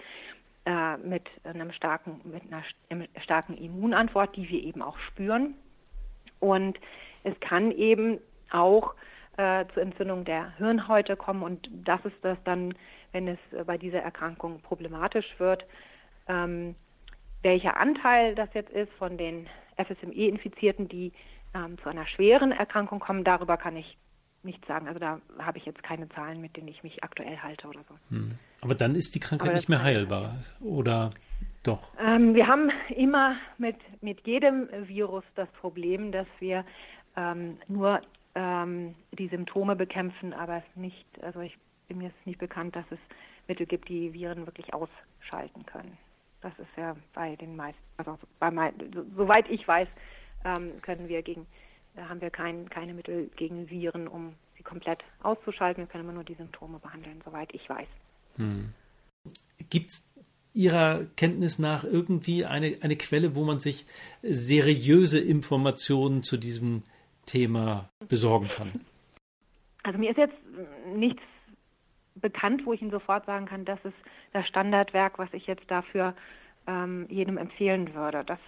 [0.65, 2.63] äh, mit einem starken, mit einer
[3.21, 5.53] starken Immunantwort, die wir eben auch spüren.
[6.39, 6.79] Und
[7.23, 8.19] es kann eben
[8.51, 8.95] auch
[9.37, 12.73] äh, zur Entzündung der Hirnhäute kommen und das ist das dann,
[13.11, 15.65] wenn es äh, bei dieser Erkrankung problematisch wird.
[16.27, 16.75] Ähm,
[17.45, 21.13] welcher Anteil das jetzt ist von den FSME-Infizierten, die
[21.53, 23.97] ähm, zu einer schweren Erkrankung kommen, darüber kann ich
[24.43, 24.87] nichts sagen.
[24.87, 27.95] Also da habe ich jetzt keine Zahlen, mit denen ich mich aktuell halte oder so.
[28.09, 28.37] Hm.
[28.61, 31.11] Aber dann ist die Krankheit nicht mehr heilbar, oder
[31.63, 31.81] doch?
[31.99, 36.65] Ähm, wir haben immer mit, mit jedem Virus das Problem, dass wir
[37.15, 38.01] ähm, nur
[38.33, 41.57] ähm, die Symptome bekämpfen, aber es nicht, also ich
[41.87, 42.99] bin mir jetzt nicht bekannt, dass es
[43.47, 45.97] Mittel gibt, die Viren wirklich ausschalten können.
[46.46, 48.72] Das ist ja bei den meisten, also bei mein,
[49.16, 49.88] soweit ich weiß,
[50.46, 51.47] ähm, können wir gegen,
[51.96, 55.82] äh, haben wir kein, keine Mittel gegen Viren, um sie komplett auszuschalten.
[55.82, 57.88] Wir können immer nur die Symptome behandeln, soweit ich weiß.
[58.36, 58.76] Hm.
[59.72, 60.08] Gibt es
[60.54, 63.88] Ihrer Kenntnis nach irgendwie eine, eine Quelle, wo man sich
[64.22, 66.84] seriöse Informationen zu diesem
[67.26, 68.82] Thema besorgen kann?
[69.82, 70.38] Also mir ist jetzt
[70.96, 71.24] nichts
[72.25, 73.93] bekannt, wo ich Ihnen sofort sagen kann, das ist
[74.33, 76.15] das Standardwerk, was ich jetzt dafür
[76.65, 78.23] ähm, jedem empfehlen würde.
[78.25, 78.39] Das,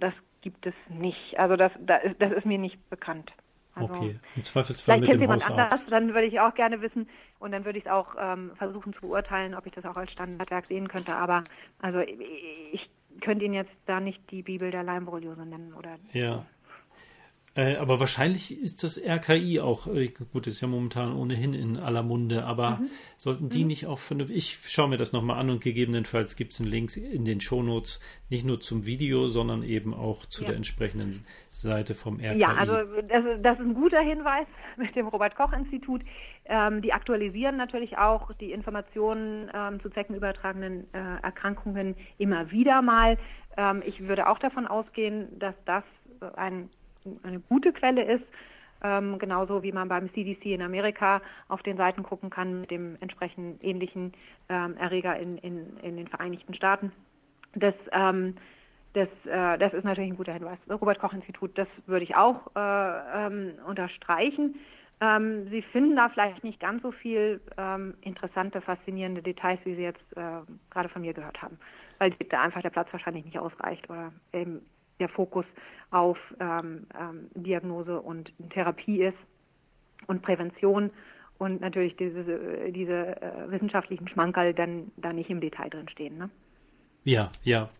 [0.00, 1.38] das gibt es nicht.
[1.38, 3.30] Also das, das ist mir nicht bekannt.
[3.74, 5.72] Also okay, im Zweifelsfall mit dem jemand Hausarzt.
[5.72, 8.94] anders, dann würde ich auch gerne wissen und dann würde ich es auch ähm, versuchen
[8.94, 11.14] zu beurteilen, ob ich das auch als Standardwerk sehen könnte.
[11.14, 11.44] Aber
[11.80, 12.90] also ich
[13.20, 15.98] könnte Ihnen jetzt da nicht die Bibel der Leimborreliose nennen oder.
[16.12, 16.46] Ja.
[17.58, 22.04] Äh, aber wahrscheinlich ist das RKI auch, äh, gut, ist ja momentan ohnehin in aller
[22.04, 22.90] Munde, aber mhm.
[23.16, 23.66] sollten die mhm.
[23.66, 26.96] nicht auch von, ich schaue mir das nochmal an und gegebenenfalls gibt es einen Link
[26.96, 30.50] in den Shownotes, nicht nur zum Video, sondern eben auch zu ja.
[30.50, 32.38] der entsprechenden Seite vom RKI.
[32.38, 32.74] Ja, also
[33.08, 36.02] das, das ist ein guter Hinweis mit dem Robert-Koch-Institut.
[36.44, 43.18] Ähm, die aktualisieren natürlich auch die Informationen ähm, zu zeckenübertragenen äh, Erkrankungen immer wieder mal.
[43.56, 45.82] Ähm, ich würde auch davon ausgehen, dass das
[46.36, 46.68] ein
[47.22, 48.24] eine gute Quelle ist.
[48.82, 52.96] Ähm, genauso wie man beim CDC in Amerika auf den Seiten gucken kann mit dem
[53.00, 54.12] entsprechend ähnlichen
[54.48, 56.92] ähm, Erreger in, in, in den Vereinigten Staaten.
[57.54, 58.36] Das, ähm,
[58.92, 60.58] das, äh, das ist natürlich ein guter Hinweis.
[60.66, 64.54] Das Robert Koch Institut, das würde ich auch äh, ähm, unterstreichen.
[65.00, 69.82] Ähm, Sie finden da vielleicht nicht ganz so viel ähm, interessante, faszinierende Details, wie Sie
[69.82, 70.40] jetzt äh,
[70.70, 71.58] gerade von mir gehört haben,
[71.98, 74.60] weil da einfach der Platz wahrscheinlich nicht ausreicht oder eben
[75.00, 75.44] der Fokus
[75.90, 79.16] auf ähm, ähm, Diagnose und Therapie ist
[80.06, 80.90] und Prävention
[81.38, 82.24] und natürlich diese,
[82.70, 86.18] diese äh, wissenschaftlichen Schmankerl dann da nicht im Detail drin stehen.
[86.18, 86.30] Ne?
[87.04, 87.70] Ja, ja.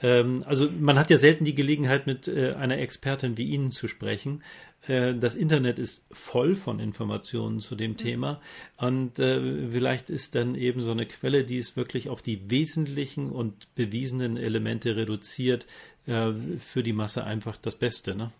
[0.00, 3.86] Ähm, also man hat ja selten die Gelegenheit, mit äh, einer Expertin wie Ihnen zu
[3.86, 4.42] sprechen.
[4.86, 7.96] Äh, das Internet ist voll von Informationen zu dem mhm.
[7.96, 8.40] Thema
[8.78, 13.30] und äh, vielleicht ist dann eben so eine Quelle, die es wirklich auf die wesentlichen
[13.30, 15.66] und bewiesenen Elemente reduziert,
[16.06, 18.30] äh, für die Masse einfach das Beste, ne?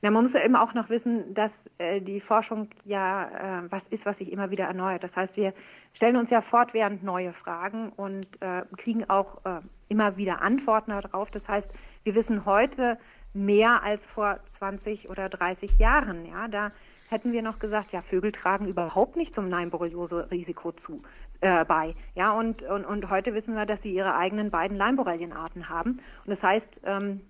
[0.00, 3.24] Ja, man muss ja immer auch noch wissen, dass äh, die Forschung ja
[3.64, 5.02] äh, was ist, was sich immer wieder erneuert.
[5.02, 5.52] Das heißt, wir
[5.94, 11.30] stellen uns ja fortwährend neue Fragen und äh, kriegen auch äh, immer wieder Antworten darauf.
[11.32, 11.66] Das heißt,
[12.04, 12.96] wir wissen heute
[13.34, 16.26] mehr als vor 20 oder 30 Jahren.
[16.26, 16.70] Ja, da
[17.08, 21.02] hätten wir noch gesagt, ja, Vögel tragen überhaupt nicht zum Nein-Borreliose-Risiko zu
[21.40, 21.94] äh, bei.
[22.14, 26.00] Ja, und, und, und heute wissen wir, dass sie ihre eigenen beiden Leimborrelienarten haben.
[26.24, 27.20] Und das heißt, ähm,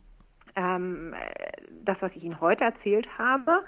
[0.56, 1.14] ähm,
[1.84, 3.62] das, was ich Ihnen heute erzählt habe,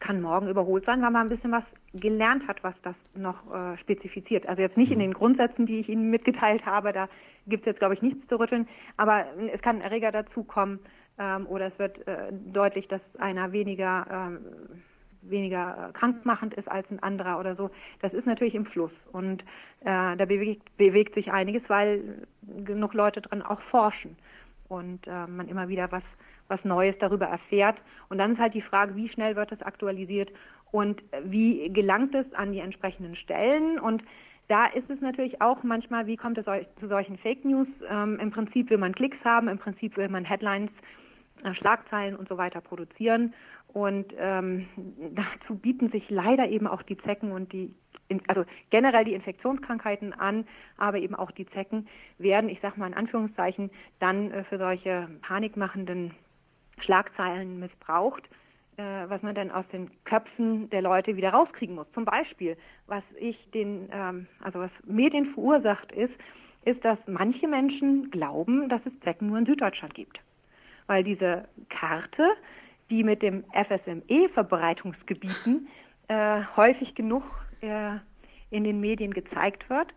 [0.00, 1.64] kann morgen überholt sein, weil man ein bisschen was
[1.94, 4.46] gelernt hat, was das noch äh, spezifiziert.
[4.46, 7.08] Also jetzt nicht in den Grundsätzen, die ich Ihnen mitgeteilt habe, da
[7.46, 10.80] gibt es jetzt, glaube ich, nichts zu rütteln, aber es kann ein Erreger dazukommen
[11.18, 14.38] ähm, oder es wird äh, deutlich, dass einer weniger ähm,
[15.28, 17.70] weniger äh, krankmachend ist als ein anderer oder so.
[18.00, 19.42] Das ist natürlich im Fluss und
[19.80, 22.26] äh, da bewegt, bewegt sich einiges, weil
[22.64, 24.16] genug Leute drin auch forschen
[24.68, 26.04] und äh, man immer wieder was
[26.48, 27.78] was Neues darüber erfährt.
[28.10, 30.30] Und dann ist halt die Frage, wie schnell wird es aktualisiert
[30.72, 34.02] und wie gelangt es an die entsprechenden Stellen und
[34.48, 36.44] da ist es natürlich auch manchmal, wie kommt es
[36.78, 37.68] zu solchen Fake News?
[37.88, 40.70] Ähm, Im Prinzip will man Klicks haben, im Prinzip will man Headlines,
[41.44, 43.32] äh, Schlagzeilen und so weiter produzieren.
[43.74, 44.66] Und ähm,
[45.14, 47.74] dazu bieten sich leider eben auch die Zecken und die,
[48.28, 50.46] also generell die Infektionskrankheiten an,
[50.78, 51.88] aber eben auch die Zecken
[52.18, 56.12] werden, ich sage mal in Anführungszeichen, dann äh, für solche panikmachenden
[56.78, 58.22] Schlagzeilen missbraucht,
[58.76, 61.90] äh, was man dann aus den Köpfen der Leute wieder rauskriegen muss.
[61.94, 62.56] Zum Beispiel,
[62.86, 66.14] was ich den, ähm, also was Medien verursacht ist,
[66.64, 70.20] ist, dass manche Menschen glauben, dass es Zecken nur in Süddeutschland gibt.
[70.86, 72.36] Weil diese Karte
[72.90, 75.68] die mit dem FSME-Verbreitungsgebieten
[76.08, 77.22] äh, häufig genug
[77.60, 77.96] äh,
[78.50, 79.88] in den Medien gezeigt wird,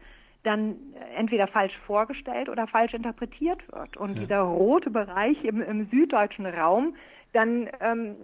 [0.43, 0.75] dann
[1.15, 3.97] entweder falsch vorgestellt oder falsch interpretiert wird.
[3.97, 4.21] Und ja.
[4.21, 6.95] dieser rote Bereich im, im süddeutschen Raum
[7.33, 8.15] dann ähm,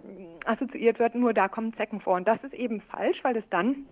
[0.46, 2.16] assoziiert wird, nur da kommen Zecken vor.
[2.16, 3.86] Und das ist eben falsch, weil es dann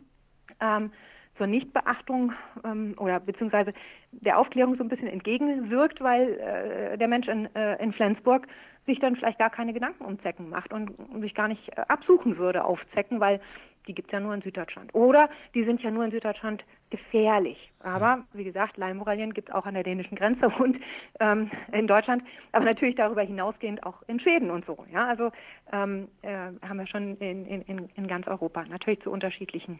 [0.60, 0.90] ähm,
[1.36, 2.32] zur Nichtbeachtung
[2.64, 3.74] ähm, oder beziehungsweise
[4.12, 8.46] der Aufklärung so ein bisschen entgegenwirkt, weil äh, der Mensch in, äh, in Flensburg
[8.86, 12.38] sich dann vielleicht gar keine Gedanken um Zecken macht und sich gar nicht äh, absuchen
[12.38, 13.40] würde auf Zecken, weil
[13.86, 14.94] die gibt es ja nur in Süddeutschland.
[14.94, 17.70] Oder die sind ja nur in Süddeutschland gefährlich.
[17.80, 20.78] Aber wie gesagt, Leimoralien gibt es auch an der dänischen Grenze und
[21.20, 22.22] ähm, in Deutschland,
[22.52, 24.84] aber natürlich darüber hinausgehend auch in Schweden und so.
[24.92, 25.32] Ja, also
[25.72, 26.36] ähm, äh,
[26.66, 29.78] haben wir schon in, in, in ganz Europa natürlich zu unterschiedlichen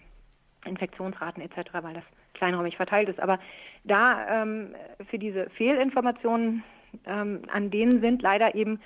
[0.64, 2.04] Infektionsraten etc., weil das
[2.34, 3.20] kleinräumig verteilt ist.
[3.20, 3.38] Aber
[3.84, 4.74] da ähm,
[5.10, 6.62] für diese Fehlinformationen
[7.06, 8.80] ähm, an denen sind leider eben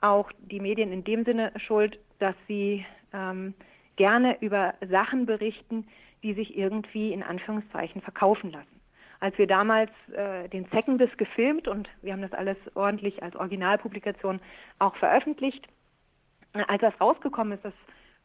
[0.00, 3.54] auch die Medien in dem Sinne schuld, dass sie ähm,
[3.96, 5.86] gerne über Sachen berichten,
[6.22, 8.80] die sich irgendwie in Anführungszeichen verkaufen lassen.
[9.20, 14.40] Als wir damals äh, den Zeckenbiss gefilmt und wir haben das alles ordentlich als Originalpublikation
[14.78, 15.66] auch veröffentlicht,
[16.54, 17.74] äh, als das rausgekommen ist, das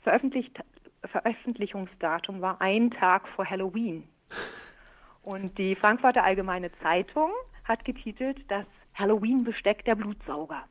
[0.02, 0.60] veröffentlicht,
[1.06, 4.08] Veröffentlichungsdatum war ein Tag vor Halloween.
[5.22, 7.30] Und die Frankfurter Allgemeine Zeitung
[7.64, 8.66] hat getitelt, dass
[8.98, 10.64] Halloween-Besteck der Blutsauger.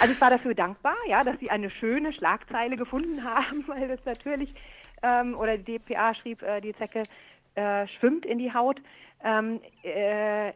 [0.00, 4.04] Also ich war dafür dankbar, ja, dass sie eine schöne Schlagzeile gefunden haben, weil das
[4.04, 4.54] natürlich,
[5.02, 7.02] ähm, oder die DPA schrieb, äh, die Zecke
[7.54, 8.80] äh, schwimmt in die Haut.
[9.22, 10.52] ähm, äh,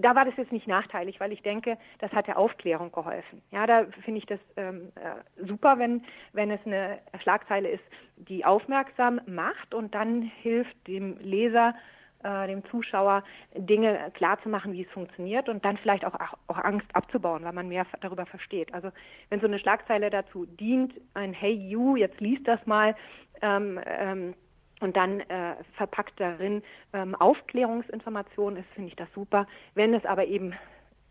[0.00, 3.42] da war das jetzt nicht nachteilig, weil ich denke, das hat der Aufklärung geholfen.
[3.50, 6.02] Ja, da finde ich das ähm, äh, super, wenn,
[6.32, 7.84] wenn es eine Schlagzeile ist,
[8.16, 11.74] die aufmerksam macht und dann hilft dem Leser,
[12.22, 13.22] äh, dem Zuschauer
[13.54, 16.14] Dinge klarzumachen, wie es funktioniert und dann vielleicht auch,
[16.46, 18.72] auch Angst abzubauen, weil man mehr darüber versteht.
[18.74, 18.90] Also
[19.30, 22.96] wenn so eine Schlagzeile dazu dient, ein Hey you, jetzt liest das mal,
[23.42, 24.34] ähm, ähm,
[24.80, 26.62] und dann äh, verpackt darin
[26.92, 29.46] ähm, Aufklärungsinformationen ist, finde ich das super.
[29.74, 30.54] Wenn es aber eben,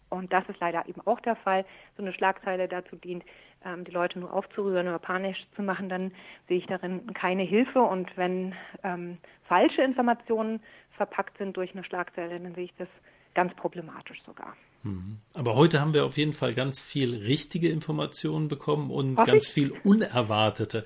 [0.10, 1.66] und das ist leider eben auch der Fall,
[1.98, 3.26] so eine Schlagzeile dazu dient,
[3.66, 6.12] ähm, die Leute nur aufzurühren oder panisch zu machen, dann
[6.48, 7.82] sehe ich darin keine Hilfe.
[7.82, 9.18] Und wenn ähm,
[9.48, 10.62] falsche Informationen
[10.98, 12.90] verpackt sind durch eine Schlagzeile, dann sehe ich das
[13.34, 14.58] ganz problematisch sogar.
[14.84, 15.20] Mhm.
[15.34, 19.72] Aber heute haben wir auf jeden Fall ganz viel richtige Informationen bekommen und ganz viel
[19.84, 20.84] unerwartete.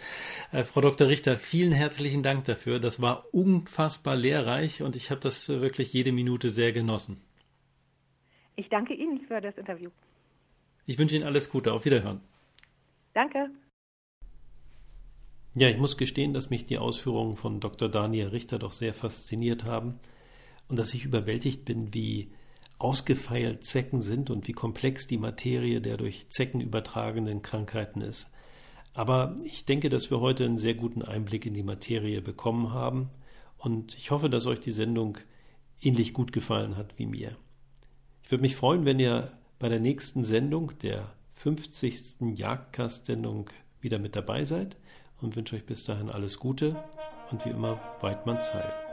[0.52, 1.08] Äh, Frau Dr.
[1.08, 2.80] Richter, vielen herzlichen Dank dafür.
[2.80, 7.22] Das war unfassbar lehrreich und ich habe das wirklich jede Minute sehr genossen.
[8.56, 9.90] Ich danke Ihnen für das Interview.
[10.86, 11.72] Ich wünsche Ihnen alles Gute.
[11.74, 12.22] Auf Wiederhören.
[13.14, 13.50] Danke.
[15.54, 17.90] Ja, ich muss gestehen, dass mich die Ausführungen von Dr.
[17.90, 20.00] Daniel Richter doch sehr fasziniert haben
[20.70, 22.32] und dass ich überwältigt bin, wie
[22.80, 28.32] ausgefeilt Zecken sind und wie komplex die Materie der durch Zecken übertragenen Krankheiten ist.
[28.94, 33.10] Aber ich denke, dass wir heute einen sehr guten Einblick in die Materie bekommen haben
[33.58, 35.18] und ich hoffe, dass euch die Sendung
[35.82, 37.36] ähnlich gut gefallen hat wie mir.
[38.24, 42.36] Ich würde mich freuen, wenn ihr bei der nächsten Sendung, der 50.
[42.36, 43.50] Jagdcast-Sendung,
[43.82, 44.78] wieder mit dabei seid
[45.22, 46.76] und wünsche euch bis dahin alles Gute
[47.32, 48.91] und wie immer Weidmanns Heil.